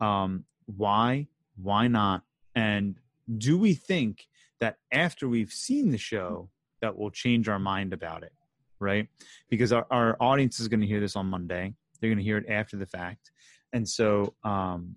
Um, 0.00 0.44
why? 0.66 1.26
Why 1.56 1.88
not? 1.88 2.22
And 2.54 2.96
do 3.38 3.58
we 3.58 3.74
think 3.74 4.26
that 4.60 4.76
after 4.92 5.28
we've 5.28 5.52
seen 5.52 5.90
the 5.90 5.98
show 5.98 6.50
that 6.80 6.96
we'll 6.96 7.10
change 7.10 7.48
our 7.48 7.58
mind 7.58 7.92
about 7.92 8.22
it? 8.22 8.32
Right? 8.78 9.08
Because 9.50 9.72
our, 9.72 9.86
our 9.90 10.16
audience 10.20 10.58
is 10.58 10.68
going 10.68 10.80
to 10.80 10.86
hear 10.86 11.00
this 11.00 11.16
on 11.16 11.26
Monday. 11.26 11.74
They're 12.00 12.10
going 12.10 12.18
to 12.18 12.24
hear 12.24 12.38
it 12.38 12.48
after 12.48 12.76
the 12.76 12.86
fact. 12.86 13.30
And 13.72 13.86
so 13.86 14.34
um, 14.42 14.96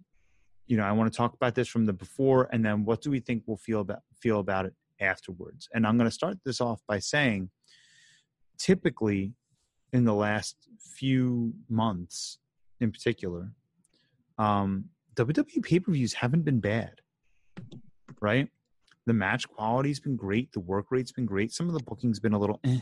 you 0.67 0.77
know, 0.77 0.83
I 0.83 0.91
want 0.91 1.11
to 1.11 1.15
talk 1.15 1.33
about 1.33 1.55
this 1.55 1.67
from 1.67 1.85
the 1.85 1.93
before, 1.93 2.49
and 2.51 2.65
then 2.65 2.85
what 2.85 3.01
do 3.01 3.11
we 3.11 3.19
think 3.19 3.43
we'll 3.45 3.57
feel 3.57 3.81
about 3.81 3.99
feel 4.21 4.39
about 4.39 4.65
it 4.65 4.73
afterwards. 4.99 5.67
And 5.73 5.85
I'm 5.85 5.97
going 5.97 6.09
to 6.09 6.13
start 6.13 6.37
this 6.45 6.61
off 6.61 6.81
by 6.87 6.99
saying, 6.99 7.49
typically, 8.57 9.33
in 9.91 10.05
the 10.05 10.13
last 10.13 10.55
few 10.79 11.53
months, 11.69 12.39
in 12.79 12.91
particular, 12.91 13.51
um, 14.37 14.85
WWE 15.15 15.63
pay 15.63 15.79
per 15.79 15.91
views 15.91 16.13
haven't 16.13 16.43
been 16.43 16.59
bad, 16.59 17.01
right? 18.21 18.49
The 19.05 19.13
match 19.13 19.47
quality's 19.47 19.99
been 19.99 20.15
great, 20.15 20.51
the 20.53 20.59
work 20.59 20.87
rate's 20.89 21.11
been 21.11 21.25
great. 21.25 21.51
Some 21.51 21.67
of 21.67 21.73
the 21.73 21.83
booking's 21.83 22.19
been 22.19 22.33
a 22.33 22.39
little, 22.39 22.59
eh, 22.63 22.79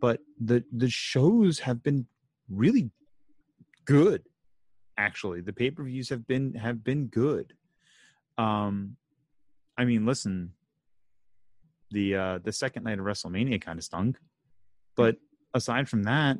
but 0.00 0.20
the 0.40 0.64
the 0.72 0.88
shows 0.88 1.60
have 1.60 1.82
been 1.82 2.06
really 2.48 2.90
good 3.84 4.22
actually. 4.96 5.40
The 5.40 5.52
pay-per-views 5.52 6.10
have 6.10 6.26
been 6.26 6.54
have 6.54 6.84
been 6.84 7.06
good. 7.06 7.54
Um 8.38 8.96
i 9.78 9.84
mean 9.84 10.04
listen 10.04 10.52
the 11.90 12.14
uh 12.14 12.38
the 12.44 12.52
second 12.52 12.82
night 12.84 12.98
of 12.98 13.04
wrestlemania 13.04 13.60
kind 13.60 13.78
of 13.78 13.84
stunk. 13.84 14.16
But 14.96 15.16
aside 15.54 15.88
from 15.88 16.04
that 16.04 16.38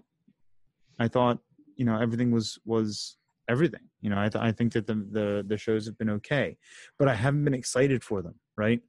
i 1.00 1.08
thought 1.08 1.38
you 1.76 1.84
know 1.84 1.98
everything 1.98 2.30
was 2.30 2.58
was 2.64 3.16
everything 3.52 3.84
you 4.00 4.08
know 4.10 4.18
i, 4.24 4.28
th- 4.28 4.42
I 4.48 4.52
think 4.52 4.72
that 4.74 4.86
the, 4.86 4.94
the 4.94 5.26
the 5.46 5.58
shows 5.58 5.82
have 5.86 5.98
been 5.98 6.10
okay 6.18 6.56
but 6.98 7.06
i 7.08 7.14
haven't 7.14 7.44
been 7.44 7.54
excited 7.62 8.00
for 8.08 8.22
them 8.22 8.36
right 8.56 8.80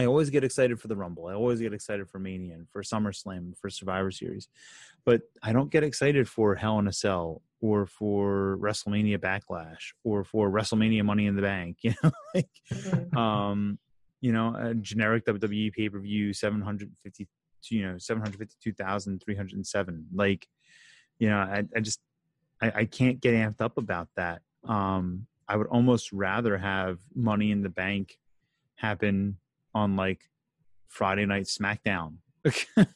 I 0.00 0.06
always 0.06 0.30
get 0.30 0.44
excited 0.44 0.78
for 0.80 0.86
the 0.86 0.94
Rumble. 0.94 1.26
I 1.26 1.34
always 1.34 1.58
get 1.58 1.72
excited 1.72 2.08
for 2.08 2.20
Mania 2.20 2.54
and 2.54 2.68
for 2.70 2.82
SummerSlam, 2.84 3.58
for 3.58 3.68
Survivor 3.68 4.12
Series, 4.12 4.46
but 5.04 5.22
I 5.42 5.52
don't 5.52 5.72
get 5.72 5.82
excited 5.82 6.28
for 6.28 6.54
Hell 6.54 6.78
in 6.78 6.86
a 6.86 6.92
Cell 6.92 7.42
or 7.60 7.84
for 7.84 8.56
WrestleMania 8.60 9.18
Backlash 9.18 9.84
or 10.04 10.22
for 10.22 10.50
WrestleMania 10.52 11.04
Money 11.04 11.26
in 11.26 11.34
the 11.34 11.42
Bank. 11.42 11.78
You 11.82 11.94
know, 12.04 12.10
like, 12.32 12.48
Mhm. 12.72 13.16
um, 13.16 13.78
you 14.20 14.32
know, 14.32 14.54
a 14.56 14.72
generic 14.76 15.24
WWE 15.24 15.72
pay 15.72 15.88
per 15.88 15.98
view, 15.98 16.32
seven 16.32 16.60
hundred 16.60 16.92
fifty, 17.02 17.26
you 17.68 17.82
know, 17.84 17.98
seven 17.98 18.22
hundred 18.22 18.38
fifty 18.38 18.54
two 18.62 18.72
thousand 18.74 19.20
three 19.24 19.34
hundred 19.34 19.66
seven. 19.66 20.06
Like, 20.14 20.46
you 21.18 21.28
know, 21.28 21.38
I, 21.38 21.64
I 21.74 21.80
just, 21.80 21.98
I, 22.60 22.72
I 22.80 22.84
can't 22.84 23.20
get 23.20 23.34
amped 23.34 23.60
up 23.60 23.78
about 23.78 24.08
that. 24.16 24.42
Um, 24.64 25.26
I 25.48 25.56
would 25.56 25.68
almost 25.68 26.12
rather 26.12 26.58
have 26.58 26.98
Money 27.14 27.50
in 27.50 27.62
the 27.62 27.68
Bank 27.68 28.18
happen 28.76 29.38
on 29.74 29.96
like 29.96 30.20
Friday 30.88 31.26
Night 31.26 31.44
SmackDown. 31.44 32.16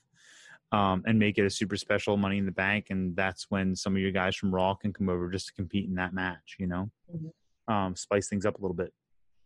um, 0.73 1.03
and 1.07 1.19
make 1.19 1.37
it 1.39 1.45
a 1.45 1.51
super 1.51 1.77
special 1.77 2.17
Money 2.17 2.39
in 2.39 2.47
the 2.47 2.53
Bank, 2.53 2.87
and 2.91 3.15
that's 3.15 3.51
when 3.51 3.77
some 3.77 3.95
of 3.95 4.01
your 4.01 4.11
guys 4.13 4.35
from 4.37 4.55
Raw 4.55 4.75
can 4.75 4.93
come 4.93 5.09
over 5.09 5.29
just 5.31 5.49
to 5.49 5.53
compete 5.53 5.89
in 5.89 5.95
that 5.97 6.15
match. 6.15 6.57
You 6.59 6.67
know, 6.67 6.91
Mhm. 7.15 7.73
um, 7.73 7.97
spice 7.97 8.29
things 8.29 8.47
up 8.47 8.59
a 8.59 8.61
little 8.61 8.75
bit. 8.77 8.93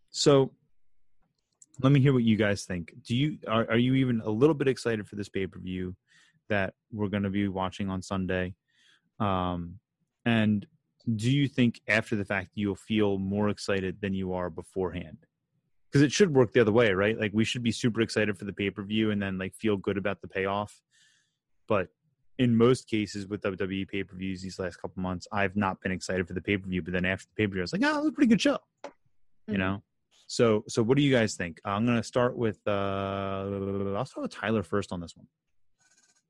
So, 0.09 0.53
let 1.81 1.91
me 1.91 1.99
hear 1.99 2.13
what 2.13 2.23
you 2.23 2.37
guys 2.37 2.63
think. 2.65 2.93
Do 3.03 3.15
you 3.15 3.37
are 3.47 3.69
are 3.69 3.77
you 3.77 3.95
even 3.95 4.21
a 4.21 4.29
little 4.29 4.55
bit 4.55 4.67
excited 4.67 5.07
for 5.07 5.15
this 5.15 5.29
pay 5.29 5.47
per 5.47 5.59
view 5.59 5.95
that 6.49 6.73
we're 6.91 7.09
going 7.09 7.23
to 7.23 7.29
be 7.29 7.47
watching 7.49 7.89
on 7.89 8.01
Sunday? 8.01 8.55
Um, 9.19 9.79
and 10.27 10.65
do 11.15 11.31
you 11.31 11.47
think 11.47 11.79
after 11.87 12.15
the 12.17 12.25
fact 12.25 12.49
you'll 12.55 12.75
feel 12.75 13.17
more 13.17 13.47
excited 13.49 13.93
than 14.01 14.13
you 14.13 14.33
are 14.33 14.49
beforehand? 14.49 15.19
Because 15.85 16.01
it 16.01 16.11
should 16.11 16.33
work 16.35 16.51
the 16.51 16.59
other 16.59 16.71
way, 16.81 16.91
right? 16.91 17.17
Like 17.17 17.31
we 17.33 17.45
should 17.45 17.63
be 17.63 17.71
super 17.71 18.01
excited 18.01 18.37
for 18.37 18.43
the 18.45 18.51
pay 18.61 18.69
per 18.69 18.83
view 18.83 19.11
and 19.11 19.21
then 19.21 19.37
like 19.37 19.53
feel 19.55 19.77
good 19.77 19.97
about 19.97 20.19
the 20.21 20.27
payoff. 20.27 20.81
But 21.67 21.87
in 22.37 22.55
most 22.55 22.87
cases 22.89 23.25
with 23.25 23.41
WWE 23.41 23.87
pay 23.87 24.03
per 24.03 24.15
views 24.17 24.41
these 24.41 24.59
last 24.59 24.75
couple 24.81 25.01
months, 25.01 25.27
I've 25.31 25.55
not 25.55 25.79
been 25.81 25.93
excited 25.93 26.27
for 26.27 26.33
the 26.33 26.41
pay 26.41 26.57
per 26.57 26.67
view. 26.67 26.81
But 26.81 26.91
then 26.93 27.05
after 27.05 27.25
the 27.29 27.35
pay 27.41 27.47
per 27.47 27.53
view, 27.53 27.61
I 27.61 27.67
was 27.69 27.73
like, 27.73 27.83
oh, 27.85 27.95
it 27.95 28.03
was 28.03 28.07
a 28.09 28.11
pretty 28.11 28.27
good 28.33 28.41
show. 28.41 28.57
You 29.47 29.53
Mhm. 29.55 29.59
know. 29.59 29.83
So 30.27 30.65
so 30.67 30.83
what 30.83 30.97
do 30.97 31.03
you 31.03 31.13
guys 31.19 31.35
think? 31.35 31.61
I'm 31.63 31.85
gonna 31.85 32.03
start 32.03 32.33
with 32.37 32.59
uh 32.67 33.93
I'll 33.97 34.05
start 34.11 34.23
with 34.23 34.31
Tyler 34.31 34.63
first 34.63 34.91
on 34.91 34.99
this 34.99 35.15
one. 35.15 35.27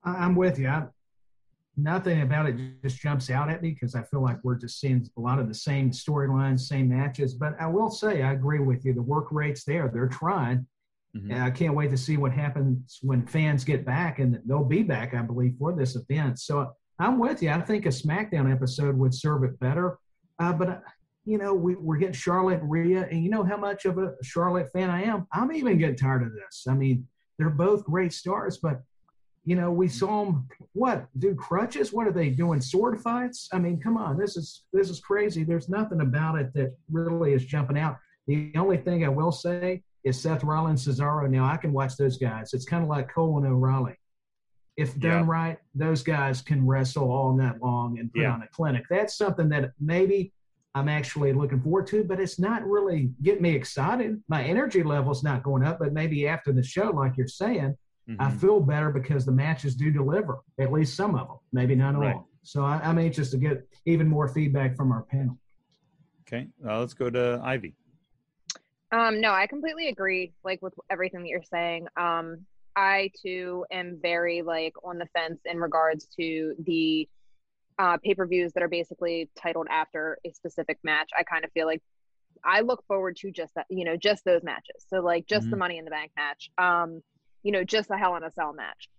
I- 0.03 0.17
I'm 0.23 0.35
with 0.35 0.59
you. 0.59 0.67
I, 0.67 0.87
nothing 1.77 2.21
about 2.21 2.47
it 2.47 2.81
just 2.81 2.99
jumps 2.99 3.29
out 3.29 3.49
at 3.49 3.61
me 3.61 3.69
because 3.71 3.95
I 3.95 4.03
feel 4.03 4.21
like 4.21 4.37
we're 4.43 4.55
just 4.55 4.79
seeing 4.79 5.07
a 5.17 5.21
lot 5.21 5.39
of 5.39 5.47
the 5.47 5.53
same 5.53 5.91
storylines, 5.91 6.61
same 6.61 6.89
matches. 6.89 7.35
But 7.35 7.53
I 7.59 7.67
will 7.67 7.89
say, 7.91 8.23
I 8.23 8.33
agree 8.33 8.59
with 8.59 8.83
you. 8.83 8.93
The 8.93 9.01
work 9.01 9.27
rate's 9.31 9.63
there. 9.63 9.89
They're 9.93 10.07
trying. 10.07 10.65
Mhm. 11.15 11.31
And 11.31 11.43
I 11.43 11.51
can't 11.51 11.75
wait 11.75 11.91
to 11.91 11.97
see 11.97 12.17
what 12.17 12.31
happens 12.31 12.99
when 13.01 13.25
fans 13.25 13.63
get 13.63 13.85
back, 13.85 14.19
and 14.19 14.39
they'll 14.45 14.63
be 14.63 14.83
back, 14.83 15.13
I 15.13 15.21
believe, 15.21 15.55
for 15.57 15.73
this 15.73 15.95
event. 15.95 16.39
So 16.39 16.73
I'm 16.99 17.19
with 17.19 17.41
you. 17.43 17.51
I 17.51 17.61
think 17.61 17.85
a 17.85 17.89
SmackDown 17.89 18.51
episode 18.51 18.97
would 18.97 19.13
serve 19.13 19.43
it 19.43 19.59
better. 19.59 19.99
Uh, 20.39 20.53
but 20.53 20.69
uh, 20.69 20.79
you 21.25 21.37
know, 21.37 21.53
we, 21.53 21.75
we're 21.75 21.97
getting 21.97 22.13
Charlotte 22.13 22.61
and 22.61 22.71
Rhea, 22.71 23.07
and 23.11 23.23
you 23.23 23.29
know 23.29 23.43
how 23.43 23.57
much 23.57 23.85
of 23.85 23.97
a 23.97 24.15
Charlotte 24.23 24.71
fan 24.71 24.89
I 24.89 25.03
am. 25.03 25.27
I'm 25.31 25.51
even 25.51 25.77
getting 25.77 25.95
tired 25.97 26.23
of 26.23 26.33
this. 26.33 26.65
I 26.67 26.73
mean, 26.73 27.07
they're 27.37 27.49
both 27.49 27.83
great 27.83 28.13
stars, 28.13 28.57
but 28.57 28.81
you 29.47 29.55
know, 29.55 29.71
we 29.71 29.87
saw 29.87 30.25
them 30.25 30.45
what 30.73 31.07
do 31.19 31.33
crutches? 31.33 31.93
What 31.93 32.05
are 32.05 32.11
they 32.11 32.29
doing? 32.29 32.59
Sword 32.59 32.99
fights? 32.99 33.47
I 33.53 33.59
mean, 33.59 33.79
come 33.79 33.95
on, 33.95 34.17
this 34.17 34.35
is 34.35 34.65
this 34.73 34.89
is 34.89 34.99
crazy. 34.99 35.45
There's 35.45 35.69
nothing 35.69 36.01
about 36.01 36.37
it 36.37 36.53
that 36.53 36.75
really 36.91 37.31
is 37.33 37.45
jumping 37.45 37.79
out. 37.79 37.95
The 38.27 38.51
only 38.57 38.75
thing 38.75 39.05
I 39.05 39.07
will 39.09 39.31
say 39.31 39.83
is 40.03 40.21
Seth 40.21 40.43
Rollins, 40.43 40.85
Cesaro. 40.85 41.29
Now 41.29 41.45
I 41.45 41.55
can 41.55 41.71
watch 41.71 41.95
those 41.95 42.17
guys. 42.17 42.53
It's 42.53 42.65
kind 42.65 42.83
of 42.83 42.89
like 42.89 43.09
Cole 43.09 43.37
and 43.37 43.47
O'Reilly. 43.47 43.95
If 44.75 44.99
done 44.99 45.25
Yeah. 45.25 45.31
right, 45.31 45.57
those 45.73 46.03
guys 46.03 46.41
can 46.41 46.67
wrestle 46.67 47.09
all 47.09 47.33
night 47.33 47.61
long 47.61 47.99
and 47.99 48.11
put 48.11 48.23
Yeah. 48.23 48.33
on 48.33 48.41
a 48.43 48.47
clinic. 48.49 48.83
That's 48.89 49.17
something 49.17 49.47
that 49.49 49.71
maybe 49.79 50.33
I'm 50.75 50.89
actually 50.89 51.31
looking 51.31 51.61
forward 51.61 51.87
to, 51.87 52.03
but 52.03 52.19
it's 52.19 52.37
not 52.37 52.67
really 52.67 53.13
getting 53.21 53.41
me 53.43 53.51
excited. 53.55 54.21
My 54.27 54.43
energy 54.43 54.83
level's 54.83 55.23
not 55.23 55.41
going 55.41 55.63
up, 55.63 55.79
but 55.79 55.93
maybe 55.93 56.27
after 56.27 56.51
the 56.51 56.61
show, 56.61 56.89
like 56.91 57.15
you're 57.15 57.27
saying, 57.27 57.75
I 58.07 58.29
Mhm. 58.29 58.39
feel 58.39 58.59
better 58.61 58.89
because 58.89 59.25
the 59.25 59.31
matches 59.31 59.75
do 59.75 59.91
deliver, 59.91 60.39
at 60.59 60.71
least 60.71 60.95
some 60.95 61.15
of 61.15 61.27
them, 61.27 61.37
maybe 61.51 61.75
not 61.75 61.95
all. 61.95 62.01
Right. 62.01 62.21
So 62.41 62.63
I, 62.63 62.79
I'm 62.81 62.97
anxious 62.97 63.31
to 63.31 63.37
get 63.37 63.67
even 63.85 64.07
more 64.07 64.29
feedback 64.29 64.75
from 64.77 64.91
our 64.91 65.03
panel. 65.03 65.37
Okay, 66.21 66.47
uh, 66.65 66.79
let's 66.79 66.93
go 66.93 67.09
to 67.09 67.41
Ivy. 67.43 67.75
Um, 68.91 69.19
no, 69.19 69.31
I 69.33 69.47
completely 69.47 69.89
agree, 69.89 70.33
like 70.43 70.61
with 70.61 70.73
everything 70.89 71.21
that 71.23 71.27
you're 71.27 71.43
saying. 71.43 71.87
Um, 71.97 72.45
I 72.77 73.11
too 73.21 73.65
am 73.71 73.99
very 74.01 74.41
like 74.41 74.73
on 74.83 74.97
the 74.97 75.07
fence 75.07 75.41
in 75.43 75.59
regards 75.59 76.05
to 76.17 76.55
the 76.59 77.09
uh, 77.79 77.97
pay-per-views 77.97 78.53
that 78.53 78.63
are 78.63 78.69
basically 78.69 79.29
titled 79.35 79.67
after 79.69 80.17
a 80.25 80.31
specific 80.31 80.77
match. 80.83 81.09
I 81.17 81.23
kind 81.23 81.43
of 81.43 81.51
feel 81.51 81.67
like 81.67 81.81
I 82.45 82.61
look 82.61 82.85
forward 82.87 83.17
to 83.17 83.31
just 83.31 83.53
that, 83.55 83.65
you 83.69 83.83
know, 83.83 83.97
just 83.97 84.23
those 84.23 84.43
matches. 84.43 84.85
So 84.87 85.01
like 85.01 85.27
just 85.27 85.49
the 85.49 85.57
Money 85.57 85.77
in 85.77 85.85
the 85.85 85.91
Bank 85.91 86.11
match, 86.15 86.49
um, 86.57 87.01
you 87.43 87.51
know, 87.51 87.63
just 87.63 87.89
a 87.91 87.97
Hell 87.97 88.15
in 88.15 88.23
a 88.23 88.31
Cell 88.31 88.53
match. 88.53 88.89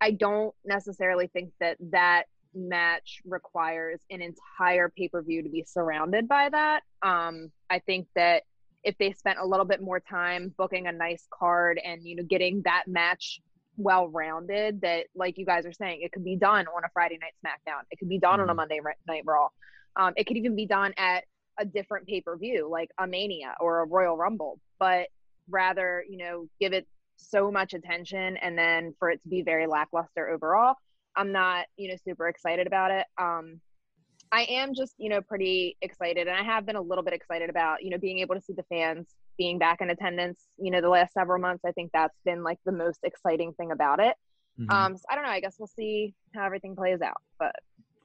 I 0.00 0.12
don't 0.12 0.54
necessarily 0.64 1.26
think 1.28 1.50
that 1.60 1.76
that 1.90 2.24
match 2.54 3.20
requires 3.24 4.00
an 4.10 4.22
entire 4.22 4.88
pay-per-view 4.88 5.42
to 5.42 5.48
be 5.48 5.62
surrounded 5.64 6.26
by 6.28 6.48
that. 6.48 6.82
Um, 7.02 7.52
I 7.68 7.78
think 7.80 8.06
that 8.16 8.42
if 8.82 8.96
they 8.98 9.12
spent 9.12 9.38
a 9.38 9.46
little 9.46 9.66
bit 9.66 9.82
more 9.82 10.00
time 10.00 10.54
booking 10.56 10.86
a 10.86 10.92
nice 10.92 11.26
card 11.30 11.78
and 11.84 12.02
you 12.06 12.16
know 12.16 12.22
getting 12.22 12.62
that 12.64 12.84
match 12.86 13.40
well 13.76 14.08
rounded 14.08 14.80
that 14.80 15.06
like 15.14 15.38
you 15.38 15.44
guys 15.46 15.64
are 15.66 15.72
saying 15.72 16.00
it 16.02 16.12
could 16.12 16.24
be 16.24 16.36
done 16.36 16.66
on 16.74 16.84
a 16.84 16.88
friday 16.92 17.18
night 17.20 17.32
smackdown 17.44 17.80
it 17.90 17.98
could 17.98 18.08
be 18.08 18.18
done 18.18 18.40
on 18.40 18.48
a 18.48 18.52
Mhm. 18.52 18.56
monday 18.56 18.80
night 19.06 19.22
raw 19.26 19.48
um, 19.96 20.12
it 20.16 20.24
could 20.24 20.36
even 20.36 20.56
be 20.56 20.66
done 20.66 20.92
at 20.96 21.24
a 21.58 21.64
different 21.64 22.06
pay-per-view 22.06 22.68
like 22.70 22.90
a 22.98 23.06
mania 23.06 23.54
or 23.60 23.80
a 23.80 23.86
royal 23.86 24.16
rumble 24.16 24.58
but 24.78 25.08
rather 25.48 26.04
you 26.08 26.16
know 26.18 26.46
give 26.58 26.72
it 26.72 26.86
so 27.20 27.50
much 27.50 27.74
attention 27.74 28.36
and 28.38 28.56
then 28.56 28.94
for 28.98 29.10
it 29.10 29.22
to 29.22 29.28
be 29.28 29.42
very 29.42 29.66
lackluster 29.66 30.28
overall 30.30 30.74
i'm 31.16 31.32
not 31.32 31.66
you 31.76 31.88
know 31.88 31.96
super 32.04 32.28
excited 32.28 32.66
about 32.66 32.90
it 32.90 33.06
um 33.18 33.60
I 34.32 34.42
am 34.42 34.74
just, 34.74 34.94
you 34.96 35.08
know, 35.08 35.20
pretty 35.20 35.76
excited 35.82 36.28
and 36.28 36.36
I 36.36 36.44
have 36.44 36.64
been 36.64 36.76
a 36.76 36.80
little 36.80 37.02
bit 37.02 37.12
excited 37.14 37.50
about, 37.50 37.82
you 37.82 37.90
know, 37.90 37.98
being 37.98 38.20
able 38.20 38.36
to 38.36 38.40
see 38.40 38.52
the 38.52 38.62
fans 38.68 39.08
being 39.36 39.58
back 39.58 39.80
in 39.80 39.90
attendance, 39.90 40.44
you 40.56 40.70
know, 40.70 40.80
the 40.80 40.88
last 40.88 41.14
several 41.14 41.40
months. 41.40 41.64
I 41.66 41.72
think 41.72 41.90
that's 41.92 42.16
been 42.24 42.44
like 42.44 42.58
the 42.64 42.70
most 42.70 43.00
exciting 43.02 43.52
thing 43.54 43.72
about 43.72 43.98
it. 43.98 44.14
Mhm. 44.60 44.70
Um, 44.72 44.96
so 44.96 45.02
I 45.10 45.16
don't 45.16 45.24
know. 45.24 45.30
I 45.30 45.40
guess 45.40 45.56
we'll 45.58 45.66
see 45.66 46.14
how 46.32 46.44
everything 46.44 46.76
plays 46.76 47.00
out. 47.00 47.20
But 47.40 47.56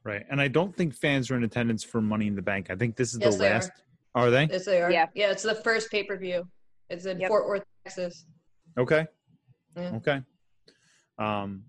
right, 0.03 0.26
and 0.32 0.41
I 0.41 0.47
don't 0.47 0.76
think 0.76 0.95
fans 0.95 1.30
are 1.30 1.36
in 1.36 1.43
attendance 1.43 1.84
for 1.84 2.01
Money 2.01 2.26
in 2.26 2.36
the 2.36 2.41
Bank. 2.41 2.72
I 2.72 2.76
think 2.76 2.95
this 2.95 3.13
is 3.13 3.20
Yes, 3.20 3.36
the 3.36 3.43
they 3.43 3.49
last. 3.51 3.72
Are. 4.16 4.32
they? 4.32 4.47
Yes, 4.47 4.66
they 4.66 4.82
are. 4.82 4.91
Yeah. 4.91 5.05
Yeah, 5.13 5.30
it's 5.30 5.43
the 5.43 5.53
first 5.53 5.91
pay 5.91 6.01
per 6.05 6.18
view. 6.18 6.47
It's 6.89 7.05
in 7.05 7.20
Yep. 7.20 7.28
Fort 7.28 7.47
Worth, 7.47 7.63
Texas. 7.84 8.26
Okay. 8.78 9.07
Yeah. 9.76 9.91
Okay. 9.95 10.21
Um, 11.17 11.63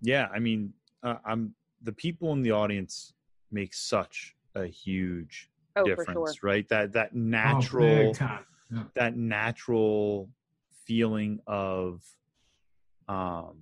yeah, 0.00 0.28
I 0.34 0.38
mean, 0.38 0.72
uh, 1.02 1.16
I'm 1.24 1.54
the 1.82 1.92
people 1.92 2.32
in 2.32 2.42
the 2.42 2.50
audience 2.50 3.12
make 3.52 3.74
such 3.74 4.34
a 4.54 4.66
huge 4.66 5.50
oh, 5.76 5.84
difference, 5.84 6.36
sure. 6.36 6.48
right? 6.50 6.68
That 6.68 6.92
that 6.92 7.10
Oh, 7.14 7.18
natural, 7.18 8.06
big 8.06 8.14
time. 8.14 8.44
Yeah. 8.70 8.84
that 8.94 9.16
natural 9.16 10.30
feeling 10.86 11.40
of, 11.46 12.02
um, 13.08 13.56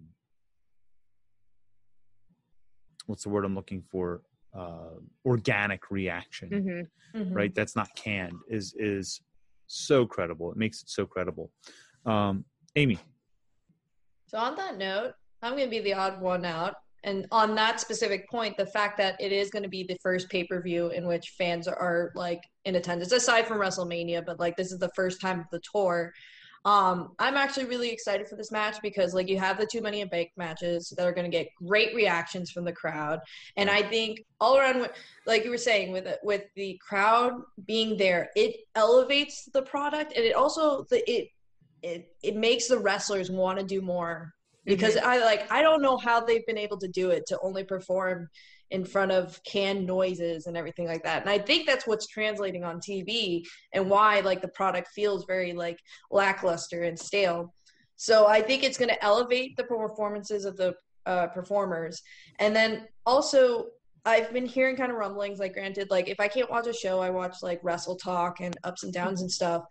what's 3.07 3.25
the 3.25 3.29
word 3.31 3.45
I'm 3.45 3.55
looking 3.55 3.83
for? 3.83 4.23
Uh, 4.55 5.01
organic 5.27 5.91
reaction, 5.91 6.49
hmm 7.15 7.19
Mhm. 7.21 7.35
right? 7.35 7.55
That's 7.55 7.77
not 7.77 7.89
canned. 7.95 8.39
Is 8.49 8.75
is 8.79 9.21
so 9.67 10.07
credible. 10.07 10.51
It 10.51 10.57
makes 10.57 10.83
it 10.83 10.89
so 10.89 11.05
credible. 11.05 11.53
Um, 12.07 12.45
Amy, 12.77 12.99
So 14.27 14.39
on 14.39 14.57
that 14.57 14.79
note, 14.79 15.13
I'm 15.43 15.53
going 15.53 15.65
to 15.65 15.71
be 15.71 15.81
the 15.81 15.95
odd 15.95 16.21
one 16.21 16.45
out. 16.45 16.75
And 17.05 17.27
on 17.31 17.55
that 17.55 17.81
specific 17.81 18.29
point, 18.29 18.57
the 18.57 18.67
fact 18.67 18.99
that 18.99 19.21
it 19.21 19.31
is 19.31 19.51
going 19.51 19.63
to 19.63 19.69
be 19.69 19.85
the 19.85 19.97
first 20.03 20.29
pay 20.29 20.45
per 20.45 20.61
view 20.61 20.89
in 20.89 21.07
which 21.07 21.35
fans 21.39 21.69
are 21.69 22.11
like 22.15 22.43
in 22.65 22.75
attendance, 22.75 23.13
aside 23.13 23.47
from 23.47 23.59
WrestleMania, 23.59 24.27
but 24.27 24.41
like 24.41 24.57
this 24.57 24.73
is 24.73 24.79
the 24.79 24.91
first 24.97 25.21
time 25.21 25.41
of 25.41 25.47
the 25.53 25.61
tour. 25.73 26.13
Um, 26.65 27.15
I'm 27.21 27.37
actually 27.37 27.67
really 27.67 27.89
excited 27.91 28.27
for 28.29 28.35
this 28.35 28.51
match 28.51 28.79
because 28.83 29.15
like 29.15 29.29
you 29.29 29.39
have 29.39 29.59
the 29.59 29.67
two 29.67 29.81
Money 29.81 30.01
in 30.01 30.09
Bank 30.09 30.31
matches 30.37 30.93
that 30.97 31.07
are 31.07 31.13
going 31.13 31.25
to 31.31 31.35
get 31.35 31.49
great 31.65 31.95
reactions 31.95 32.51
from 32.51 32.65
the 32.65 32.73
crowd, 32.73 33.21
and 33.57 33.71
I 33.71 33.81
think 33.83 34.25
all 34.41 34.59
around, 34.59 34.91
like 35.25 35.45
you 35.45 35.51
were 35.51 35.57
saying, 35.57 35.93
with 35.93 36.07
it- 36.07 36.19
with 36.25 36.43
the 36.57 36.79
crowd 36.87 37.41
being 37.65 37.97
there, 37.97 38.31
it 38.35 38.57
elevates 38.75 39.49
the 39.55 39.63
product, 39.63 40.13
and 40.17 40.25
it 40.25 40.35
also 40.35 40.83
the 40.91 41.09
it 41.11 41.29
it 41.83 42.13
it 42.23 42.37
makes 42.37 42.69
the 42.69 42.79
wrestlers 42.79 43.31
want 43.31 43.59
to 43.59 43.65
do 43.65 43.81
more 43.81 44.33
because 44.65 44.97
I 44.97 45.19
like 45.19 45.51
I 45.51 45.63
don't 45.63 45.83
know 45.83 45.97
how 45.97 46.21
they've 46.21 46.47
been 46.47 46.59
able 46.59 46.79
to 46.79 46.89
do 46.89 47.11
it 47.11 47.25
to 47.29 47.39
only 47.43 47.65
perform 47.65 48.29
in 48.71 48.85
front 48.85 49.11
of 49.11 49.43
canned 49.45 49.87
noises 49.87 50.47
and 50.47 50.57
everything 50.57 50.87
like 50.87 51.03
that. 51.03 51.23
And 51.23 51.31
I 51.31 51.39
think 51.39 51.67
that's 51.67 51.87
what's 51.87 52.07
translating 52.07 52.65
on 52.65 52.81
TV 52.81 53.43
and 53.73 53.89
why 53.89 54.21
like 54.21 54.43
the 54.43 54.49
product 54.49 54.89
feels 54.89 55.25
very 55.25 55.55
like 55.55 55.79
lackluster 56.11 56.83
and 56.83 56.99
stale. 56.99 57.55
So 57.97 58.27
I 58.27 58.43
think 58.43 58.63
it's 58.63 58.79
going 58.79 58.91
to 58.91 59.05
elevate 59.05 59.57
the 59.57 59.65
performances 59.65 60.45
of 60.45 60.57
the 60.57 60.75
uh, 61.07 61.29
performers. 61.29 62.03
And 62.39 62.55
then 62.55 62.87
also 63.07 63.69
I've 64.05 64.33
been 64.33 64.47
hearing 64.47 64.77
kind 64.77 64.93
of 64.93 64.99
rumblings 64.99 65.39
like 65.39 65.55
granted 65.55 65.91
like 65.91 66.09
if 66.09 66.21
I 66.21 66.29
can't 66.29 66.51
watch 66.51 66.67
a 66.67 66.73
show 66.73 67.01
I 67.01 67.11
watch 67.11 67.37
like 67.43 67.61
Wrestle 67.63 67.97
Talk 67.97 68.41
and 68.41 68.57
ups 68.65 68.85
and 68.85 68.93
downs 68.93 69.23
and 69.23 69.31
stuff. 69.31 69.65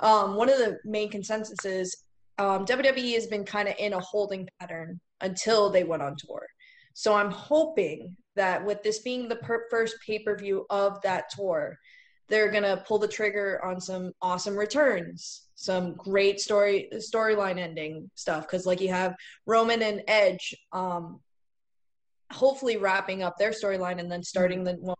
Um, 0.00 0.36
one 0.36 0.48
of 0.48 0.58
the 0.58 0.78
main 0.84 1.10
consensuses 1.10 1.90
um, 2.38 2.64
WWE 2.64 3.14
has 3.14 3.26
been 3.26 3.44
kind 3.44 3.68
of 3.68 3.74
in 3.78 3.92
a 3.92 4.00
holding 4.00 4.48
pattern 4.58 5.00
until 5.20 5.70
they 5.70 5.84
went 5.84 6.02
on 6.02 6.16
tour. 6.16 6.46
So 6.94 7.14
I'm 7.14 7.30
hoping 7.30 8.16
that 8.34 8.64
with 8.64 8.82
this 8.82 9.00
being 9.00 9.28
the 9.28 9.36
per- 9.36 9.66
first 9.70 9.96
pay 10.06 10.18
per 10.18 10.36
view 10.36 10.66
of 10.70 11.00
that 11.02 11.30
tour, 11.30 11.78
they're 12.28 12.50
gonna 12.50 12.82
pull 12.86 12.98
the 12.98 13.08
trigger 13.08 13.62
on 13.64 13.80
some 13.80 14.12
awesome 14.22 14.56
returns, 14.56 15.48
some 15.54 15.94
great 15.94 16.40
story 16.40 16.88
storyline 16.94 17.58
ending 17.58 18.10
stuff. 18.14 18.42
Because 18.42 18.66
like 18.66 18.80
you 18.80 18.88
have 18.88 19.14
Roman 19.46 19.82
and 19.82 20.02
Edge, 20.08 20.54
um, 20.72 21.20
hopefully 22.32 22.78
wrapping 22.78 23.22
up 23.22 23.36
their 23.38 23.50
storyline 23.50 24.00
and 24.00 24.10
then 24.10 24.22
starting 24.22 24.64
the 24.64 24.72
one 24.74 24.96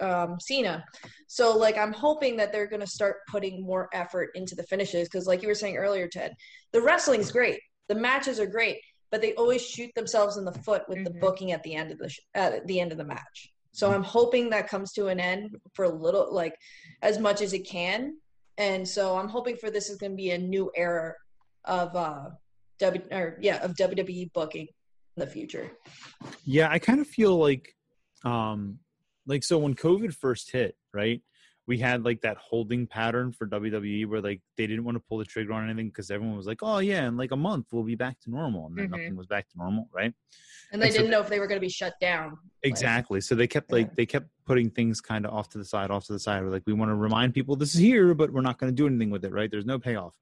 um, 0.00 0.38
Cena. 0.40 0.84
So 1.26 1.56
like 1.56 1.76
I'm 1.76 1.92
hoping 1.92 2.36
that 2.36 2.52
they're 2.52 2.66
gonna 2.66 2.86
start 2.86 3.16
putting 3.28 3.62
more 3.62 3.88
effort 3.92 4.30
into 4.34 4.54
the 4.54 4.64
finishes 4.64 5.08
because 5.08 5.26
like 5.26 5.42
you 5.42 5.48
were 5.48 5.54
saying 5.54 5.76
earlier, 5.76 6.08
Ted, 6.08 6.34
the 6.72 6.82
wrestling's 6.82 7.32
great, 7.32 7.60
the 7.88 7.94
matches 7.94 8.38
are 8.40 8.46
great, 8.46 8.78
but 9.10 9.20
they 9.20 9.34
always 9.34 9.64
shoot 9.64 9.90
themselves 9.94 10.36
in 10.36 10.44
the 10.44 10.52
foot 10.52 10.82
with 10.88 10.98
mm-hmm. 10.98 11.04
the 11.04 11.20
booking 11.20 11.52
at 11.52 11.62
the 11.62 11.74
end 11.74 11.90
of 11.90 11.98
the 11.98 12.08
sh- 12.08 12.20
at 12.34 12.66
the 12.66 12.80
end 12.80 12.92
of 12.92 12.98
the 12.98 13.04
match. 13.04 13.52
So 13.72 13.92
I'm 13.92 14.02
hoping 14.02 14.50
that 14.50 14.68
comes 14.68 14.92
to 14.94 15.06
an 15.06 15.20
end 15.20 15.56
for 15.74 15.84
a 15.84 15.88
little, 15.88 16.32
like 16.32 16.54
as 17.02 17.18
much 17.18 17.42
as 17.42 17.52
it 17.52 17.60
can. 17.60 18.16
And 18.56 18.86
so 18.86 19.16
I'm 19.16 19.28
hoping 19.28 19.56
for 19.56 19.70
this 19.70 19.88
is 19.88 19.98
going 19.98 20.12
to 20.12 20.16
be 20.16 20.30
a 20.30 20.38
new 20.38 20.70
era 20.74 21.14
of 21.64 21.94
uh, 21.94 22.30
W 22.80 23.02
or 23.12 23.38
yeah 23.40 23.62
of 23.62 23.74
WWE 23.74 24.32
booking 24.32 24.66
in 25.16 25.20
the 25.20 25.26
future. 25.26 25.70
Yeah, 26.44 26.68
I 26.70 26.78
kind 26.78 27.00
of 27.00 27.06
feel 27.06 27.36
like, 27.36 27.72
um, 28.24 28.78
like 29.28 29.44
so 29.44 29.58
when 29.58 29.74
COVID 29.74 30.12
first 30.14 30.50
hit, 30.50 30.76
right? 30.92 31.22
we 31.68 31.76
had 31.76 32.02
like 32.02 32.22
that 32.22 32.38
holding 32.38 32.86
pattern 32.86 33.30
for 33.30 33.46
WWE 33.46 34.06
where 34.06 34.22
like 34.22 34.40
they 34.56 34.66
didn't 34.66 34.84
want 34.84 34.96
to 34.96 35.02
pull 35.06 35.18
the 35.18 35.24
trigger 35.26 35.52
on 35.52 35.64
anything 35.64 35.88
because 35.88 36.10
everyone 36.10 36.34
was 36.34 36.46
like, 36.46 36.60
oh 36.62 36.78
yeah, 36.78 37.06
in 37.06 37.18
like 37.18 37.30
a 37.30 37.36
month 37.36 37.66
we'll 37.70 37.82
be 37.84 37.94
back 37.94 38.18
to 38.20 38.30
normal, 38.30 38.66
and 38.66 38.76
then 38.76 38.86
mm-hmm. 38.86 38.92
nothing 38.92 39.16
was 39.16 39.26
back 39.26 39.46
to 39.50 39.58
normal, 39.58 39.86
right? 39.92 40.14
And 40.72 40.80
they 40.80 40.86
and 40.86 40.94
didn't 40.94 41.08
so, 41.08 41.10
know 41.10 41.20
if 41.20 41.28
they 41.28 41.38
were 41.38 41.46
going 41.46 41.60
to 41.60 41.64
be 41.64 41.68
shut 41.68 41.92
down. 42.00 42.38
Exactly. 42.62 43.18
Like, 43.18 43.24
so 43.24 43.34
they 43.34 43.46
kept 43.46 43.70
like 43.70 43.88
yeah. 43.88 43.92
they 43.98 44.06
kept 44.06 44.28
putting 44.46 44.70
things 44.70 45.02
kind 45.02 45.26
of 45.26 45.34
off 45.34 45.50
to 45.50 45.58
the 45.58 45.64
side, 45.64 45.90
off 45.90 46.06
to 46.06 46.14
the 46.14 46.18
side. 46.18 46.42
We're 46.42 46.48
like, 46.48 46.62
we 46.66 46.72
want 46.72 46.88
to 46.90 46.94
remind 46.94 47.34
people 47.34 47.54
this 47.54 47.74
is 47.74 47.80
here, 47.80 48.14
but 48.14 48.32
we're 48.32 48.40
not 48.40 48.58
going 48.58 48.72
to 48.72 48.76
do 48.76 48.86
anything 48.86 49.10
with 49.10 49.26
it, 49.26 49.32
right? 49.32 49.50
There's 49.50 49.66
no 49.66 49.78
payoff. 49.78 50.14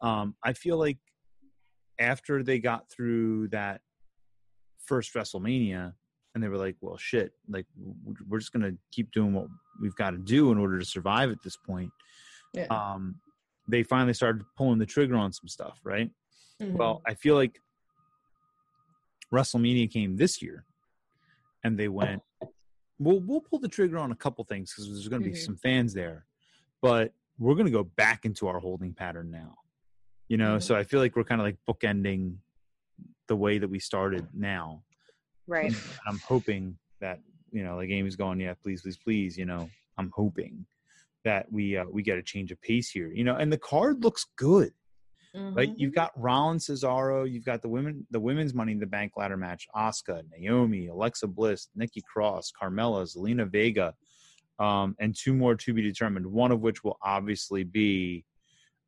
Um, 0.00 0.34
I 0.44 0.54
feel 0.54 0.76
like 0.76 0.98
after 2.00 2.42
they 2.42 2.58
got 2.58 2.90
through 2.90 3.48
that 3.48 3.80
first 4.86 5.14
WrestleMania, 5.14 5.92
and 6.34 6.42
they 6.42 6.48
were 6.48 6.56
like, 6.56 6.76
"Well, 6.80 6.96
shit, 6.96 7.32
like 7.48 7.66
we're 8.28 8.38
just 8.38 8.52
gonna 8.52 8.72
keep 8.92 9.10
doing 9.12 9.32
what 9.32 9.48
we've 9.80 9.94
got 9.94 10.10
to 10.10 10.18
do 10.18 10.52
in 10.52 10.58
order 10.58 10.78
to 10.78 10.84
survive 10.84 11.30
at 11.30 11.42
this 11.42 11.56
point." 11.56 11.90
Yeah. 12.52 12.66
Um, 12.70 13.16
they 13.68 13.82
finally 13.82 14.14
started 14.14 14.44
pulling 14.56 14.78
the 14.78 14.86
trigger 14.86 15.16
on 15.16 15.32
some 15.32 15.48
stuff, 15.48 15.80
right? 15.84 16.10
Mm-hmm. 16.60 16.76
Well, 16.76 17.02
I 17.06 17.14
feel 17.14 17.34
like 17.34 17.60
WrestleMania 19.32 19.90
came 19.90 20.16
this 20.16 20.42
year, 20.42 20.64
and 21.64 21.78
they 21.78 21.88
went, 21.88 22.22
"Well, 22.98 23.20
we'll 23.20 23.40
pull 23.40 23.58
the 23.58 23.68
trigger 23.68 23.98
on 23.98 24.12
a 24.12 24.16
couple 24.16 24.44
things 24.44 24.72
because 24.72 24.88
there's 24.88 25.08
going 25.08 25.22
to 25.22 25.28
be 25.28 25.34
mm-hmm. 25.34 25.44
some 25.44 25.56
fans 25.56 25.94
there, 25.94 26.26
but 26.82 27.12
we're 27.38 27.54
going 27.54 27.66
to 27.66 27.72
go 27.72 27.84
back 27.84 28.24
into 28.24 28.46
our 28.48 28.58
holding 28.60 28.94
pattern 28.94 29.30
now." 29.30 29.56
You 30.28 30.36
know, 30.36 30.56
mm-hmm. 30.56 30.60
so 30.60 30.76
I 30.76 30.84
feel 30.84 31.00
like 31.00 31.16
we're 31.16 31.24
kind 31.24 31.40
of 31.40 31.46
like 31.46 31.58
bookending 31.68 32.36
the 33.26 33.36
way 33.36 33.58
that 33.58 33.68
we 33.68 33.78
started 33.78 34.26
now 34.34 34.82
Right. 35.46 35.74
I'm 36.06 36.18
hoping 36.18 36.76
that 37.00 37.20
you 37.52 37.64
know, 37.64 37.78
the 37.78 37.86
game 37.86 38.06
is 38.06 38.16
going, 38.16 38.40
yeah, 38.40 38.54
please, 38.62 38.82
please, 38.82 38.96
please. 38.96 39.36
You 39.36 39.44
know, 39.44 39.68
I'm 39.98 40.10
hoping 40.14 40.66
that 41.24 41.50
we 41.50 41.76
uh, 41.76 41.84
we 41.90 42.02
get 42.02 42.18
a 42.18 42.22
change 42.22 42.52
of 42.52 42.60
pace 42.62 42.90
here. 42.90 43.08
You 43.12 43.24
know, 43.24 43.36
and 43.36 43.52
the 43.52 43.58
card 43.58 44.04
looks 44.04 44.26
good. 44.36 44.72
Mm-hmm. 45.36 45.54
Right, 45.54 45.72
you've 45.76 45.94
got 45.94 46.10
Rollins, 46.16 46.66
Cesaro, 46.66 47.30
you've 47.30 47.44
got 47.44 47.62
the 47.62 47.68
women, 47.68 48.04
the 48.10 48.18
women's 48.18 48.52
Money 48.52 48.72
in 48.72 48.80
the 48.80 48.86
Bank 48.86 49.12
ladder 49.16 49.36
match: 49.36 49.68
Asuka, 49.76 50.22
Naomi, 50.36 50.88
Alexa 50.88 51.28
Bliss, 51.28 51.68
Nikki 51.76 52.02
Cross, 52.02 52.52
Carmella, 52.60 53.04
Zelina 53.04 53.48
Vega, 53.48 53.94
um, 54.58 54.96
and 54.98 55.14
two 55.14 55.32
more 55.32 55.54
to 55.54 55.72
be 55.72 55.82
determined. 55.82 56.26
One 56.26 56.50
of 56.50 56.62
which 56.62 56.82
will 56.82 56.98
obviously 57.00 57.62
be, 57.62 58.24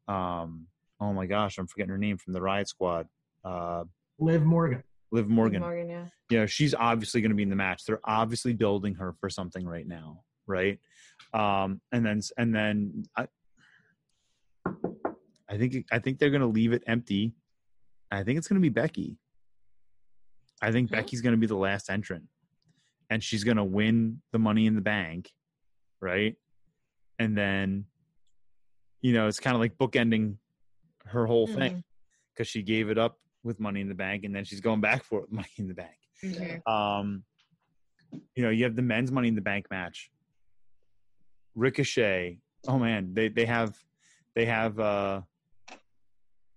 um, 0.09 0.67
oh 1.01 1.13
my 1.13 1.27
gosh, 1.27 1.59
I'm 1.59 1.69
forgetting 1.69 1.91
her 1.91 1.99
name 1.99 2.17
from 2.17 2.33
the 2.33 2.43
Riot 2.43 2.69
Squad. 2.69 3.07
Uh, 3.45 3.85
Liv 4.19 4.43
Morgan. 4.43 4.83
Liv 5.13 5.29
Morgan. 5.29 5.61
Liv 5.61 5.69
Morgan, 5.69 5.91
yeah. 6.31 6.39
Know, 6.39 6.47
she's 6.47 6.75
obviously 6.75 7.21
going 7.21 7.31
to 7.31 7.37
be 7.37 7.43
in 7.43 7.51
the 7.51 7.57
match. 7.57 7.85
They're 7.85 8.01
obviously 8.05 8.55
building 8.55 8.95
her 8.95 9.15
for 9.21 9.29
something 9.29 9.65
right 9.67 9.87
now, 9.87 10.23
right? 10.47 10.81
Um, 11.35 11.81
and 11.93 12.05
then 12.05 12.21
and 12.39 12.55
then 12.55 13.05
I, 13.17 13.29
I 15.49 15.59
think 15.59 15.87
I 15.93 15.99
think 15.99 16.19
they're 16.19 16.31
going 16.31 16.41
to 16.41 16.47
leave 16.47 16.73
it 16.73 16.83
empty. 16.87 17.35
I 18.11 18.25
think 18.25 18.39
it's 18.39 18.49
going 18.49 18.61
to 18.61 18.63
be 18.63 18.71
Becky. 18.71 19.19
I 20.63 20.73
think 20.73 20.91
Becky's 20.91 21.21
going 21.21 21.35
to 21.35 21.39
be 21.39 21.47
the 21.47 21.57
last 21.57 21.91
entrant, 21.91 22.25
and 23.11 23.23
she's 23.23 23.45
going 23.45 23.57
to 23.59 23.65
win 23.65 24.23
the 24.33 24.39
Money 24.39 24.67
in 24.67 24.75
the 24.75 24.81
Bank, 24.81 25.31
right? 26.01 26.37
And 27.19 27.37
then, 27.37 27.85
you 29.03 29.13
know, 29.13 29.27
it's 29.27 29.41
kind 29.41 29.55
of 29.55 29.61
like 29.61 29.77
bookending 29.77 30.37
her 31.07 31.27
whole 31.27 31.49
mm-hmm. 31.49 31.59
thing 31.59 31.85
because 32.33 32.49
she 32.49 32.63
gave 32.63 32.89
it 32.89 32.99
up 32.99 33.19
with 33.45 33.61
Money 33.61 33.81
in 33.81 33.89
the 33.89 33.95
Bank, 33.95 34.25
and 34.25 34.35
then 34.35 34.45
she's 34.45 34.61
going 34.61 34.81
back 34.81 35.05
for 35.05 35.21
it 35.21 35.27
Money 35.33 35.49
in 35.57 35.69
the 35.69 35.75
Bank. 35.75 35.97
Mm-hmm. 36.25 36.73
Um, 36.73 37.25
you 38.35 38.43
know, 38.43 38.51
you 38.51 38.65
have 38.65 38.77
the 38.77 38.83
men's 38.83 39.11
Money 39.11 39.29
in 39.29 39.35
the 39.35 39.41
Bank 39.41 39.67
match. 39.71 40.11
Ricochet. 41.55 42.39
Oh 42.69 42.79
man, 42.79 43.13
they 43.13 43.29
they 43.29 43.45
have 43.45 43.77
they 44.35 44.47
have 44.47 44.79
uh, 44.79 45.23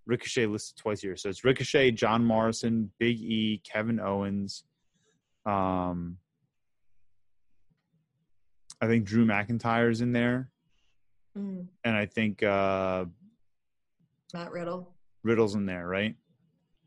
Ricochet 0.06 0.46
listed 0.46 0.78
twice 0.78 1.02
here. 1.02 1.16
So 1.18 1.30
it's 1.30 1.44
Ricochet, 1.44 1.92
John 1.92 2.24
Morrison, 2.24 2.92
Big 3.00 3.20
E, 3.20 3.62
Kevin 3.70 4.00
Owens. 4.00 4.64
Um, 5.46 6.18
I 8.82 8.88
think 8.88 9.06
Drew 9.06 9.26
McIntyre's 9.26 10.02
in 10.02 10.12
there, 10.12 10.50
mm. 11.38 11.66
and 11.84 11.96
I 11.96 12.06
think 12.06 12.44
uh, 12.44 13.06
Matt 14.34 14.52
Riddle. 14.52 14.94
Riddle's 15.24 15.56
in 15.56 15.66
there, 15.66 15.88
right? 15.88 16.16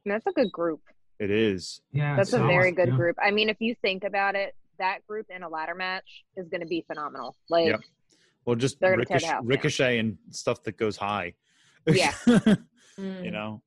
That's 0.08 0.26
a 0.26 0.32
good 0.32 0.52
group. 0.52 0.80
It 1.18 1.30
is. 1.30 1.80
Yeah. 1.92 2.16
That's 2.16 2.32
a 2.32 2.38
very 2.38 2.72
good 2.72 2.88
yeah. 2.88 2.96
group. 2.96 3.16
I 3.22 3.30
mean, 3.30 3.48
if 3.48 3.56
you 3.60 3.74
think 3.82 4.04
about 4.04 4.34
it, 4.34 4.54
that 4.78 5.06
group 5.06 5.26
in 5.34 5.42
a 5.42 5.48
ladder 5.48 5.74
match 5.74 6.24
is 6.36 6.48
going 6.48 6.60
to 6.60 6.66
be 6.66 6.84
phenomenal. 6.86 7.36
Like, 7.50 7.66
yep. 7.66 7.80
well, 8.44 8.56
just 8.56 8.76
ricochet, 8.80 9.38
ricochet 9.42 9.98
and 9.98 10.16
stuff 10.30 10.62
that 10.64 10.76
goes 10.76 10.96
high. 10.96 11.34
Yeah. 11.86 12.12
mm. 12.26 13.24
You 13.24 13.30
know, 13.30 13.62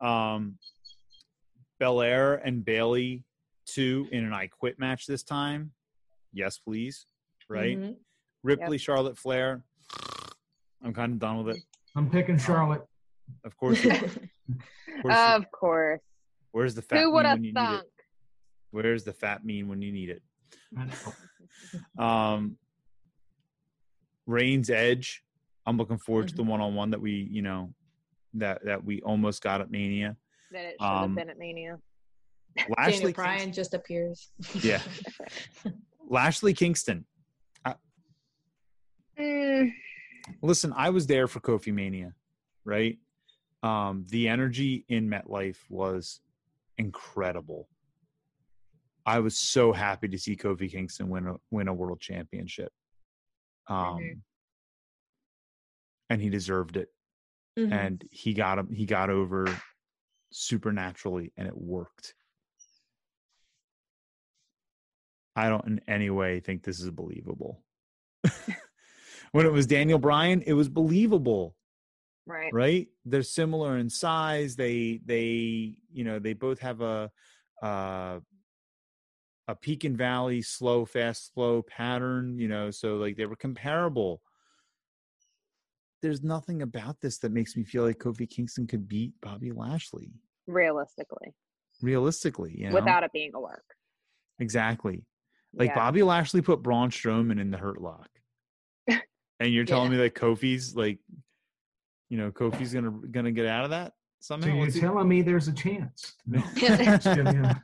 um, 0.00 0.58
Belair 1.78 2.34
and 2.34 2.64
Bayley 2.64 3.24
two 3.66 4.08
in 4.12 4.24
an 4.24 4.32
I 4.32 4.46
Quit 4.46 4.78
match 4.78 5.06
this 5.06 5.22
time. 5.22 5.72
Yes, 6.32 6.58
please. 6.58 7.06
Right. 7.48 7.78
Mm-hmm. 7.78 7.92
Ripley, 8.42 8.76
yep. 8.76 8.80
Charlotte 8.80 9.18
Flair. 9.18 9.64
I'm 10.82 10.94
kind 10.94 11.12
of 11.12 11.18
done 11.18 11.44
with 11.44 11.56
it. 11.56 11.62
I'm 11.94 12.10
picking 12.10 12.38
Charlotte. 12.38 12.84
Of 13.44 13.56
course. 13.56 13.84
of 15.04 15.50
course. 15.52 16.00
Where's 16.52 16.74
the 16.74 16.82
fat? 16.82 17.00
Who 17.00 17.12
would 17.12 17.26
have 17.26 17.40
thunk? 17.54 17.84
Where's 18.70 19.04
the 19.04 19.12
fat 19.12 19.44
mean 19.44 19.68
when 19.68 19.82
you 19.82 19.92
need 19.92 20.10
it? 20.10 20.22
um, 21.98 22.56
Reigns 24.26 24.70
Edge. 24.70 25.22
I'm 25.66 25.76
looking 25.76 25.98
forward 25.98 26.26
mm-hmm. 26.26 26.36
to 26.36 26.36
the 26.36 26.42
one 26.42 26.60
on 26.60 26.74
one 26.74 26.90
that 26.90 27.00
we, 27.00 27.28
you 27.30 27.42
know, 27.42 27.72
that 28.34 28.64
that 28.64 28.84
we 28.84 29.00
almost 29.02 29.42
got 29.42 29.60
at 29.60 29.70
Mania. 29.70 30.16
That 30.52 30.64
it 30.64 30.76
should 30.80 30.86
um, 30.86 31.10
have 31.10 31.14
been 31.16 31.30
at 31.30 31.38
Mania. 31.38 31.78
Lashley 32.76 32.92
Daniel 32.92 33.12
Bryan 33.12 33.38
Kingston. 33.38 33.52
just 33.52 33.74
appears. 33.74 34.30
yeah. 34.62 34.80
Lashley 36.08 36.54
Kingston. 36.54 37.04
I, 37.64 37.74
mm. 39.18 39.72
Listen, 40.42 40.72
I 40.76 40.90
was 40.90 41.06
there 41.06 41.26
for 41.26 41.40
Kofi 41.40 41.72
Mania, 41.72 42.14
right? 42.64 42.98
Um, 43.66 44.04
the 44.10 44.28
energy 44.28 44.84
in 44.88 45.10
MetLife 45.10 45.58
was 45.68 46.20
incredible. 46.78 47.68
I 49.04 49.18
was 49.18 49.36
so 49.36 49.72
happy 49.72 50.06
to 50.06 50.18
see 50.18 50.36
Kofi 50.36 50.70
Kingston 50.70 51.08
win 51.08 51.26
a 51.26 51.34
win 51.50 51.66
a 51.66 51.74
world 51.74 52.00
championship. 52.00 52.72
Um, 53.66 53.76
mm-hmm. 53.76 54.18
and 56.10 56.22
he 56.22 56.30
deserved 56.30 56.76
it. 56.76 56.90
Mm-hmm. 57.58 57.72
And 57.72 58.04
he 58.12 58.34
got 58.34 58.60
him 58.60 58.72
he 58.72 58.86
got 58.86 59.10
over 59.10 59.46
supernaturally 60.30 61.32
and 61.36 61.48
it 61.48 61.56
worked. 61.56 62.14
I 65.34 65.48
don't 65.48 65.66
in 65.66 65.80
any 65.88 66.10
way 66.10 66.38
think 66.38 66.62
this 66.62 66.78
is 66.78 66.90
believable. 66.90 67.64
when 69.32 69.44
it 69.44 69.52
was 69.52 69.66
Daniel 69.66 69.98
Bryan, 69.98 70.42
it 70.42 70.52
was 70.52 70.68
believable, 70.68 71.55
Right. 72.26 72.52
right? 72.52 72.88
They're 73.04 73.22
similar 73.22 73.78
in 73.78 73.88
size. 73.88 74.56
They 74.56 75.00
they 75.04 75.78
you 75.92 76.04
know 76.04 76.18
they 76.18 76.32
both 76.32 76.58
have 76.60 76.80
a 76.80 77.10
uh, 77.62 78.18
a 79.48 79.54
peak 79.54 79.84
and 79.84 79.96
valley, 79.96 80.42
slow, 80.42 80.84
fast, 80.84 81.32
slow 81.32 81.62
pattern. 81.62 82.38
You 82.38 82.48
know, 82.48 82.70
so 82.70 82.96
like 82.96 83.16
they 83.16 83.26
were 83.26 83.36
comparable. 83.36 84.22
There's 86.02 86.22
nothing 86.22 86.62
about 86.62 87.00
this 87.00 87.18
that 87.18 87.32
makes 87.32 87.56
me 87.56 87.64
feel 87.64 87.84
like 87.84 87.98
Kofi 87.98 88.28
Kingston 88.28 88.66
could 88.66 88.86
beat 88.86 89.14
Bobby 89.22 89.50
Lashley 89.50 90.10
Realistically, 90.46 91.34
realistically. 91.80 92.54
You 92.58 92.68
know? 92.68 92.74
without 92.74 93.02
it 93.02 93.12
being 93.12 93.32
a 93.34 93.40
work. 93.40 93.64
exactly. 94.38 95.04
Like 95.54 95.70
Yeah. 95.70 95.76
Bobby 95.76 96.02
Lashley 96.02 96.42
put 96.42 96.62
Braun 96.62 96.90
Strowman 96.90 97.40
in 97.40 97.50
the 97.50 97.56
Hurt 97.56 97.80
Lock, 97.80 98.08
and 98.88 99.00
you're 99.52 99.64
telling 99.64 99.90
me 99.90 99.96
that 99.96 100.14
Kofi's 100.14 100.76
like, 100.76 100.98
you 102.08 102.16
know, 102.18 102.30
Kofi's 102.30 102.72
gonna 102.72 102.90
gonna 103.10 103.32
get 103.32 103.46
out 103.46 103.64
of 103.64 103.70
that 103.70 103.92
So 104.20 104.34
somehow. 104.34 104.48
you're 104.54 104.58
What's 104.64 104.74
he- 104.74 104.80
telling 104.80 105.08
me 105.08 105.22
there's 105.22 105.48
a 105.48 105.52
chance? 105.52 106.14
No. 106.26 106.42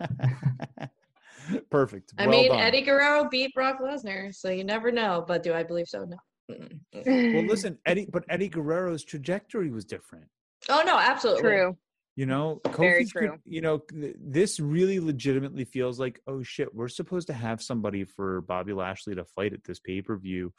Perfect. 1.70 2.12
I 2.18 2.26
Well 2.26 2.30
mean, 2.40 2.50
done. 2.50 2.60
Eddie 2.60 2.82
Guerrero 2.82 3.28
beat 3.28 3.52
Brock 3.54 3.80
Lesnar, 3.80 4.32
so 4.34 4.48
you 4.50 4.62
never 4.64 4.92
know. 4.92 5.24
But 5.26 5.42
do 5.42 5.52
I 5.52 5.62
believe 5.64 5.88
so? 5.88 6.04
No. 6.04 6.16
Well, 6.94 7.44
listen, 7.44 7.78
Eddie, 7.86 8.06
but 8.10 8.24
Eddie 8.28 8.48
Guerrero's 8.48 9.04
trajectory 9.04 9.70
was 9.70 9.84
different. 9.84 10.26
Oh 10.68 10.82
no, 10.86 10.98
absolutely. 10.98 11.42
True. 11.42 11.76
You 12.14 12.26
know, 12.26 12.60
Very 12.76 13.04
Kofi's 13.04 13.12
could- 13.12 13.30
you 13.44 13.60
know, 13.60 13.82
this 13.90 14.60
really 14.60 15.00
legitimately 15.00 15.64
feels 15.64 15.98
like, 15.98 16.20
oh 16.28 16.42
shit, 16.42 16.72
we're 16.74 16.88
supposed 16.88 17.26
to 17.28 17.32
have 17.32 17.60
somebody 17.62 18.04
for 18.04 18.42
Bobby 18.42 18.72
Lashley 18.72 19.14
to 19.16 19.24
fight 19.24 19.52
at 19.52 19.64
this 19.64 19.80
pay 19.80 20.00
per 20.02 20.16
view. 20.16 20.52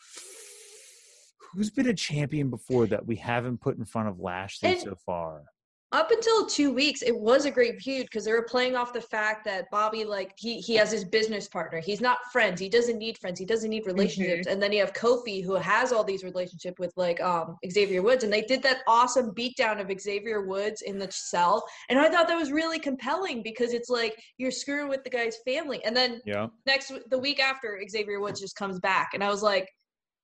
Who's 1.54 1.70
been 1.70 1.88
a 1.88 1.94
champion 1.94 2.50
before 2.50 2.88
that 2.88 3.06
we 3.06 3.16
haven't 3.16 3.60
put 3.62 3.78
in 3.78 3.86
front 3.86 4.10
of 4.10 4.20
Lashley 4.20 4.70
And- 4.70 4.82
so 4.82 4.96
far? 5.06 5.44
Up 5.92 6.10
until 6.10 6.48
two 6.48 6.74
weeks, 6.74 7.04
it 7.04 7.16
was 7.16 7.46
a 7.46 7.52
great 7.52 7.80
feud 7.80 8.08
because 8.08 8.26
they 8.26 8.32
were 8.32 8.42
playing 8.50 8.76
off 8.76 8.94
the 8.94 9.00
fact 9.02 9.46
that 9.46 9.70
Bobby, 9.70 10.04
like, 10.04 10.34
he 10.38 10.60
he 10.60 10.74
has 10.74 10.92
his 10.92 11.06
business 11.06 11.48
partner. 11.48 11.80
He's 11.80 12.02
not 12.02 12.18
friends. 12.32 12.60
He 12.60 12.68
doesn't 12.68 12.98
need 12.98 13.16
friends. 13.20 13.38
He 13.38 13.46
doesn't 13.46 13.70
need 13.70 13.86
relationships. 13.86 14.48
And 14.48 14.60
then 14.60 14.72
you 14.72 14.80
have 14.80 14.94
Kofi, 14.94 15.44
who 15.44 15.54
has 15.54 15.92
all 15.94 16.04
these 16.04 16.24
relationships 16.24 16.80
with 16.80 16.92
like 16.98 17.22
um 17.22 17.58
Xavier 17.72 18.02
Woods, 18.02 18.24
and 18.24 18.34
they 18.34 18.42
did 18.42 18.64
that 18.64 18.80
awesome 18.88 19.36
beatdown 19.36 19.80
of 19.80 20.02
Xavier 20.02 20.42
Woods 20.48 20.82
in 20.82 20.98
the 20.98 21.12
cell. 21.12 21.64
And 21.90 22.00
I 22.00 22.10
thought 22.10 22.28
that 22.28 22.38
was 22.40 22.52
really 22.52 22.80
compelling 22.80 23.44
because 23.44 23.72
it's 23.72 23.90
like 23.92 24.20
you're 24.40 24.50
screwing 24.50 24.90
with 24.90 25.04
the 25.04 25.12
guy's 25.12 25.38
family. 25.46 25.80
And 25.86 25.96
then 25.96 26.22
Yeah. 26.26 26.48
next 26.66 26.92
the 27.12 27.20
week 27.20 27.40
after 27.40 27.80
Xavier 27.88 28.20
Woods 28.20 28.40
just 28.40 28.56
comes 28.56 28.80
back 28.80 29.12
and 29.14 29.24
I 29.24 29.30
was 29.30 29.44
like 29.44 29.70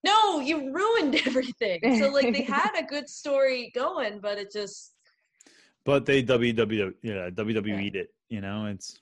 no 0.03 0.39
you 0.39 0.71
ruined 0.73 1.15
everything. 1.27 1.79
So 1.99 2.09
like 2.09 2.33
they 2.33 2.43
had 2.59 2.71
a 2.77 2.83
good 2.83 3.09
story 3.09 3.71
going 3.75 4.19
but 4.19 4.37
it 4.37 4.51
just 4.51 4.93
But 5.85 6.05
they 6.05 6.23
WW, 6.23 6.93
yeah, 7.01 7.29
WWE'd 7.29 7.95
it. 7.95 8.09
You 8.29 8.41
know, 8.41 8.65
it's 8.67 8.99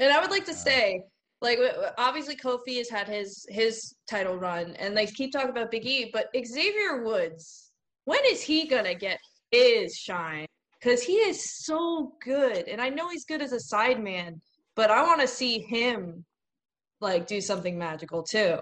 and 0.00 0.12
I 0.12 0.20
would 0.20 0.30
like 0.30 0.44
to 0.46 0.54
say 0.54 1.02
like 1.40 1.58
w- 1.58 1.72
w- 1.72 1.92
obviously 1.98 2.36
Kofi 2.36 2.78
has 2.78 2.88
had 2.88 3.08
his 3.08 3.46
his 3.48 3.94
title 4.08 4.36
run 4.36 4.74
and 4.78 4.96
they 4.96 5.06
keep 5.06 5.32
talking 5.32 5.50
about 5.50 5.70
Big 5.70 5.86
E 5.86 6.10
but 6.12 6.28
Xavier 6.34 7.02
Woods 7.04 7.70
when 8.04 8.20
is 8.26 8.42
he 8.42 8.66
gonna 8.66 8.94
get 8.94 9.18
his 9.50 9.96
shine? 9.96 10.46
Because 10.80 11.02
he 11.02 11.14
is 11.14 11.64
so 11.64 12.14
good 12.24 12.66
and 12.68 12.80
I 12.80 12.88
know 12.88 13.08
he's 13.08 13.24
good 13.24 13.42
as 13.42 13.52
a 13.52 13.60
side 13.60 14.02
man 14.02 14.40
but 14.74 14.90
I 14.90 15.02
want 15.02 15.20
to 15.20 15.26
see 15.28 15.58
him 15.60 16.24
like 17.00 17.26
do 17.26 17.40
something 17.40 17.78
magical 17.78 18.22
too. 18.22 18.58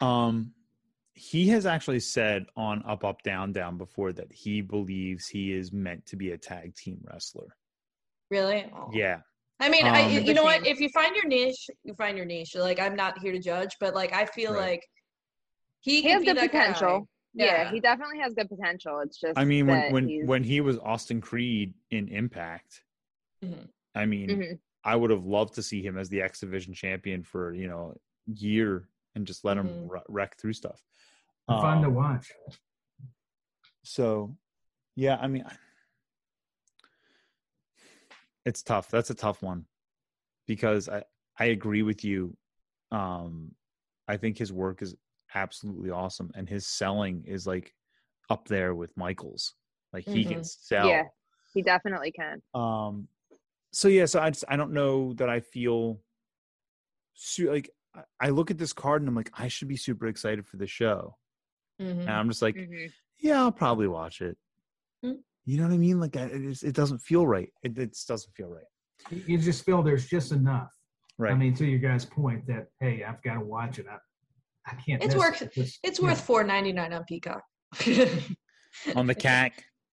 Um 0.00 0.52
he 1.14 1.48
has 1.48 1.64
actually 1.66 2.00
said 2.00 2.46
on 2.56 2.82
Up 2.86 3.04
Up 3.04 3.22
Down 3.22 3.52
Down 3.52 3.78
before 3.78 4.12
that 4.12 4.32
he 4.32 4.60
believes 4.60 5.26
he 5.28 5.52
is 5.52 5.72
meant 5.72 6.04
to 6.06 6.16
be 6.16 6.32
a 6.32 6.38
tag 6.38 6.74
team 6.74 6.98
wrestler. 7.10 7.56
really 8.30 8.64
Aw. 8.72 8.90
Yeah. 8.92 9.20
I 9.60 9.68
mean, 9.68 9.86
Um, 9.86 9.94
I, 9.94 10.08
you 10.08 10.34
know 10.34 10.42
what? 10.42 10.66
If 10.66 10.80
you 10.80 10.88
find 10.88 11.14
your 11.14 11.26
niche, 11.28 11.70
you 11.84 11.94
find 11.94 12.16
your 12.16 12.26
niche. 12.26 12.56
Like, 12.56 12.80
I'm 12.80 12.96
not 12.96 13.18
here 13.20 13.30
to 13.32 13.38
judge, 13.38 13.76
but 13.78 13.94
like, 13.94 14.12
I 14.12 14.26
feel 14.26 14.52
Right. 14.52 14.70
like 14.72 14.82
he, 15.80 16.02
He 16.02 16.08
has 16.10 16.20
be 16.24 16.26
good 16.32 16.38
potential. 16.38 17.08
Yeah. 17.34 17.44
Yeah. 17.64 17.70
he 17.70 17.78
definitely 17.80 18.18
has 18.18 18.34
good 18.34 18.48
potential. 18.48 18.98
It's 19.00 19.20
just 19.20 19.38
I 19.38 19.44
mean, 19.44 19.66
when 19.66 19.92
when 19.92 20.08
he's- 20.08 20.26
when 20.26 20.42
he 20.42 20.60
was 20.60 20.78
Austin 20.78 21.20
Creed 21.20 21.74
in 21.90 22.08
Impact, 22.08 22.82
Mhm. 23.44 23.68
I 23.94 24.06
mean, 24.06 24.28
Mhm. 24.30 24.58
I 24.82 24.96
would 24.96 25.10
have 25.10 25.24
loved 25.24 25.54
to 25.54 25.62
see 25.62 25.80
him 25.82 25.96
as 25.96 26.08
the 26.08 26.22
X 26.22 26.40
Division 26.40 26.74
champion 26.74 27.22
for 27.22 27.52
you 27.54 27.68
know 27.68 27.94
year 28.26 28.88
and 29.14 29.26
just 29.26 29.44
let 29.44 29.56
him 29.56 29.68
Mhm. 29.68 29.88
wre- 29.88 29.98
wreck 30.08 30.36
through 30.36 30.52
stuff. 30.52 30.82
Fun 31.46 31.82
to 31.82 31.88
Um, 31.88 31.94
watch. 31.94 32.32
So, 33.82 34.36
yeah, 34.94 35.16
I 35.20 35.26
mean, 35.28 35.44
it's 38.44 38.62
tough. 38.62 38.90
That's 38.90 39.10
a 39.10 39.14
tough 39.14 39.42
one 39.42 39.66
because 40.46 40.88
I 40.88 41.04
I 41.36 41.46
agree 41.46 41.82
with 41.82 42.04
you. 42.04 42.36
Um, 42.92 43.56
I 44.06 44.16
think 44.16 44.38
his 44.38 44.52
work 44.52 44.82
is 44.82 44.94
absolutely 45.34 45.90
awesome, 45.90 46.30
and 46.34 46.48
his 46.48 46.66
selling 46.66 47.24
is 47.24 47.44
like 47.46 47.74
up 48.30 48.46
there 48.46 48.74
with 48.74 48.96
Michael's. 48.96 49.54
Like 49.92 50.04
he 50.04 50.24
can 50.24 50.40
Mhm. 50.42 50.46
sell. 50.46 50.88
Yeah. 50.88 51.08
he 51.52 51.62
definitely 51.62 52.10
can. 52.10 52.42
Um, 52.52 53.08
so 53.72 53.86
yeah, 53.88 54.06
so 54.06 54.20
I 54.20 54.30
just 54.30 54.44
I 54.48 54.56
don't 54.56 54.72
know 54.72 55.12
that 55.14 55.28
I 55.28 55.38
feel 55.40 56.00
like 57.38 57.70
I- 57.94 58.26
I 58.26 58.28
look 58.30 58.50
at 58.50 58.58
this 58.58 58.72
card 58.72 59.02
and 59.02 59.08
I'm 59.08 59.14
like 59.14 59.30
I 59.38 59.48
should 59.48 59.68
be 59.68 59.76
super 59.76 60.06
excited 60.06 60.46
for 60.46 60.56
the 60.56 60.66
show, 60.66 61.16
Mhm. 61.80 62.00
and 62.00 62.10
I'm 62.10 62.28
just 62.28 62.42
like 62.42 62.56
Mhm. 62.56 62.92
yeah, 63.18 63.38
I'll 63.40 63.52
probably 63.52 63.86
watch 63.88 64.20
it. 64.20 64.36
Mm. 65.04 65.18
You 65.44 65.58
know 65.58 65.64
what 65.64 65.74
I 65.74 65.78
mean? 65.78 66.00
Like 66.00 66.16
I- 66.16 66.24
it, 66.26 66.40
just, 66.42 66.64
it 66.64 66.74
doesn't 66.74 66.98
feel 67.00 67.26
right. 67.26 67.52
It, 67.62 67.78
it 67.78 67.96
doesn't 68.08 68.32
feel 68.34 68.48
right. 68.48 68.64
You- 69.10 69.24
You 69.28 69.38
just 69.38 69.64
feel 69.64 69.82
there's 69.82 70.06
just 70.08 70.32
enough. 70.32 70.70
Right. 71.18 71.32
I 71.32 71.34
mean, 71.36 71.54
to 71.54 71.64
your 71.64 71.78
guys' 71.78 72.04
point 72.04 72.46
that 72.46 72.68
hey, 72.80 73.04
I've 73.04 73.22
got 73.22 73.34
to 73.34 73.40
watch 73.40 73.78
it. 73.78 73.86
I, 73.88 73.98
I 74.66 74.74
can't. 74.76 75.02
It's 75.02 75.14
worth- 75.14 75.42
it. 75.42 75.52
Just- 75.52 75.78
It's 75.82 75.98
yeah. 76.00 76.06
worth 76.06 76.20
four 76.20 76.42
ninety 76.44 76.72
nine 76.72 76.92
on 76.92 77.04
Peacock. 77.04 77.42
On 78.96 79.06
the 79.06 79.14
CAC. 79.14 79.52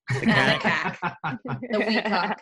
The 0.09 0.15
And 0.15 0.31
CAC. 0.61 1.15
the 1.43 1.59
The 1.69 1.79
Weacock. 1.79 2.39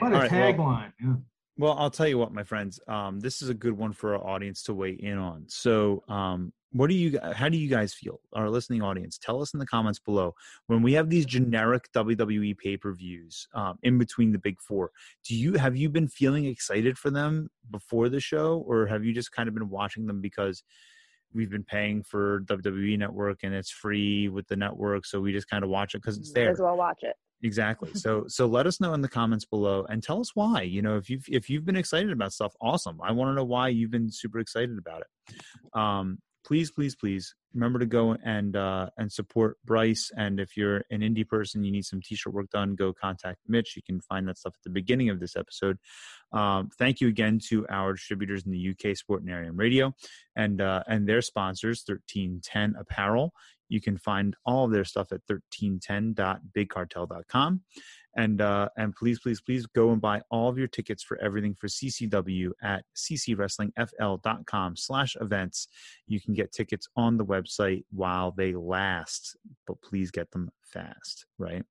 what 0.00 0.12
a 0.12 0.14
All 0.14 0.20
right, 0.22 0.30
well- 0.58 0.68
tagline. 0.68 0.92
yeah. 1.00 1.14
Well, 1.60 1.76
I'll 1.78 1.90
tell 1.90 2.08
you 2.08 2.16
what, 2.16 2.32
my 2.32 2.42
friends. 2.42 2.80
Um, 2.88 3.20
this 3.20 3.42
is 3.42 3.50
a 3.50 3.54
good 3.54 3.76
one 3.76 3.92
for 3.92 4.14
our 4.14 4.26
audience 4.26 4.62
to 4.62 4.72
weigh 4.72 4.92
in 4.92 5.18
on. 5.18 5.44
So, 5.48 6.02
um, 6.08 6.54
what 6.72 6.88
do 6.88 6.94
you? 6.94 7.20
How 7.34 7.50
do 7.50 7.58
you 7.58 7.68
guys 7.68 7.92
feel? 7.92 8.18
Our 8.32 8.48
listening 8.48 8.80
audience, 8.80 9.18
tell 9.18 9.42
us 9.42 9.52
in 9.52 9.60
the 9.60 9.66
comments 9.66 9.98
below. 9.98 10.34
When 10.68 10.80
we 10.80 10.94
have 10.94 11.10
these 11.10 11.26
generic 11.26 11.92
WWE 11.92 12.56
pay 12.56 12.78
per 12.78 12.94
views 12.94 13.46
um, 13.52 13.78
in 13.82 13.98
between 13.98 14.32
the 14.32 14.38
big 14.38 14.58
four, 14.58 14.90
do 15.28 15.34
you 15.34 15.52
have 15.58 15.76
you 15.76 15.90
been 15.90 16.08
feeling 16.08 16.46
excited 16.46 16.96
for 16.96 17.10
them 17.10 17.50
before 17.70 18.08
the 18.08 18.20
show, 18.20 18.64
or 18.66 18.86
have 18.86 19.04
you 19.04 19.12
just 19.12 19.30
kind 19.30 19.46
of 19.46 19.54
been 19.54 19.68
watching 19.68 20.06
them 20.06 20.22
because 20.22 20.62
we've 21.34 21.50
been 21.50 21.64
paying 21.64 22.02
for 22.02 22.40
WWE 22.46 22.98
Network 22.98 23.40
and 23.42 23.54
it's 23.54 23.70
free 23.70 24.30
with 24.30 24.48
the 24.48 24.56
network, 24.56 25.04
so 25.04 25.20
we 25.20 25.30
just 25.30 25.50
kind 25.50 25.62
of 25.62 25.68
watch 25.68 25.94
it 25.94 25.98
because 25.98 26.16
it's 26.16 26.32
there. 26.32 26.52
as 26.52 26.58
well 26.58 26.78
watch 26.78 27.00
it. 27.02 27.16
Exactly. 27.42 27.90
So 28.00 28.24
so 28.28 28.46
let 28.46 28.66
us 28.66 28.80
know 28.80 28.94
in 28.94 29.02
the 29.02 29.08
comments 29.08 29.44
below 29.44 29.84
and 29.88 30.02
tell 30.02 30.20
us 30.20 30.30
why. 30.34 30.62
You 30.62 30.82
know, 30.82 30.96
if 30.96 31.10
you've 31.10 31.24
if 31.28 31.50
you've 31.50 31.64
been 31.64 31.76
excited 31.76 32.12
about 32.12 32.32
stuff, 32.32 32.54
awesome. 32.60 32.98
I 33.02 33.12
want 33.12 33.30
to 33.30 33.34
know 33.34 33.44
why 33.44 33.68
you've 33.68 33.90
been 33.90 34.10
super 34.10 34.38
excited 34.38 34.78
about 34.78 35.02
it. 35.02 35.36
Um, 35.74 36.18
please, 36.44 36.70
please, 36.70 36.96
please 36.96 37.34
remember 37.54 37.78
to 37.78 37.86
go 37.86 38.16
and 38.24 38.56
uh, 38.56 38.88
and 38.96 39.10
support 39.10 39.56
Bryce. 39.64 40.10
And 40.16 40.40
if 40.40 40.56
you're 40.56 40.82
an 40.90 41.00
indie 41.00 41.26
person, 41.26 41.64
you 41.64 41.72
need 41.72 41.84
some 41.84 42.00
t-shirt 42.00 42.32
work 42.32 42.50
done, 42.50 42.74
go 42.74 42.92
contact 42.92 43.38
Mitch. 43.46 43.74
You 43.76 43.82
can 43.82 44.00
find 44.00 44.26
that 44.28 44.38
stuff 44.38 44.54
at 44.54 44.64
the 44.64 44.70
beginning 44.70 45.10
of 45.10 45.20
this 45.20 45.36
episode. 45.36 45.78
Um, 46.32 46.70
thank 46.78 47.00
you 47.00 47.08
again 47.08 47.38
to 47.48 47.66
our 47.68 47.92
distributors 47.94 48.44
in 48.46 48.52
the 48.52 48.70
UK, 48.70 48.96
Sportinarium 48.96 49.58
Radio, 49.58 49.92
and 50.36 50.60
uh, 50.60 50.82
and 50.86 51.08
their 51.08 51.22
sponsors, 51.22 51.82
thirteen 51.82 52.40
ten 52.42 52.74
Apparel. 52.78 53.32
You 53.70 53.80
can 53.80 53.96
find 53.96 54.36
all 54.44 54.66
of 54.66 54.72
their 54.72 54.84
stuff 54.84 55.12
at 55.12 55.22
1310.bigcartel.com. 55.30 57.60
And 58.16 58.40
uh, 58.40 58.68
and 58.76 58.92
please, 58.94 59.20
please, 59.20 59.40
please 59.40 59.66
go 59.66 59.92
and 59.92 60.00
buy 60.00 60.20
all 60.30 60.48
of 60.48 60.58
your 60.58 60.66
tickets 60.66 61.00
for 61.02 61.16
everything 61.18 61.54
for 61.54 61.68
CCW 61.68 62.50
at 62.60 62.84
ccwrestlingfl.com 62.96 64.76
slash 64.76 65.16
events. 65.20 65.68
You 66.08 66.20
can 66.20 66.34
get 66.34 66.50
tickets 66.50 66.88
on 66.96 67.16
the 67.16 67.24
website 67.24 67.84
while 67.92 68.32
they 68.32 68.52
last, 68.52 69.36
but 69.66 69.80
please 69.80 70.10
get 70.10 70.32
them 70.32 70.50
fast, 70.64 71.26
right? 71.38 71.64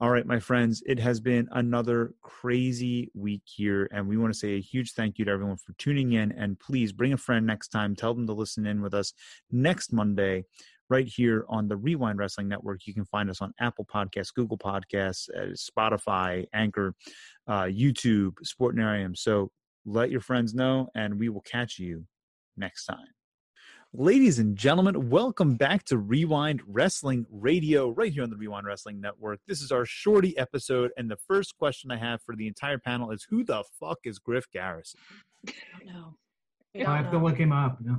All 0.00 0.10
right, 0.10 0.26
my 0.26 0.38
friends, 0.38 0.80
it 0.86 1.00
has 1.00 1.18
been 1.18 1.48
another 1.50 2.14
crazy 2.22 3.10
week 3.14 3.42
here, 3.44 3.88
and 3.92 4.06
we 4.06 4.16
want 4.16 4.32
to 4.32 4.38
say 4.38 4.54
a 4.54 4.60
huge 4.60 4.92
thank 4.92 5.18
you 5.18 5.24
to 5.24 5.30
everyone 5.32 5.56
for 5.56 5.72
tuning 5.72 6.12
in. 6.12 6.30
And 6.32 6.58
please 6.60 6.92
bring 6.92 7.12
a 7.12 7.16
friend 7.16 7.44
next 7.44 7.68
time. 7.68 7.96
Tell 7.96 8.14
them 8.14 8.24
to 8.28 8.32
listen 8.32 8.64
in 8.64 8.80
with 8.80 8.94
us 8.94 9.12
next 9.50 9.92
Monday, 9.92 10.44
right 10.90 11.06
here 11.06 11.44
on 11.48 11.68
the 11.68 11.76
Wre-Wind 11.76 12.18
Wrestling 12.18 12.48
Network. 12.48 12.86
You 12.86 12.94
can 12.94 13.04
find 13.04 13.28
us 13.28 13.40
on 13.42 13.52
Apple 13.60 13.86
Podcasts, 13.92 14.32
Google 14.34 14.58
Podcasts, 14.58 15.28
uh, 15.36 15.54
Spotify, 15.54 16.46
Anchor, 16.52 16.94
uh, 17.46 17.64
YouTube, 17.64 18.32
Sportinarium. 18.44 19.16
So 19.16 19.50
let 19.84 20.10
your 20.10 20.20
friends 20.20 20.54
know, 20.54 20.88
and 20.94 21.18
we 21.18 21.28
will 21.28 21.42
catch 21.42 21.78
you 21.78 22.04
next 22.56 22.86
time. 22.86 23.06
Ladies 23.94 24.38
and 24.38 24.54
gentlemen, 24.54 25.08
welcome 25.08 25.54
back 25.56 25.82
to 25.84 25.96
Wre-Wind 25.96 26.60
Wrestling 26.66 27.24
Radio 27.30 27.88
right 27.90 28.12
here 28.12 28.22
on 28.22 28.28
the 28.28 28.36
Wre-Wind 28.36 28.66
Wrestling 28.66 29.00
Network. 29.00 29.40
This 29.46 29.62
is 29.62 29.72
our 29.72 29.86
shorty 29.86 30.36
episode, 30.36 30.90
and 30.98 31.10
the 31.10 31.16
first 31.16 31.56
question 31.56 31.90
I 31.90 31.96
have 31.96 32.20
for 32.22 32.36
the 32.36 32.46
entire 32.46 32.78
panel 32.78 33.10
is 33.10 33.26
Who 33.30 33.44
the 33.44 33.64
fuck 33.80 34.00
is 34.04 34.18
Griff 34.18 34.44
Garrison? 34.52 35.00
I 35.46 35.52
don't 35.78 35.86
know. 35.86 36.14
I 36.76 36.80
I 36.80 36.82
don't 36.82 36.96
have 36.96 37.10
to 37.12 37.18
look 37.18 37.38
him 37.38 37.50
up. 37.50 37.78
Yeah. 37.82 37.96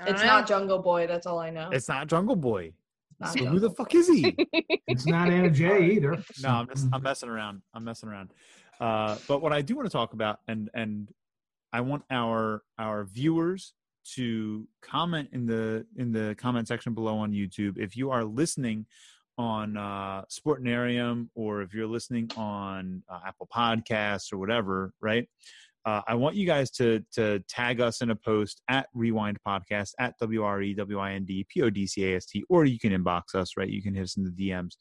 I 0.00 0.04
don't 0.06 0.14
It's 0.14 0.22
know. 0.22 0.28
not 0.28 0.46
Jungle 0.48 0.78
Boy. 0.78 1.06
That's 1.06 1.26
all 1.26 1.38
I 1.38 1.50
know. 1.50 1.68
It's 1.72 1.88
not 1.88 2.06
Jungle 2.06 2.36
Boy. 2.36 2.72
Not 3.18 3.32
So 3.38 3.44
who 3.44 3.58
the 3.58 3.70
fuck 3.70 3.94
is 3.94 4.08
he? 4.08 4.34
It's 4.88 5.06
not 5.06 5.30
Anna 5.30 5.50
Jay 5.50 5.90
either. 5.92 6.16
no, 6.42 6.48
I'm 6.48 6.68
just 6.68 6.88
I'm 6.92 7.02
messing 7.02 7.28
around. 7.28 7.62
I'm 7.74 7.84
messing 7.84 8.08
around. 8.08 8.30
Uh, 8.80 9.16
but 9.28 9.40
what 9.42 9.52
I 9.52 9.60
do 9.62 9.76
want 9.76 9.86
to 9.86 9.92
talk 9.92 10.14
about, 10.14 10.40
and 10.48 10.70
and 10.74 11.08
I 11.72 11.80
want 11.82 12.02
our 12.10 12.62
our 12.78 13.04
viewers 13.04 13.74
to 14.16 14.66
comment 14.80 15.28
in 15.32 15.46
the 15.46 15.86
in 15.96 16.10
the 16.12 16.34
comment 16.38 16.66
section 16.66 16.94
below 16.94 17.18
on 17.18 17.30
YouTube. 17.32 17.78
If 17.78 17.96
you 17.96 18.10
are 18.10 18.24
listening 18.24 18.86
on 19.38 19.76
uh, 19.76 20.22
Sportinarium 20.30 21.28
or 21.34 21.62
if 21.62 21.72
you're 21.72 21.86
listening 21.86 22.30
on 22.36 23.02
uh, 23.08 23.20
Apple 23.26 23.48
Podcasts 23.54 24.32
or 24.32 24.38
whatever, 24.38 24.92
right? 25.00 25.28
Uh, 25.86 26.02
I 26.06 26.14
want 26.14 26.36
you 26.36 26.46
guys 26.46 26.70
to 26.72 27.02
to 27.14 27.40
tag 27.48 27.80
us 27.80 28.02
in 28.02 28.10
a 28.10 28.16
post 28.16 28.60
at 28.68 28.86
Wre-Wind 28.94 29.38
Podcast 29.46 29.92
at 29.98 30.14
W 30.20 30.42
R 30.42 30.60
E 30.60 30.74
W 30.74 30.98
I 30.98 31.12
N 31.12 31.24
D 31.24 31.46
P 31.48 31.62
O 31.62 31.70
D 31.70 31.86
C 31.86 32.12
A 32.12 32.16
S 32.16 32.26
T, 32.26 32.44
or 32.48 32.64
you 32.64 32.78
can 32.78 32.92
inbox 32.92 33.34
us, 33.34 33.52
right? 33.56 33.68
You 33.68 33.82
can 33.82 33.94
hit 33.94 34.02
us 34.02 34.16
in 34.16 34.24
the 34.24 34.30
DMs. 34.30 34.72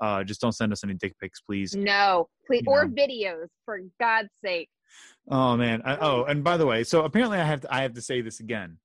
Uh, 0.00 0.24
just 0.24 0.40
don't 0.40 0.52
send 0.52 0.72
us 0.72 0.82
any 0.82 0.94
dick 0.94 1.14
pics, 1.20 1.40
please. 1.40 1.74
No, 1.76 2.28
please, 2.46 2.62
You 2.66 2.72
or 2.72 2.86
know. 2.86 2.94
videos 2.94 3.46
for 3.64 3.80
God's 4.00 4.28
sake. 4.44 4.68
Oh 5.30 5.56
man. 5.56 5.82
I, 5.84 5.96
oh, 5.98 6.24
and 6.24 6.42
by 6.42 6.56
the 6.56 6.66
way, 6.66 6.82
so 6.82 7.04
apparently 7.04 7.38
I 7.38 7.44
have 7.44 7.60
to 7.60 7.74
I 7.74 7.82
have 7.82 7.94
to 7.94 8.02
say 8.02 8.20
this 8.20 8.40
again. 8.40 8.78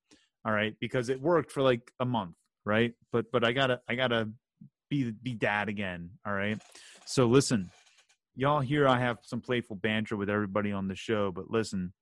All 0.45 0.51
right, 0.53 0.75
because 0.79 1.09
it 1.09 1.21
worked 1.21 1.51
for 1.51 1.61
like 1.61 1.91
a 1.99 2.05
month, 2.05 2.35
right? 2.65 2.93
But 3.11 3.31
but 3.31 3.43
I 3.43 3.51
gotta 3.53 3.79
I 3.87 3.95
gotta 3.95 4.29
be 4.89 5.11
be 5.11 5.33
dad 5.33 5.69
again. 5.69 6.09
All 6.27 6.33
right. 6.33 6.61
So 7.05 7.25
listen, 7.27 7.71
y'all 8.35 8.61
here 8.61 8.87
I 8.87 8.99
have 8.99 9.19
some 9.23 9.41
playful 9.41 9.75
banter 9.75 10.15
with 10.15 10.29
everybody 10.29 10.71
on 10.71 10.87
the 10.87 10.95
show, 10.95 11.31
but 11.31 11.49
listen, 11.49 11.93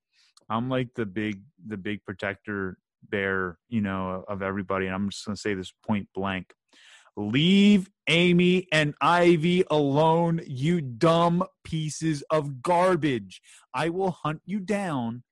I'm 0.48 0.68
like 0.68 0.88
the 0.94 1.06
big 1.06 1.42
the 1.66 1.76
big 1.76 2.04
protector 2.04 2.78
bear, 3.08 3.58
you 3.68 3.80
know, 3.80 4.24
of 4.28 4.42
everybody, 4.42 4.86
and 4.86 4.94
I'm 4.94 5.10
just 5.10 5.24
gonna 5.24 5.36
say 5.36 5.54
this 5.54 5.72
point 5.86 6.08
blank. 6.14 6.54
Leave 7.16 7.90
Amy 8.08 8.68
and 8.72 8.94
Ivy 9.00 9.64
alone, 9.70 10.40
you 10.46 10.80
dumb 10.80 11.44
pieces 11.62 12.22
of 12.30 12.62
garbage. 12.62 13.42
I 13.74 13.90
will 13.90 14.12
hunt 14.12 14.40
you 14.46 14.60
down 14.60 15.22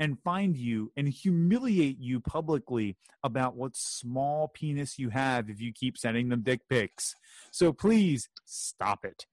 and 0.00 0.18
find 0.24 0.56
you 0.56 0.90
and 0.96 1.08
humiliate 1.08 2.00
you 2.00 2.18
publicly 2.18 2.96
about 3.22 3.54
what 3.54 3.76
small 3.76 4.48
penis 4.48 4.98
you 4.98 5.10
have 5.10 5.48
if 5.48 5.60
you 5.60 5.72
keep 5.72 5.96
sending 5.96 6.28
them 6.28 6.42
dick 6.42 6.62
pics. 6.68 7.14
So 7.52 7.72
please 7.72 8.28
stop 8.44 9.04
it. 9.04 9.26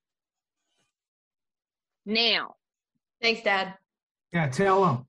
Now, 2.09 2.55
Thanks, 3.21 3.41
Dad. 3.43 3.75
Yeah, 4.33 4.47
tell 4.47 4.83
him. 4.85 5.05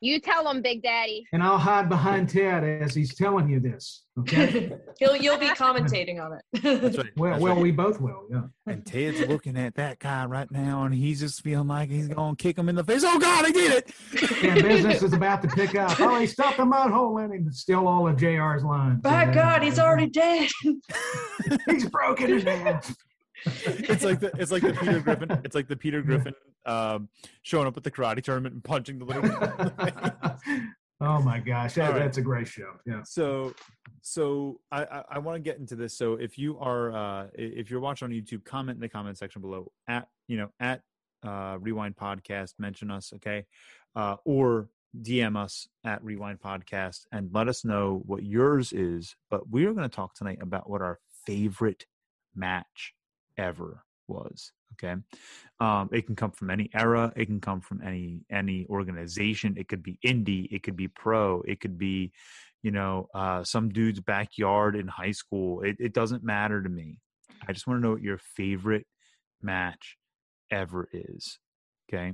you 0.00 0.20
tell 0.20 0.48
him, 0.48 0.62
Big 0.62 0.82
Daddy. 0.82 1.26
And 1.32 1.42
I'll 1.42 1.58
hide 1.58 1.88
behind 1.88 2.28
Ted 2.28 2.62
as 2.62 2.94
he's 2.94 3.14
telling 3.16 3.48
you 3.48 3.58
this. 3.58 4.04
Okay. 4.18 4.70
He'll 4.98 5.16
you'll 5.16 5.38
be 5.38 5.48
commentating 5.48 6.24
on 6.24 6.34
it. 6.34 6.62
That's 6.62 6.98
right. 6.98 7.06
well, 7.16 7.30
That's 7.32 7.42
well, 7.42 7.54
right. 7.54 7.62
we 7.62 7.70
both 7.72 8.00
will. 8.00 8.26
Yeah. 8.30 8.42
And 8.66 8.84
Ted's 8.86 9.26
looking 9.28 9.56
at 9.56 9.74
that 9.76 9.98
guy 9.98 10.24
right 10.26 10.50
now, 10.50 10.84
and 10.84 10.94
he's 10.94 11.18
just 11.20 11.42
feeling 11.42 11.66
like 11.68 11.90
he's 11.90 12.06
going 12.08 12.36
to 12.36 12.42
kick 12.42 12.56
him 12.58 12.68
in 12.68 12.74
the 12.76 12.84
face. 12.84 13.02
Oh, 13.04 13.18
God, 13.18 13.46
I 13.46 13.50
did 13.50 13.72
it. 13.72 14.42
Yeah, 14.42 14.54
business 14.54 15.02
is 15.02 15.12
about 15.14 15.42
to 15.42 15.48
pick 15.48 15.74
up. 15.74 15.98
Oh, 15.98 16.20
he 16.20 16.26
stuffed 16.26 16.58
the 16.58 16.64
mud 16.64 16.90
hole 16.92 17.18
in 17.18 17.32
him. 17.32 17.50
Still 17.50 17.88
all 17.88 18.06
of 18.06 18.16
JR's 18.16 18.62
lines. 18.62 19.00
By 19.00 19.32
God, 19.32 19.62
he's 19.62 19.78
already 19.78 20.06
dead. 20.06 20.48
He's 21.66 21.88
broken 21.88 22.28
his 22.28 22.44
half. 22.44 22.94
It's 23.46 24.04
like 24.04 24.20
the 24.20 24.30
it's 24.38 24.52
like 24.52 24.62
the 24.62 24.74
Peter 24.74 25.00
Griffin. 25.00 25.40
It's 25.44 25.54
like 25.54 25.68
the 25.68 25.76
Peter 25.76 26.02
Griffin 26.02 26.34
um, 26.66 27.08
showing 27.42 27.66
up 27.66 27.76
at 27.76 27.82
the 27.82 27.90
karate 27.90 28.22
tournament 28.22 28.54
and 28.54 28.64
punching 28.64 28.98
the 28.98 29.04
little. 29.04 29.22
kid 29.22 29.32
in 29.32 29.38
the 29.40 30.38
face. 30.46 30.60
oh 31.00 31.22
my 31.22 31.38
gosh, 31.38 31.74
that, 31.74 31.92
right. 31.92 31.98
that's 31.98 32.18
a 32.18 32.22
great 32.22 32.46
show. 32.48 32.72
Yeah. 32.86 33.02
so 33.04 33.54
so 34.02 34.60
i 34.72 34.82
i, 34.82 35.04
I 35.12 35.18
want 35.18 35.36
to 35.36 35.40
get 35.40 35.58
into 35.58 35.76
this 35.76 35.96
so 35.96 36.14
if 36.14 36.38
you 36.38 36.58
are 36.58 36.92
uh 36.92 37.26
if 37.34 37.70
you're 37.70 37.80
watching 37.80 38.06
on 38.06 38.12
youtube 38.12 38.44
comment 38.44 38.76
in 38.76 38.80
the 38.80 38.88
comment 38.88 39.18
section 39.18 39.42
below 39.42 39.70
at 39.88 40.08
you 40.26 40.38
know 40.38 40.50
at 40.58 40.80
uh 41.22 41.58
Wre-Wind 41.60 41.96
podcast 41.96 42.54
mention 42.58 42.90
us 42.90 43.12
okay 43.16 43.44
uh 43.94 44.16
or 44.24 44.68
dm 45.02 45.36
us 45.36 45.68
at 45.84 46.02
Wre-Wind 46.02 46.40
podcast 46.40 47.06
and 47.12 47.30
let 47.32 47.48
us 47.48 47.64
know 47.64 48.02
what 48.06 48.22
yours 48.22 48.72
is 48.72 49.16
but 49.28 49.48
we're 49.48 49.72
going 49.74 49.88
to 49.88 49.94
talk 49.94 50.14
tonight 50.14 50.38
about 50.40 50.68
what 50.68 50.80
our 50.80 50.98
favorite 51.26 51.84
match 52.34 52.94
ever 53.36 53.84
was 54.08 54.52
okay? 54.74 54.96
Um 55.60 55.88
it 55.92 56.06
can 56.06 56.16
come 56.16 56.30
from 56.32 56.50
any 56.50 56.70
era 56.74 57.12
it 57.16 57.26
can 57.26 57.40
come 57.40 57.60
from 57.60 57.82
any 57.82 58.24
any 58.30 58.66
organization 58.68 59.56
it 59.56 59.68
could 59.68 59.82
be 59.82 59.98
indie 60.04 60.48
it 60.50 60.62
could 60.62 60.76
be 60.76 60.88
pro 60.88 61.42
it 61.42 61.60
could 61.60 61.78
be 61.78 62.12
you 62.62 62.70
know 62.70 63.08
uh 63.14 63.44
some 63.44 63.68
dude's 63.70 64.00
backyard 64.00 64.76
in 64.76 64.88
high 64.88 65.12
school 65.12 65.62
it, 65.62 65.76
it 65.78 65.94
doesn't 65.94 66.24
matter 66.24 66.62
to 66.62 66.68
me. 66.68 66.98
I 67.46 67.52
just 67.52 67.66
want 67.66 67.78
to 67.78 67.82
know 67.82 67.92
what 67.92 68.02
your 68.02 68.18
favorite 68.18 68.86
match 69.42 69.96
ever 70.50 70.88
is 70.92 71.38
okay? 71.88 72.12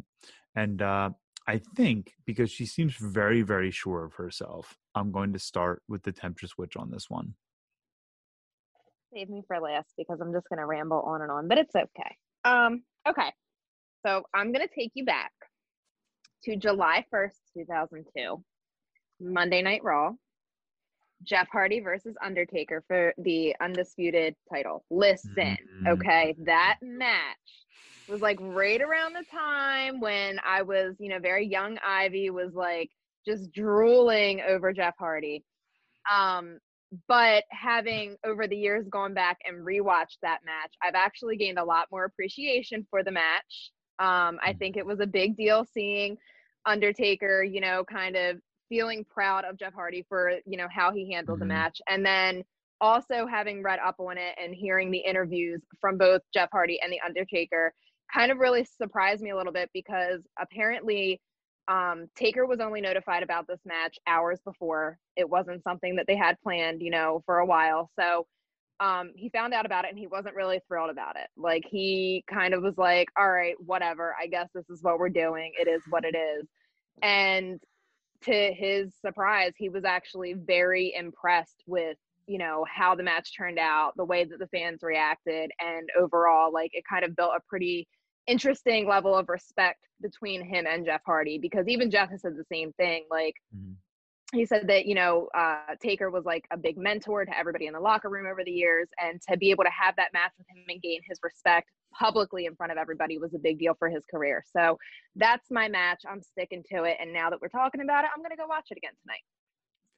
And 0.54 0.82
uh 0.82 1.10
i 1.48 1.60
think 1.76 2.12
because 2.24 2.50
she 2.50 2.66
seems 2.66 2.96
very 2.96 3.42
very 3.42 3.70
sure 3.70 4.04
of 4.04 4.14
herself 4.14 4.76
i'm 4.94 5.12
going 5.12 5.32
to 5.32 5.38
start 5.38 5.82
with 5.88 6.02
the 6.02 6.12
temptress 6.12 6.58
witch 6.58 6.76
on 6.76 6.90
this 6.90 7.08
one 7.08 7.34
Save 9.16 9.30
me 9.30 9.42
for 9.46 9.58
last 9.58 9.94
because 9.96 10.20
I'm 10.20 10.32
just 10.32 10.48
gonna 10.50 10.66
ramble 10.66 11.00
on 11.00 11.22
and 11.22 11.30
on, 11.30 11.48
but 11.48 11.56
it's 11.56 11.74
okay. 11.74 12.16
Um, 12.44 12.82
okay. 13.08 13.32
So 14.04 14.22
I'm 14.34 14.52
gonna 14.52 14.66
take 14.68 14.90
you 14.94 15.06
back 15.06 15.32
to 16.44 16.56
July 16.56 17.04
1st, 17.10 17.40
2002, 17.56 18.44
Monday 19.20 19.62
Night 19.62 19.82
Raw. 19.82 20.12
Jeff 21.22 21.48
Hardy 21.50 21.80
versus 21.80 22.14
Undertaker 22.22 22.84
for 22.86 23.14
the 23.16 23.56
undisputed 23.62 24.36
title. 24.52 24.84
Listen, 24.90 25.56
Mhm. 25.82 25.92
okay, 25.94 26.34
that 26.40 26.76
match 26.82 27.64
was 28.06 28.20
like 28.20 28.36
right 28.38 28.82
around 28.82 29.14
the 29.14 29.24
time 29.24 29.98
when 29.98 30.38
I 30.44 30.60
was, 30.60 30.94
you 31.00 31.08
know, 31.08 31.18
very 31.18 31.46
young 31.46 31.78
Ivy 31.78 32.28
was 32.28 32.52
like 32.54 32.90
just 33.24 33.50
drooling 33.52 34.42
over 34.42 34.74
Jeff 34.74 34.94
Hardy. 34.98 35.42
Um, 36.08 36.60
but 37.08 37.44
having 37.50 38.16
over 38.24 38.46
the 38.46 38.56
years 38.56 38.86
gone 38.88 39.14
back 39.14 39.38
and 39.44 39.66
rewatched 39.66 40.18
that 40.22 40.40
match, 40.44 40.74
I've 40.82 40.94
actually 40.94 41.36
gained 41.36 41.58
a 41.58 41.64
lot 41.64 41.88
more 41.90 42.04
appreciation 42.04 42.86
for 42.90 43.02
the 43.02 43.10
match. 43.12 43.70
Um, 43.98 44.38
I 44.42 44.54
think 44.58 44.76
it 44.76 44.86
was 44.86 45.00
a 45.00 45.06
big 45.06 45.36
deal 45.36 45.64
seeing 45.64 46.16
Undertaker, 46.66 47.42
you 47.42 47.60
know, 47.60 47.84
kind 47.84 48.16
of 48.16 48.38
feeling 48.68 49.04
proud 49.04 49.44
of 49.44 49.56
Jeff 49.58 49.74
Hardy 49.74 50.04
for, 50.08 50.32
you 50.46 50.56
know, 50.58 50.68
how 50.70 50.92
he 50.92 51.12
handled 51.12 51.40
the 51.40 51.44
Mhm. 51.44 51.48
match. 51.48 51.80
And 51.88 52.04
then 52.04 52.44
also 52.80 53.26
having 53.26 53.62
read 53.62 53.78
up 53.78 53.96
on 54.00 54.18
it 54.18 54.34
and 54.42 54.54
hearing 54.54 54.90
the 54.90 54.98
interviews 54.98 55.62
from 55.80 55.96
both 55.96 56.22
Jeff 56.34 56.50
Hardy 56.52 56.80
and 56.82 56.92
The 56.92 57.00
Undertaker 57.00 57.72
kind 58.12 58.30
of 58.30 58.38
really 58.38 58.64
surprised 58.64 59.22
me 59.22 59.30
a 59.30 59.36
little 59.36 59.52
bit 59.52 59.70
because 59.72 60.20
apparently 60.38 61.20
um, 61.68 62.08
Taker 62.14 62.46
was 62.46 62.60
only 62.60 62.80
notified 62.80 63.22
about 63.22 63.46
this 63.46 63.60
match 63.64 63.98
hours 64.06 64.40
before. 64.44 64.98
It 65.16 65.28
wasn't 65.28 65.62
something 65.64 65.96
that 65.96 66.06
they 66.06 66.16
had 66.16 66.40
planned, 66.42 66.80
you 66.82 66.90
know, 66.90 67.22
for 67.26 67.38
a 67.38 67.46
while. 67.46 67.90
So 67.98 68.26
um, 68.78 69.12
he 69.16 69.30
found 69.30 69.54
out 69.54 69.66
about 69.66 69.84
it 69.84 69.90
and 69.90 69.98
he 69.98 70.06
wasn't 70.06 70.34
really 70.34 70.60
thrilled 70.68 70.90
about 70.90 71.16
it. 71.16 71.28
Like 71.36 71.64
he 71.68 72.24
kind 72.32 72.54
of 72.54 72.62
was 72.62 72.76
like, 72.76 73.08
all 73.16 73.30
right, 73.30 73.54
whatever. 73.58 74.14
I 74.20 74.26
guess 74.26 74.48
this 74.54 74.68
is 74.70 74.82
what 74.82 74.98
we're 74.98 75.08
doing. 75.08 75.52
It 75.58 75.66
is 75.68 75.82
what 75.88 76.04
it 76.04 76.16
is. 76.16 76.46
And 77.02 77.60
to 78.22 78.52
his 78.52 78.92
surprise, 79.00 79.52
he 79.56 79.68
was 79.68 79.84
actually 79.84 80.34
very 80.34 80.94
impressed 80.96 81.62
with, 81.66 81.96
you 82.26 82.38
know, 82.38 82.64
how 82.72 82.94
the 82.94 83.02
match 83.02 83.36
turned 83.36 83.58
out, 83.58 83.92
the 83.96 84.04
way 84.04 84.24
that 84.24 84.38
the 84.38 84.48
fans 84.48 84.80
reacted, 84.82 85.50
and 85.60 85.88
overall, 85.98 86.52
like 86.52 86.70
it 86.72 86.84
kind 86.88 87.04
of 87.04 87.14
built 87.14 87.32
a 87.36 87.40
pretty 87.48 87.86
interesting 88.26 88.88
level 88.88 89.14
of 89.16 89.28
respect 89.28 89.86
between 90.00 90.44
him 90.44 90.66
and 90.66 90.84
Jeff 90.84 91.02
Hardy 91.06 91.38
because 91.38 91.66
even 91.68 91.90
Jeff 91.90 92.10
has 92.10 92.22
said 92.22 92.36
the 92.36 92.44
same 92.52 92.72
thing. 92.74 93.04
Like 93.10 93.34
Mhm. 93.54 93.76
he 94.32 94.44
said 94.44 94.66
that, 94.68 94.86
you 94.86 94.94
know, 94.94 95.28
uh, 95.34 95.76
Taker 95.80 96.10
was 96.10 96.24
like 96.24 96.44
a 96.50 96.56
big 96.56 96.76
mentor 96.76 97.24
to 97.24 97.38
everybody 97.38 97.66
in 97.66 97.72
the 97.72 97.80
locker 97.80 98.08
room 98.10 98.26
over 98.26 98.42
the 98.44 98.50
years. 98.50 98.88
And 99.00 99.20
to 99.30 99.36
be 99.36 99.50
able 99.50 99.64
to 99.64 99.70
have 99.70 99.94
that 99.96 100.12
match 100.12 100.32
with 100.38 100.48
him 100.48 100.64
and 100.68 100.82
gain 100.82 101.00
his 101.08 101.18
respect 101.22 101.70
publicly 101.94 102.44
in 102.46 102.56
front 102.56 102.72
of 102.72 102.78
everybody 102.78 103.16
was 103.18 103.32
a 103.34 103.38
big 103.38 103.58
deal 103.58 103.74
for 103.78 103.88
his 103.88 104.04
career. 104.10 104.42
So 104.54 104.76
that's 105.14 105.50
my 105.50 105.68
match. 105.68 106.02
I'm 106.08 106.20
sticking 106.20 106.62
to 106.72 106.84
it. 106.84 106.96
And 107.00 107.12
now 107.12 107.30
that 107.30 107.40
we're 107.40 107.48
talking 107.48 107.80
about 107.80 108.04
it, 108.04 108.10
I'm 108.14 108.20
going 108.20 108.32
to 108.32 108.36
go 108.36 108.46
watch 108.48 108.66
it 108.70 108.76
again 108.76 108.92
tonight. 109.02 109.22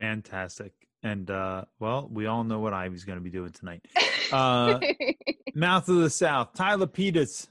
fantastic 0.00 0.72
and 1.02 1.30
uh 1.30 1.64
well 1.80 2.08
we 2.12 2.26
all 2.26 2.44
know 2.44 2.58
what 2.60 2.72
ivy's 2.72 3.04
going 3.04 3.18
to 3.18 3.22
be 3.22 3.30
doing 3.30 3.50
tonight 3.50 3.84
Uh, 4.32 4.78
Mouth 5.54 5.88
of 5.88 5.96
the 5.96 6.10
South, 6.10 6.52
Tyler 6.54 6.86
Peters. 6.86 7.48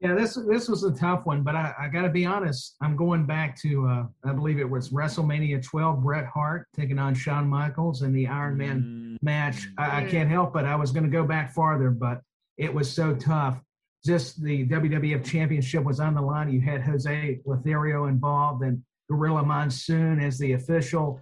Yeah, 0.00 0.14
this 0.14 0.34
this 0.48 0.68
was 0.68 0.84
a 0.84 0.92
tough 0.92 1.24
one, 1.24 1.42
but 1.42 1.54
I, 1.54 1.72
I 1.80 1.88
got 1.88 2.02
to 2.02 2.10
be 2.10 2.26
honest. 2.26 2.76
I'm 2.82 2.96
going 2.96 3.24
back 3.26 3.58
to 3.62 3.86
uh, 3.88 4.04
I 4.28 4.32
believe 4.32 4.58
it 4.58 4.68
was 4.68 4.90
WrestleMania 4.90 5.62
12. 5.64 6.02
Bret 6.02 6.26
Hart 6.26 6.66
taking 6.76 6.98
on 6.98 7.14
Shawn 7.14 7.48
Michaels 7.48 8.02
in 8.02 8.12
the 8.12 8.26
Iron 8.26 8.56
Man 8.56 8.82
Mm, 8.82 9.24
match. 9.24 9.68
I, 9.78 10.00
I 10.00 10.02
Mm. 10.04 10.10
can't 10.10 10.30
help 10.30 10.56
it. 10.56 10.64
I 10.64 10.76
was 10.76 10.90
going 10.90 11.04
to 11.04 11.10
go 11.10 11.24
back 11.24 11.54
farther, 11.54 11.90
but 11.90 12.20
it 12.58 12.72
was 12.72 12.90
so 12.92 13.14
tough. 13.14 13.60
Just 14.04 14.42
the 14.42 14.66
WWF 14.66 15.24
Championship 15.24 15.82
was 15.84 16.00
on 16.00 16.14
the 16.14 16.20
line. 16.20 16.50
You 16.52 16.60
had 16.60 16.82
Jose 16.82 17.40
Lothario 17.46 18.04
involved 18.06 18.62
and 18.62 18.82
Gorilla 19.08 19.42
Monsoon 19.44 20.20
as 20.20 20.38
the 20.38 20.52
official. 20.52 21.20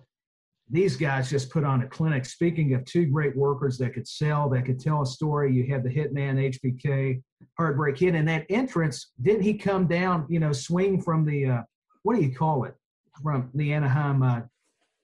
These 0.71 0.97
guys 0.97 1.31
just 1.31 1.51
put 1.51 1.63
on 1.65 1.83
a 1.83 1.87
clinic. 1.87 2.25
Speaking 2.25 2.75
of 2.75 2.85
two 2.85 3.07
great 3.07 3.37
workers 3.37 3.79
that 3.79 3.93
could 3.95 4.09
sell, 4.09 4.49
that 4.49 4.65
could 4.65 4.81
tell 4.81 5.03
a 5.03 5.07
story, 5.07 5.53
you 5.53 5.67
had 5.73 5.85
the 5.85 5.91
Hitman 5.91 6.53
HBK, 6.59 7.23
Heartbreak 7.59 7.97
Kid, 7.97 8.15
and 8.15 8.29
that 8.29 8.47
entrance. 8.49 9.13
Didn't 9.21 9.43
he 9.43 9.55
come 9.55 9.87
down? 9.87 10.27
You 10.29 10.41
know, 10.41 10.53
swing 10.53 11.01
from 11.01 11.25
the 11.25 11.47
uh, 11.47 11.63
what 12.03 12.17
do 12.17 12.23
you 12.23 12.35
call 12.35 12.65
it? 12.65 12.75
From 13.23 13.51
the 13.55 13.73
Anaheim 13.73 14.23
uh, 14.23 14.41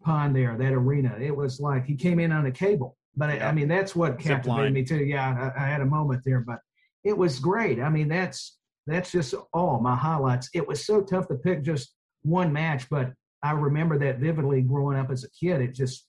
pond 0.03 0.35
there, 0.35 0.57
that 0.57 0.73
arena. 0.73 1.17
It 1.21 1.35
was 1.35 1.61
like 1.61 1.85
he 1.85 1.95
came 1.95 2.19
in 2.19 2.33
on 2.33 2.47
a 2.47 2.51
cable. 2.51 2.97
But 3.17 3.31
I, 3.31 3.37
Yeah. 3.37 3.49
I 3.49 3.53
mean, 3.53 3.69
that's 3.69 3.97
what 3.97 4.19
captivated 4.19 4.73
me 4.73 4.85
too. 4.85 5.05
Yeah, 5.05 5.53
I, 5.57 5.65
I 5.65 5.67
had 5.67 5.81
a 5.81 5.87
moment 5.87 6.23
there, 6.25 6.41
but 6.41 6.61
it 7.05 7.17
was 7.17 7.39
great. 7.39 7.81
I 7.81 7.89
mean, 7.89 8.09
that's 8.09 8.59
that's 8.87 9.11
just 9.11 9.35
all 9.53 9.81
my 9.81 9.97
highlights. 9.97 10.49
It 10.55 10.67
was 10.67 10.87
so 10.87 11.03
tough 11.03 11.29
to 11.29 11.35
pick 11.35 11.63
just 11.63 11.95
one 12.23 12.53
match, 12.53 12.89
but 12.89 13.13
I 13.43 13.53
remember 13.53 13.99
that 13.99 14.19
vividly 14.19 14.63
growing 14.63 14.99
up 14.99 15.11
as 15.11 15.25
a 15.25 15.31
kid. 15.31 15.61
It 15.61 15.75
just 15.75 16.07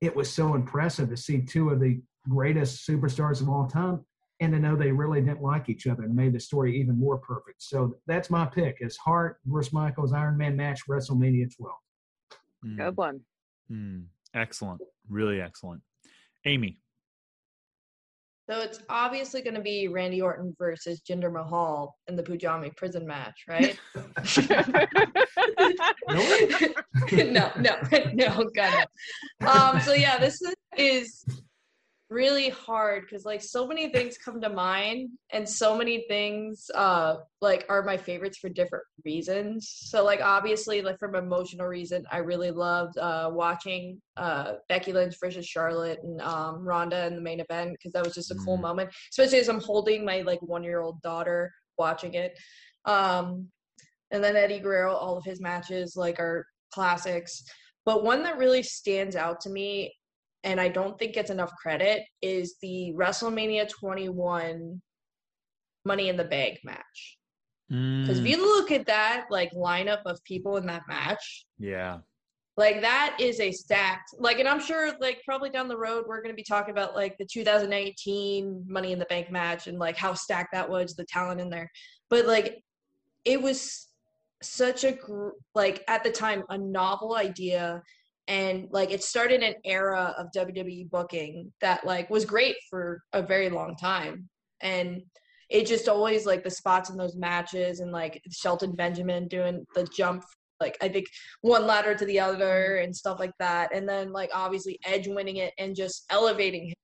it 0.00 0.14
was 0.14 0.30
so 0.30 0.54
impressive 0.54 1.08
to 1.10 1.16
see 1.16 1.40
two 1.40 1.70
of 1.70 1.80
the 1.80 2.00
greatest 2.28 2.86
superstars 2.86 3.40
of 3.40 3.48
all 3.48 3.66
time 3.66 4.04
and 4.40 4.52
to 4.52 4.58
know 4.58 4.76
they 4.76 4.92
really 4.92 5.20
didn't 5.20 5.42
like 5.42 5.68
each 5.68 5.86
other 5.86 6.02
and 6.02 6.14
made 6.14 6.32
the 6.32 6.40
story 6.40 6.78
even 6.78 6.98
more 6.98 7.18
perfect. 7.18 7.62
So 7.62 7.96
that's 8.06 8.30
my 8.30 8.44
pick 8.46 8.78
is 8.80 8.96
Hart 8.96 9.38
versus 9.46 9.72
Michaels 9.72 10.12
Iron 10.12 10.36
Man 10.36 10.56
match 10.56 10.82
WrestleMania 10.88 11.54
12. 11.56 11.72
mm, 12.66 12.76
Good 12.76 12.96
one. 12.96 13.20
mm. 13.70 14.04
Excellent. 14.34 14.82
Really 15.08 15.40
excellent. 15.40 15.80
Amy. 16.44 16.78
So 18.48 18.60
it's 18.60 18.80
obviously 18.88 19.42
going 19.42 19.54
to 19.54 19.60
be 19.60 19.88
Randy 19.88 20.22
Orton 20.22 20.54
versus 20.56 21.00
Jinder 21.00 21.32
Mahal 21.32 21.96
in 22.06 22.14
the 22.14 22.22
Punjabi 22.22 22.70
prison 22.76 23.04
match, 23.04 23.44
right? 23.48 23.76
no, 27.12 27.50
no, 27.58 27.76
no, 28.14 28.50
God, 28.54 28.86
no. 29.40 29.48
Um, 29.48 29.80
so 29.80 29.94
yeah, 29.94 30.18
this 30.18 30.40
is, 30.42 30.54
is 30.78 31.24
really 32.08 32.50
hard 32.50 33.02
because 33.02 33.24
like 33.24 33.42
so 33.42 33.66
many 33.66 33.88
things 33.88 34.16
come 34.16 34.40
to 34.40 34.48
mind, 34.48 35.10
and 35.32 35.48
so 35.48 35.76
many 35.76 36.04
things 36.08 36.70
uh 36.74 37.16
like 37.40 37.66
are 37.68 37.82
my 37.82 37.96
favorites 37.96 38.38
for 38.38 38.48
different 38.48 38.84
reasons. 39.04 39.68
So 39.86 40.04
like 40.04 40.20
obviously 40.20 40.82
like 40.82 40.98
from 40.98 41.14
emotional 41.14 41.66
reason, 41.66 42.04
I 42.10 42.18
really 42.18 42.50
loved 42.50 42.96
uh 42.98 43.30
watching 43.32 44.00
uh 44.16 44.54
Becky 44.68 44.92
Lynch 44.92 45.16
versus 45.20 45.46
Charlotte 45.46 45.98
and 46.02 46.20
um 46.20 46.64
Ronda 46.66 47.06
in 47.06 47.16
the 47.16 47.20
main 47.20 47.40
event 47.40 47.72
because 47.72 47.92
that 47.92 48.04
was 48.04 48.14
just 48.14 48.30
a 48.30 48.36
cool 48.44 48.58
Mm. 48.58 48.62
moment, 48.62 48.90
especially 49.10 49.38
as 49.38 49.48
I'm 49.48 49.60
holding 49.60 50.04
my 50.04 50.22
like 50.22 50.40
one 50.42 50.62
year 50.62 50.80
old 50.80 51.02
daughter 51.02 51.52
watching 51.78 52.14
it. 52.14 52.38
Um, 52.84 53.48
and 54.12 54.22
then 54.22 54.36
Eddie 54.36 54.60
Guerrero, 54.60 54.94
all 54.94 55.18
of 55.18 55.24
his 55.24 55.40
matches 55.40 55.96
like 55.96 56.20
are 56.20 56.46
classics. 56.72 57.42
But 57.84 58.04
one 58.04 58.22
that 58.22 58.38
really 58.38 58.62
stands 58.62 59.16
out 59.16 59.40
to 59.42 59.50
me, 59.50 59.92
and 60.46 60.60
I 60.60 60.68
don't 60.68 60.98
think 60.98 61.14
gets 61.14 61.30
enough 61.30 61.52
credit, 61.60 62.04
is 62.22 62.56
the 62.62 62.94
WrestleMania 62.96 63.68
21 63.68 64.80
Money 65.84 66.08
in 66.08 66.16
the 66.16 66.24
Bank 66.24 66.60
match. 66.64 67.18
Because 68.02 68.18
if 68.20 68.24
Mm, 68.24 68.30
you 68.30 68.36
look 68.38 68.70
at 68.70 68.86
that 68.86 69.26
like 69.30 69.50
lineup 69.52 70.02
of 70.06 70.22
people 70.24 70.56
in 70.56 70.66
that 70.66 70.82
match, 70.88 71.46
yeah. 71.58 71.98
like 72.56 72.80
that 72.80 73.16
is 73.20 73.40
a 73.40 73.50
stacked 73.52 74.14
like 74.18 74.38
and 74.38 74.48
i'm 74.48 74.60
sure 74.60 74.92
like 75.00 75.20
probably 75.24 75.50
down 75.50 75.68
the 75.68 75.76
road 75.76 76.04
we're 76.06 76.22
going 76.22 76.32
to 76.32 76.36
be 76.36 76.44
talking 76.44 76.70
about 76.72 76.94
like 76.94 77.16
the 77.18 77.26
2018 77.26 78.64
money 78.68 78.92
in 78.92 78.98
the 78.98 79.04
bank 79.06 79.30
match 79.30 79.66
and 79.66 79.78
like 79.78 79.96
how 79.96 80.14
stacked 80.14 80.52
that 80.52 80.68
was 80.70 80.94
the 80.94 81.04
talent 81.06 81.40
in 81.40 81.50
there 81.50 81.70
but 82.08 82.24
like 82.26 82.62
it 83.24 83.42
was 83.42 83.88
such 84.42 84.84
a 84.84 84.96
like 85.54 85.82
at 85.88 86.04
the 86.04 86.10
time 86.10 86.44
a 86.50 86.56
novel 86.58 87.16
idea 87.16 87.82
and 88.28 88.68
like 88.70 88.90
it 88.90 89.02
started 89.02 89.42
an 89.42 89.54
era 89.64 90.14
of 90.18 90.32
WWE 90.36 90.90
booking 90.90 91.52
that 91.60 91.86
like 91.86 92.10
was 92.10 92.24
great 92.24 92.56
for 92.68 93.02
a 93.12 93.22
very 93.22 93.48
long 93.48 93.76
time. 93.76 94.28
And 94.60 95.02
it 95.48 95.66
just 95.66 95.88
always 95.88 96.26
like 96.26 96.42
the 96.42 96.50
spots 96.50 96.90
in 96.90 96.96
those 96.96 97.16
matches 97.16 97.80
and 97.80 97.92
like 97.92 98.20
Shelton 98.30 98.74
Benjamin 98.74 99.28
doing 99.28 99.64
the 99.74 99.84
jump 99.96 100.24
like 100.60 100.76
I 100.80 100.88
think 100.88 101.06
one 101.42 101.66
ladder 101.66 101.94
to 101.94 102.06
the 102.06 102.18
other 102.18 102.78
and 102.78 102.96
stuff 102.96 103.18
like 103.18 103.34
that. 103.38 103.74
And 103.74 103.88
then 103.88 104.12
like 104.12 104.30
obviously 104.34 104.78
Edge 104.84 105.06
winning 105.06 105.36
it 105.36 105.52
and 105.58 105.76
just 105.76 106.04
elevating 106.10 106.68
him 106.68 106.74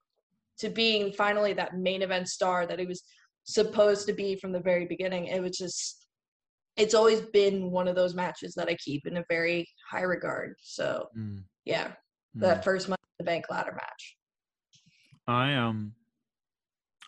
to 0.58 0.68
being 0.68 1.12
finally 1.12 1.54
that 1.54 1.76
main 1.76 2.02
event 2.02 2.28
star 2.28 2.66
that 2.66 2.78
he 2.78 2.86
was 2.86 3.02
supposed 3.44 4.06
to 4.06 4.12
be 4.12 4.36
from 4.36 4.52
the 4.52 4.60
very 4.60 4.86
beginning. 4.86 5.26
It 5.26 5.40
was 5.40 5.56
just 5.56 6.01
it's 6.76 6.94
always 6.94 7.20
been 7.20 7.70
one 7.70 7.88
of 7.88 7.94
those 7.94 8.14
matches 8.14 8.54
that 8.54 8.68
I 8.68 8.76
keep 8.76 9.06
in 9.06 9.16
a 9.18 9.24
very 9.28 9.68
high 9.90 10.02
regard 10.02 10.54
so 10.60 11.08
Mm, 11.16 11.44
yeah 11.64 11.88
mm. 12.36 12.40
that 12.40 12.64
first 12.64 12.88
in 12.88 12.96
the 13.18 13.24
bank 13.24 13.46
ladder 13.50 13.72
match 13.72 14.16
I 15.26 15.54
um 15.54 15.94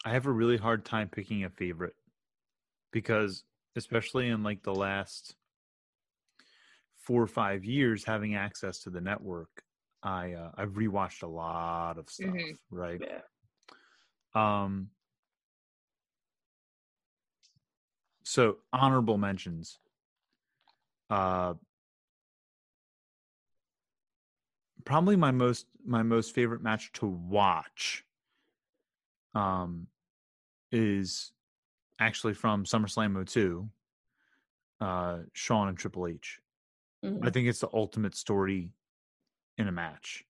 I 0.04 0.10
have 0.10 0.26
a 0.26 0.32
really 0.32 0.58
hard 0.58 0.84
time 0.84 1.08
picking 1.08 1.44
a 1.44 1.50
favorite 1.50 1.94
because 2.92 3.44
especially 3.76 4.28
in 4.28 4.42
like 4.42 4.62
the 4.62 4.74
last 4.74 5.34
four 6.96 7.22
or 7.22 7.26
five 7.26 7.64
years 7.64 8.04
having 8.04 8.34
access 8.34 8.80
to 8.80 8.90
the 8.90 9.00
network, 9.00 9.62
I 10.02 10.32
uh, 10.32 10.52
I've 10.56 10.72
rewatched 10.72 11.22
a 11.22 11.26
lot 11.26 11.98
of 11.98 12.08
stuff, 12.10 12.30
Mhm. 12.30 12.58
right? 12.70 13.00
yeah 13.00 13.20
Um 14.34 14.90
so 18.24 18.56
honorable 18.72 19.18
mentions. 19.18 19.78
Uh 21.10 21.54
probably 24.84 25.16
my 25.16 25.30
most 25.30 25.66
my 25.84 26.02
most 26.02 26.34
favorite 26.34 26.62
match 26.62 26.92
to 26.92 27.06
watch 27.06 28.04
um 29.34 29.86
is 30.72 31.32
actually 32.00 32.34
from 32.34 32.64
SummerSlam 32.64 33.26
02 33.28 33.68
uh 34.80 35.18
Shawn 35.32 35.68
and 35.68 35.78
Triple 35.78 36.06
H. 36.08 36.40
Mhm. 37.04 37.26
I 37.26 37.30
think 37.30 37.48
it's 37.48 37.60
the 37.60 37.68
ultimate 37.72 38.14
story 38.16 38.70
in 39.58 39.68
a 39.68 39.72
match 39.72 40.24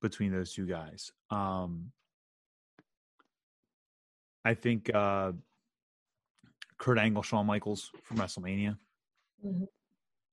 between 0.00 0.32
those 0.32 0.52
two 0.52 0.66
guys. 0.66 1.12
Um 1.30 1.92
I 4.44 4.54
think 4.54 4.90
uh 4.94 5.32
Kurt 6.78 6.98
Angle, 6.98 7.22
Shawn 7.22 7.46
Michaels 7.46 7.90
from 8.02 8.18
WrestleMania. 8.18 8.78
Mhm. 9.44 9.68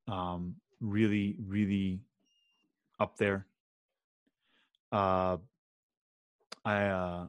Um 0.08 0.56
really, 0.80 1.38
really 1.40 2.02
up 3.00 3.18
there. 3.18 3.48
Uh 4.92 5.38
I 6.64 6.86
uh 6.86 7.28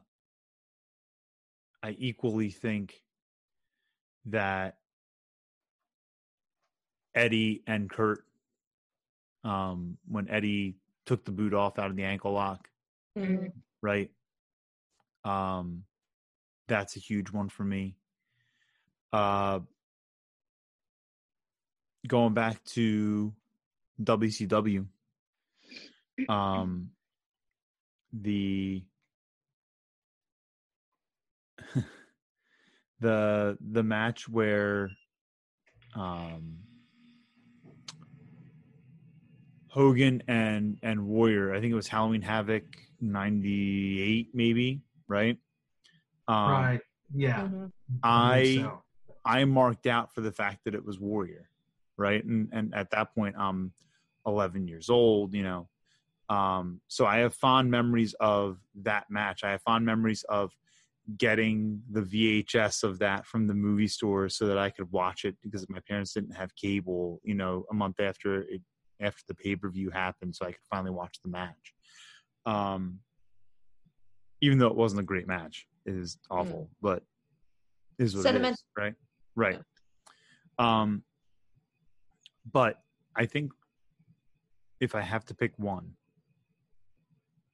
I 1.83 1.91
equally 1.97 2.49
think 2.49 3.01
that 4.25 4.77
Eddie 7.15 7.63
and 7.67 7.89
Kurt 7.89 8.25
um 9.43 9.97
when 10.07 10.27
Eddie 10.29 10.75
took 11.05 11.23
the 11.25 11.31
boot 11.31 11.53
off 11.53 11.79
out 11.79 11.89
of 11.89 11.95
the 11.95 12.03
ankle 12.03 12.33
lock, 12.33 12.69
Mhm. 13.17 13.51
right? 13.81 14.11
Um 15.23 15.85
that's 16.67 16.95
a 16.97 16.99
huge 16.99 17.31
one 17.31 17.49
for 17.49 17.63
me. 17.63 17.95
Uh 19.13 19.59
going 22.07 22.33
back 22.33 22.63
to 22.63 23.33
WCW 24.01 24.85
um 26.29 26.89
the 28.13 28.83
the 32.99 33.57
the 33.71 33.83
match 33.83 34.27
where 34.29 34.89
um 35.95 36.59
Hogan 39.69 40.23
and 40.27 40.79
and 40.81 41.05
Warrior, 41.05 41.53
I 41.53 41.59
think 41.59 41.71
it 41.71 41.75
was 41.75 41.87
Halloween 41.87 42.21
Havoc 42.21 42.63
98 43.01 44.29
maybe, 44.33 44.81
right? 45.07 45.37
Um 46.27 46.49
right. 46.49 46.81
Yeah. 47.13 47.41
Mhm. 47.47 47.71
I 48.03 48.41
think 48.43 48.65
so. 48.65 48.83
I 49.27 49.45
marked 49.45 49.87
out 49.87 50.13
for 50.13 50.21
the 50.21 50.31
fact 50.31 50.63
that 50.65 50.75
it 50.75 50.85
was 50.85 50.99
Warrior, 50.99 51.49
right? 51.97 52.23
And 52.23 52.49
and 52.51 52.73
at 52.73 52.91
that 52.91 53.13
point 53.13 53.35
I'm 53.37 53.73
11 54.25 54.67
years 54.67 54.89
old, 54.89 55.33
you 55.33 55.43
know. 55.43 55.67
Um 56.29 56.81
so 56.87 57.05
I 57.05 57.17
have 57.19 57.33
fond 57.33 57.69
memories 57.69 58.13
of 58.19 58.59
that 58.83 59.05
match. 59.09 59.43
I 59.43 59.51
have 59.51 59.61
fond 59.61 59.85
memories 59.85 60.23
of 60.23 60.51
getting 61.17 61.81
the 61.89 62.01
VHS 62.01 62.83
of 62.83 62.99
that 62.99 63.25
from 63.25 63.47
the 63.47 63.53
movie 63.53 63.87
store 63.87 64.27
so 64.27 64.45
that 64.47 64.57
I 64.57 64.69
could 64.69 64.91
watch 64.91 65.23
it 65.23 65.37
because 65.41 65.67
my 65.69 65.79
parents 65.87 66.13
didn't 66.13 66.35
have 66.35 66.53
cable, 66.55 67.21
you 67.23 67.35
know, 67.35 67.65
a 67.71 67.73
month 67.73 67.99
after 67.99 68.41
it 68.41 68.61
after 68.99 69.21
the 69.27 69.35
pay 69.35 69.55
per 69.55 69.69
view 69.69 69.89
happened, 69.89 70.35
so 70.35 70.45
I 70.45 70.51
could 70.51 70.65
finally 70.69 70.91
watch 70.91 71.17
the 71.23 71.29
match. 71.29 71.73
Um, 72.45 72.99
even 74.41 74.57
though 74.57 74.67
it 74.67 74.75
wasn't 74.75 75.01
a 75.01 75.05
great 75.05 75.27
match, 75.27 75.67
it 75.85 75.95
is 75.95 76.17
awful, 76.29 76.69
mm. 76.69 76.75
but 76.81 77.03
is 77.99 78.15
what 78.15 78.23
Sentiment. 78.23 78.51
it 78.51 78.53
is, 78.53 78.63
right? 78.77 78.93
Right. 79.37 79.61
Um, 80.57 81.03
but 82.51 82.81
I 83.15 83.27
think 83.27 83.51
if 84.81 84.95
I 84.95 85.01
have 85.01 85.25
to 85.25 85.35
pick 85.35 85.53
one, 85.57 85.93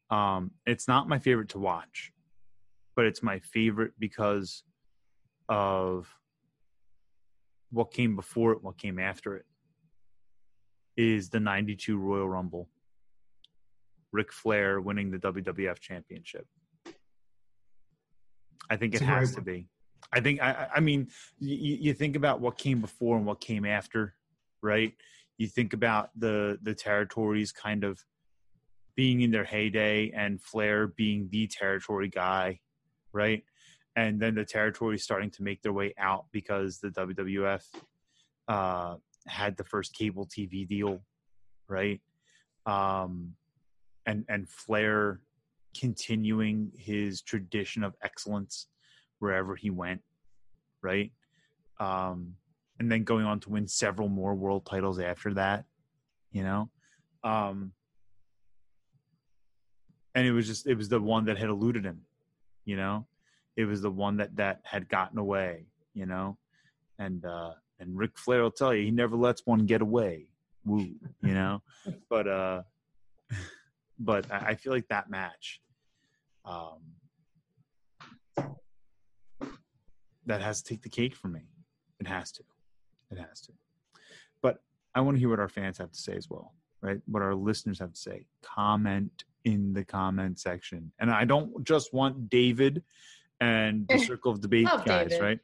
um, 0.10 0.52
it's 0.66 0.88
not 0.88 1.10
my 1.10 1.20
favorite 1.20 1.50
to 1.50 1.60
watch, 1.60 2.14
but 2.96 3.06
it's 3.06 3.22
my 3.22 3.40
favorite 3.40 3.92
because 4.00 4.64
of 5.50 6.08
what 7.72 7.92
came 7.92 8.16
before 8.16 8.54
it, 8.54 8.64
what 8.64 8.78
came 8.78 8.98
after 8.98 9.36
it. 9.36 9.46
Is 10.96 11.30
the 11.30 11.40
92 11.40 11.98
Royal 11.98 12.30
Rumble. 12.30 12.70
Ric 14.12 14.32
Flair 14.32 14.80
winning 14.80 15.10
the 15.10 15.18
WWF 15.18 15.80
Championship. 15.80 16.46
I 18.70 18.78
think 18.78 18.94
it 18.94 19.02
has 19.02 19.34
to 19.36 19.42
be. 19.42 19.68
I 20.12 20.20
think 20.20 20.42
I, 20.42 20.68
I 20.76 20.80
mean 20.80 21.08
you, 21.40 21.78
you 21.80 21.94
think 21.94 22.16
about 22.16 22.42
what 22.42 22.58
came 22.58 22.82
before 22.82 23.18
and 23.18 23.26
what 23.26 23.42
came 23.42 23.66
after, 23.66 24.16
right? 24.62 24.94
You 25.38 25.48
think 25.48 25.74
about 25.74 26.10
the 26.18 26.60
the 26.62 26.74
territories 26.74 27.52
kind 27.52 27.84
of 27.84 28.04
being 28.96 29.22
in 29.22 29.32
their 29.32 29.44
heyday 29.44 30.12
and 30.12 30.42
Flair 30.42 30.88
being 30.88 31.28
the 31.32 31.48
territory 31.48 32.10
guy, 32.10 32.60
right? 33.12 33.44
And 33.96 34.20
then 34.20 34.36
the 34.36 34.46
territory 34.46 34.98
starting 34.98 35.32
to 35.32 35.44
make 35.44 35.62
their 35.62 35.74
way 35.74 35.94
out 35.98 36.26
because 36.32 36.80
the 36.80 36.90
WWF 36.90 37.64
uh, 38.48 38.96
had 39.28 39.58
the 39.58 39.64
first 39.64 39.94
cable 39.94 40.28
TV 40.28 40.68
deal, 40.68 41.02
right? 41.68 42.02
Um, 42.66 43.34
and 44.06 44.26
and 44.30 44.50
Flair 44.50 45.22
continuing 45.78 46.72
his 46.78 47.22
tradition 47.22 47.84
of 47.84 47.96
excellence 48.04 48.68
wherever 49.24 49.56
he 49.56 49.70
went, 49.70 50.02
right? 50.82 51.12
Um, 51.80 52.36
and 52.78 52.92
then 52.92 53.06
going 53.06 53.26
on 53.26 53.40
to 53.40 53.50
win 53.50 53.70
several 53.70 54.10
more 54.10 54.36
world 54.36 54.66
titles 54.66 55.00
after 55.00 55.34
that, 55.36 55.64
you 56.34 56.44
know. 56.44 56.70
Um, 57.24 57.72
and 60.14 60.28
it 60.28 60.34
was 60.34 60.46
just 60.46 60.68
it 60.68 60.76
was 60.76 60.90
the 60.90 61.00
one 61.00 61.26
that 61.26 61.38
had 61.38 61.48
eluded 61.50 61.86
him, 61.86 62.02
you 62.66 62.76
know. 62.76 63.08
It 63.56 63.64
was 63.64 63.82
the 63.82 63.90
one 63.90 64.18
that 64.18 64.36
that 64.36 64.60
had 64.64 64.90
gotten 64.90 65.18
away, 65.18 65.68
you 65.94 66.06
know. 66.06 66.38
And 67.00 67.24
uh 67.24 67.54
and 67.80 67.98
Ric 67.98 68.18
Flair 68.18 68.44
will 68.44 68.52
tell 68.52 68.74
you 68.74 68.84
he 68.84 68.92
never 68.92 69.16
lets 69.16 69.46
one 69.46 69.66
get 69.66 69.82
away. 69.82 70.28
Woo, 70.66 70.80
you 71.22 71.34
know. 71.34 71.62
but 72.10 72.28
uh 72.28 72.64
but 73.98 74.30
I 74.30 74.56
feel 74.56 74.74
like 74.74 74.90
that 74.90 75.10
match 75.10 75.62
um 76.44 76.82
that 80.26 80.42
has 80.42 80.62
to 80.62 80.70
take 80.70 80.82
the 80.82 80.90
cake 80.90 81.16
for 81.16 81.28
me. 81.28 81.42
It 82.00 82.08
has 82.08 82.32
to. 82.34 82.44
It 83.12 83.18
has 83.18 83.42
to. 83.42 83.54
But 84.42 84.62
I 84.96 85.02
want 85.02 85.16
to 85.16 85.20
hear 85.20 85.30
what 85.30 85.40
our 85.40 85.50
fans 85.50 85.78
have 85.78 85.92
to 85.92 86.00
say 86.00 86.14
as 86.16 86.30
well, 86.30 86.54
right? 86.82 87.00
What 87.06 87.22
our 87.22 87.36
listeners 87.36 87.80
have 87.80 87.94
to 87.94 88.00
say. 88.00 88.26
Comment 88.42 89.24
in 89.46 89.74
the 89.74 89.84
comment 89.84 90.40
section. 90.40 90.92
And 91.00 91.12
I 91.12 91.26
don't 91.26 91.66
just 91.66 91.94
want 91.94 92.30
David 92.30 92.84
and 93.40 93.88
the 93.88 93.98
Circle 94.08 94.32
of 94.32 94.42
Debate 94.42 94.68
guys, 94.86 95.10
David. 95.10 95.22
right? 95.22 95.40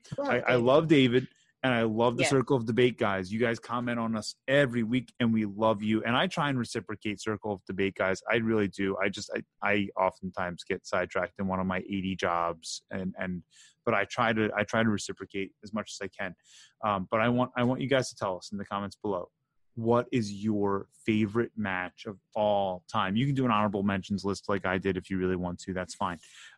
I, 0.48 0.54
I, 0.54 0.56
love 0.56 0.88
David 0.88 1.28
and 1.64 1.74
I 1.74 1.84
love 1.84 2.16
the 2.16 2.24
yeah. 2.24 2.30
Circle 2.30 2.56
of 2.58 2.66
Debate 2.66 2.98
guys. 2.98 3.32
You 3.32 3.40
guys 3.40 3.60
comment 3.60 4.00
on 4.00 4.16
us 4.16 4.36
every 4.48 4.84
week 4.84 5.12
and 5.20 5.34
we 5.34 5.46
love 5.46 5.84
you. 5.84 6.04
And 6.04 6.16
I 6.16 6.28
try 6.28 6.50
and 6.50 6.58
reciprocate 6.58 7.22
Circle 7.22 7.54
of 7.54 7.66
Debate 7.66 7.96
guys. 7.96 8.22
I 8.32 8.38
really 8.38 8.70
do. 8.70 8.96
I 8.98 9.10
just 9.10 9.30
I, 9.36 9.44
I 9.62 9.90
oftentimes 10.02 10.64
get 10.64 10.86
sidetracked 10.86 11.40
in 11.40 11.48
one 11.48 11.60
of 11.60 11.66
my 11.66 11.80
80 11.80 12.16
jobs 12.16 12.84
and 12.92 13.14
and 13.18 13.44
but 13.86 13.94
I 13.94 14.06
try 14.06 14.34
to 14.34 14.50
I 14.56 14.64
try 14.64 14.84
to 14.84 14.90
reciprocate 14.90 15.52
as 15.64 15.74
much 15.74 15.92
as 15.94 16.06
I 16.06 16.10
can. 16.10 16.36
Um, 16.84 17.08
but 17.10 17.20
I 17.20 17.30
want 17.30 17.52
I 17.58 17.64
want 17.64 17.82
you 17.82 17.88
guys 17.88 18.10
to 18.10 18.16
tell 18.16 18.38
us 18.38 18.52
in 18.52 18.58
the 18.58 18.66
comments 18.66 18.98
below 19.02 19.30
what 19.76 20.08
is 20.12 20.32
your 20.32 20.88
favorite 21.06 21.52
match 21.56 22.06
of 22.06 22.18
all 22.36 22.84
time? 22.92 23.16
You 23.16 23.26
can 23.26 23.36
do 23.36 23.46
an 23.46 23.52
honorable 23.52 23.84
mentions 23.84 24.26
list 24.26 24.50
like 24.50 24.66
I 24.66 24.78
did 24.78 24.98
if 24.98 25.10
you 25.10 25.18
really 25.18 25.36
want 25.36 25.60
to. 25.62 25.74
That's 25.74 25.96
fine. 25.96 26.18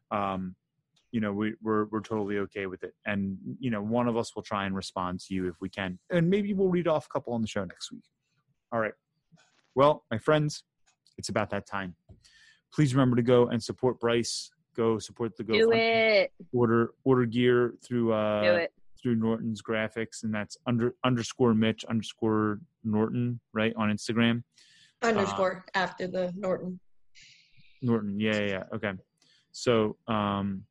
Um, 0.10 0.56
you 1.12 1.20
know, 1.20 1.32
we, 1.34 1.54
we're 1.62 1.86
we're 1.86 2.02
totally 2.02 2.38
okay 2.40 2.68
with 2.68 2.84
it, 2.84 2.94
and 3.06 3.38
you 3.60 3.70
know, 3.70 3.82
one 3.82 4.08
of 4.08 4.16
us 4.16 4.34
will 4.34 4.44
try 4.44 4.66
and 4.66 4.76
respond 4.76 5.20
to 5.22 5.34
you 5.34 5.48
if 5.48 5.56
we 5.60 5.70
can, 5.70 6.00
and 6.10 6.30
maybe 6.30 6.54
we'll 6.54 6.70
read 6.70 6.88
off 6.88 7.06
a 7.06 7.10
couple 7.10 7.34
on 7.34 7.42
the 7.42 7.48
show 7.48 7.66
next 7.66 7.92
week. 7.92 8.04
All 8.72 8.80
right. 8.80 8.94
Well, 9.76 10.06
my 10.10 10.18
friends, 10.18 10.64
it's 11.18 11.30
about 11.30 11.50
that 11.50 11.68
time. 11.68 11.96
Please 12.74 12.96
remember 12.96 13.18
to 13.18 13.22
go 13.22 13.48
and 13.48 13.62
support 13.62 14.00
Bryce. 14.00 14.52
Go 14.76 15.00
support 15.00 15.36
the 15.38 15.44
Go. 15.44 15.54
Do 15.54 15.72
it. 15.74 16.32
Order 16.54 16.94
order 17.04 17.26
gear 17.26 17.74
through 17.84 18.14
uh, 18.14 18.42
Do 18.42 18.56
it 18.56 18.74
through 19.02 19.16
Norton's 19.16 19.62
graphics, 19.62 20.24
and 20.24 20.34
that's 20.34 20.58
under 20.66 20.96
underscore 21.04 21.54
Mitch 21.54 21.84
underscore 21.86 22.60
Norton, 22.84 23.40
right 23.54 23.74
on 23.76 23.90
Instagram. 23.90 24.44
Underscore 25.02 25.66
uh, 25.74 25.78
after 25.78 26.08
the 26.08 26.32
Norton. 26.36 26.80
Norton, 27.82 28.20
yeah, 28.20 28.34
yeah, 28.34 28.46
yeah. 28.46 28.64
okay. 28.74 28.92
So, 29.52 29.98
um, 30.08 30.64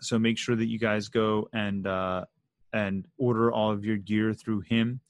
so 0.00 0.18
make 0.18 0.38
sure 0.38 0.56
that 0.56 0.66
you 0.66 0.78
guys 0.78 1.08
go 1.08 1.48
and 1.52 1.86
uh, 1.86 2.24
and 2.72 3.06
order 3.18 3.52
all 3.52 3.72
of 3.72 3.84
your 3.84 3.96
gear 3.96 4.32
through 4.32 4.60
him, 4.60 5.00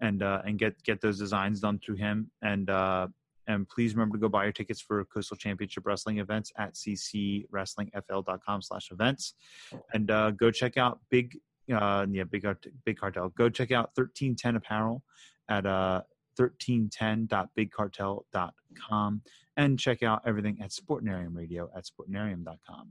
and 0.00 0.22
uh, 0.22 0.42
and 0.44 0.58
get 0.58 0.82
get 0.84 1.00
those 1.00 1.18
designs 1.18 1.60
done 1.60 1.80
through 1.84 1.96
him, 1.96 2.30
and 2.42 2.70
uh, 2.70 3.08
and 3.46 3.68
please 3.68 3.94
remember 3.94 4.16
to 4.16 4.20
go 4.20 4.28
buy 4.28 4.44
your 4.44 4.52
tickets 4.52 4.80
for 4.80 5.04
Coastal 5.06 5.36
Championship 5.36 5.86
Wrestling 5.86 6.18
events 6.18 6.52
at 6.58 6.74
ccwrestlingfl.com 6.74 8.62
slash 8.62 8.90
events. 8.90 9.34
And 9.92 10.10
uh, 10.10 10.32
go 10.32 10.50
check 10.50 10.76
out 10.76 11.00
Big 11.10 11.38
uh, 11.72 12.04
yeah, 12.10 12.24
big 12.24 12.44
big 12.84 12.98
cartel. 12.98 13.28
Go 13.30 13.48
check 13.48 13.70
out 13.70 13.92
1310 13.94 14.56
apparel 14.56 15.02
at 15.48 15.64
uh 15.64 16.02
1310.bigcartel.com 16.38 19.22
and 19.56 19.78
check 19.78 20.02
out 20.02 20.22
everything 20.26 20.58
at 20.62 20.70
Sportinarium 20.70 21.36
Radio 21.36 21.70
at 21.76 21.84
sportinarium.com. 21.84 22.90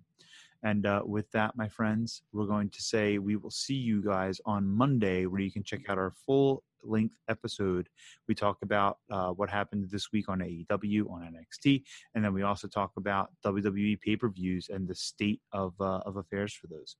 And 0.64 0.86
uh, 0.86 1.02
with 1.04 1.32
that, 1.32 1.56
my 1.56 1.68
friends, 1.68 2.22
we're 2.34 2.45
going 2.45 2.70
to 2.70 2.80
say 2.82 3.18
we 3.18 3.36
will 3.36 3.49
see 3.49 3.74
you 3.74 4.04
guys 4.04 4.39
on 4.45 4.68
Monday, 4.68 5.26
where 5.26 5.41
you 5.41 5.52
can 5.52 5.64
check 5.64 5.89
out 5.89 5.97
our 5.97 6.14
full 6.26 6.62
length 6.84 7.15
episode. 7.29 7.89
We 8.27 8.36
talk 8.36 8.57
about 8.61 8.97
uh, 9.11 9.29
what 9.29 9.49
happened 9.49 9.89
this 9.89 10.11
week 10.11 10.29
on 10.29 10.39
AEW, 10.39 11.09
on 11.09 11.34
NXT, 11.34 11.84
and 12.15 12.23
then 12.23 12.34
we 12.34 12.43
also 12.43 12.67
talk 12.67 12.91
about 12.97 13.29
WWE 13.45 13.99
pay 14.01 14.15
per 14.15 14.29
views 14.29 14.69
and 14.69 14.88
the 14.88 14.95
state 14.95 15.41
of, 15.53 15.73
uh, 15.79 15.99
of 16.05 16.17
affairs 16.17 16.53
for 16.53 16.67
those. 16.67 16.95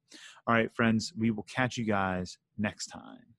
All 0.48 0.56
right, 0.56 0.74
friends, 0.76 1.14
we 1.18 1.32
will 1.32 1.44
catch 1.44 1.78
you 1.78 1.86
guys 1.86 2.38
next 2.58 2.88
time. 2.88 3.36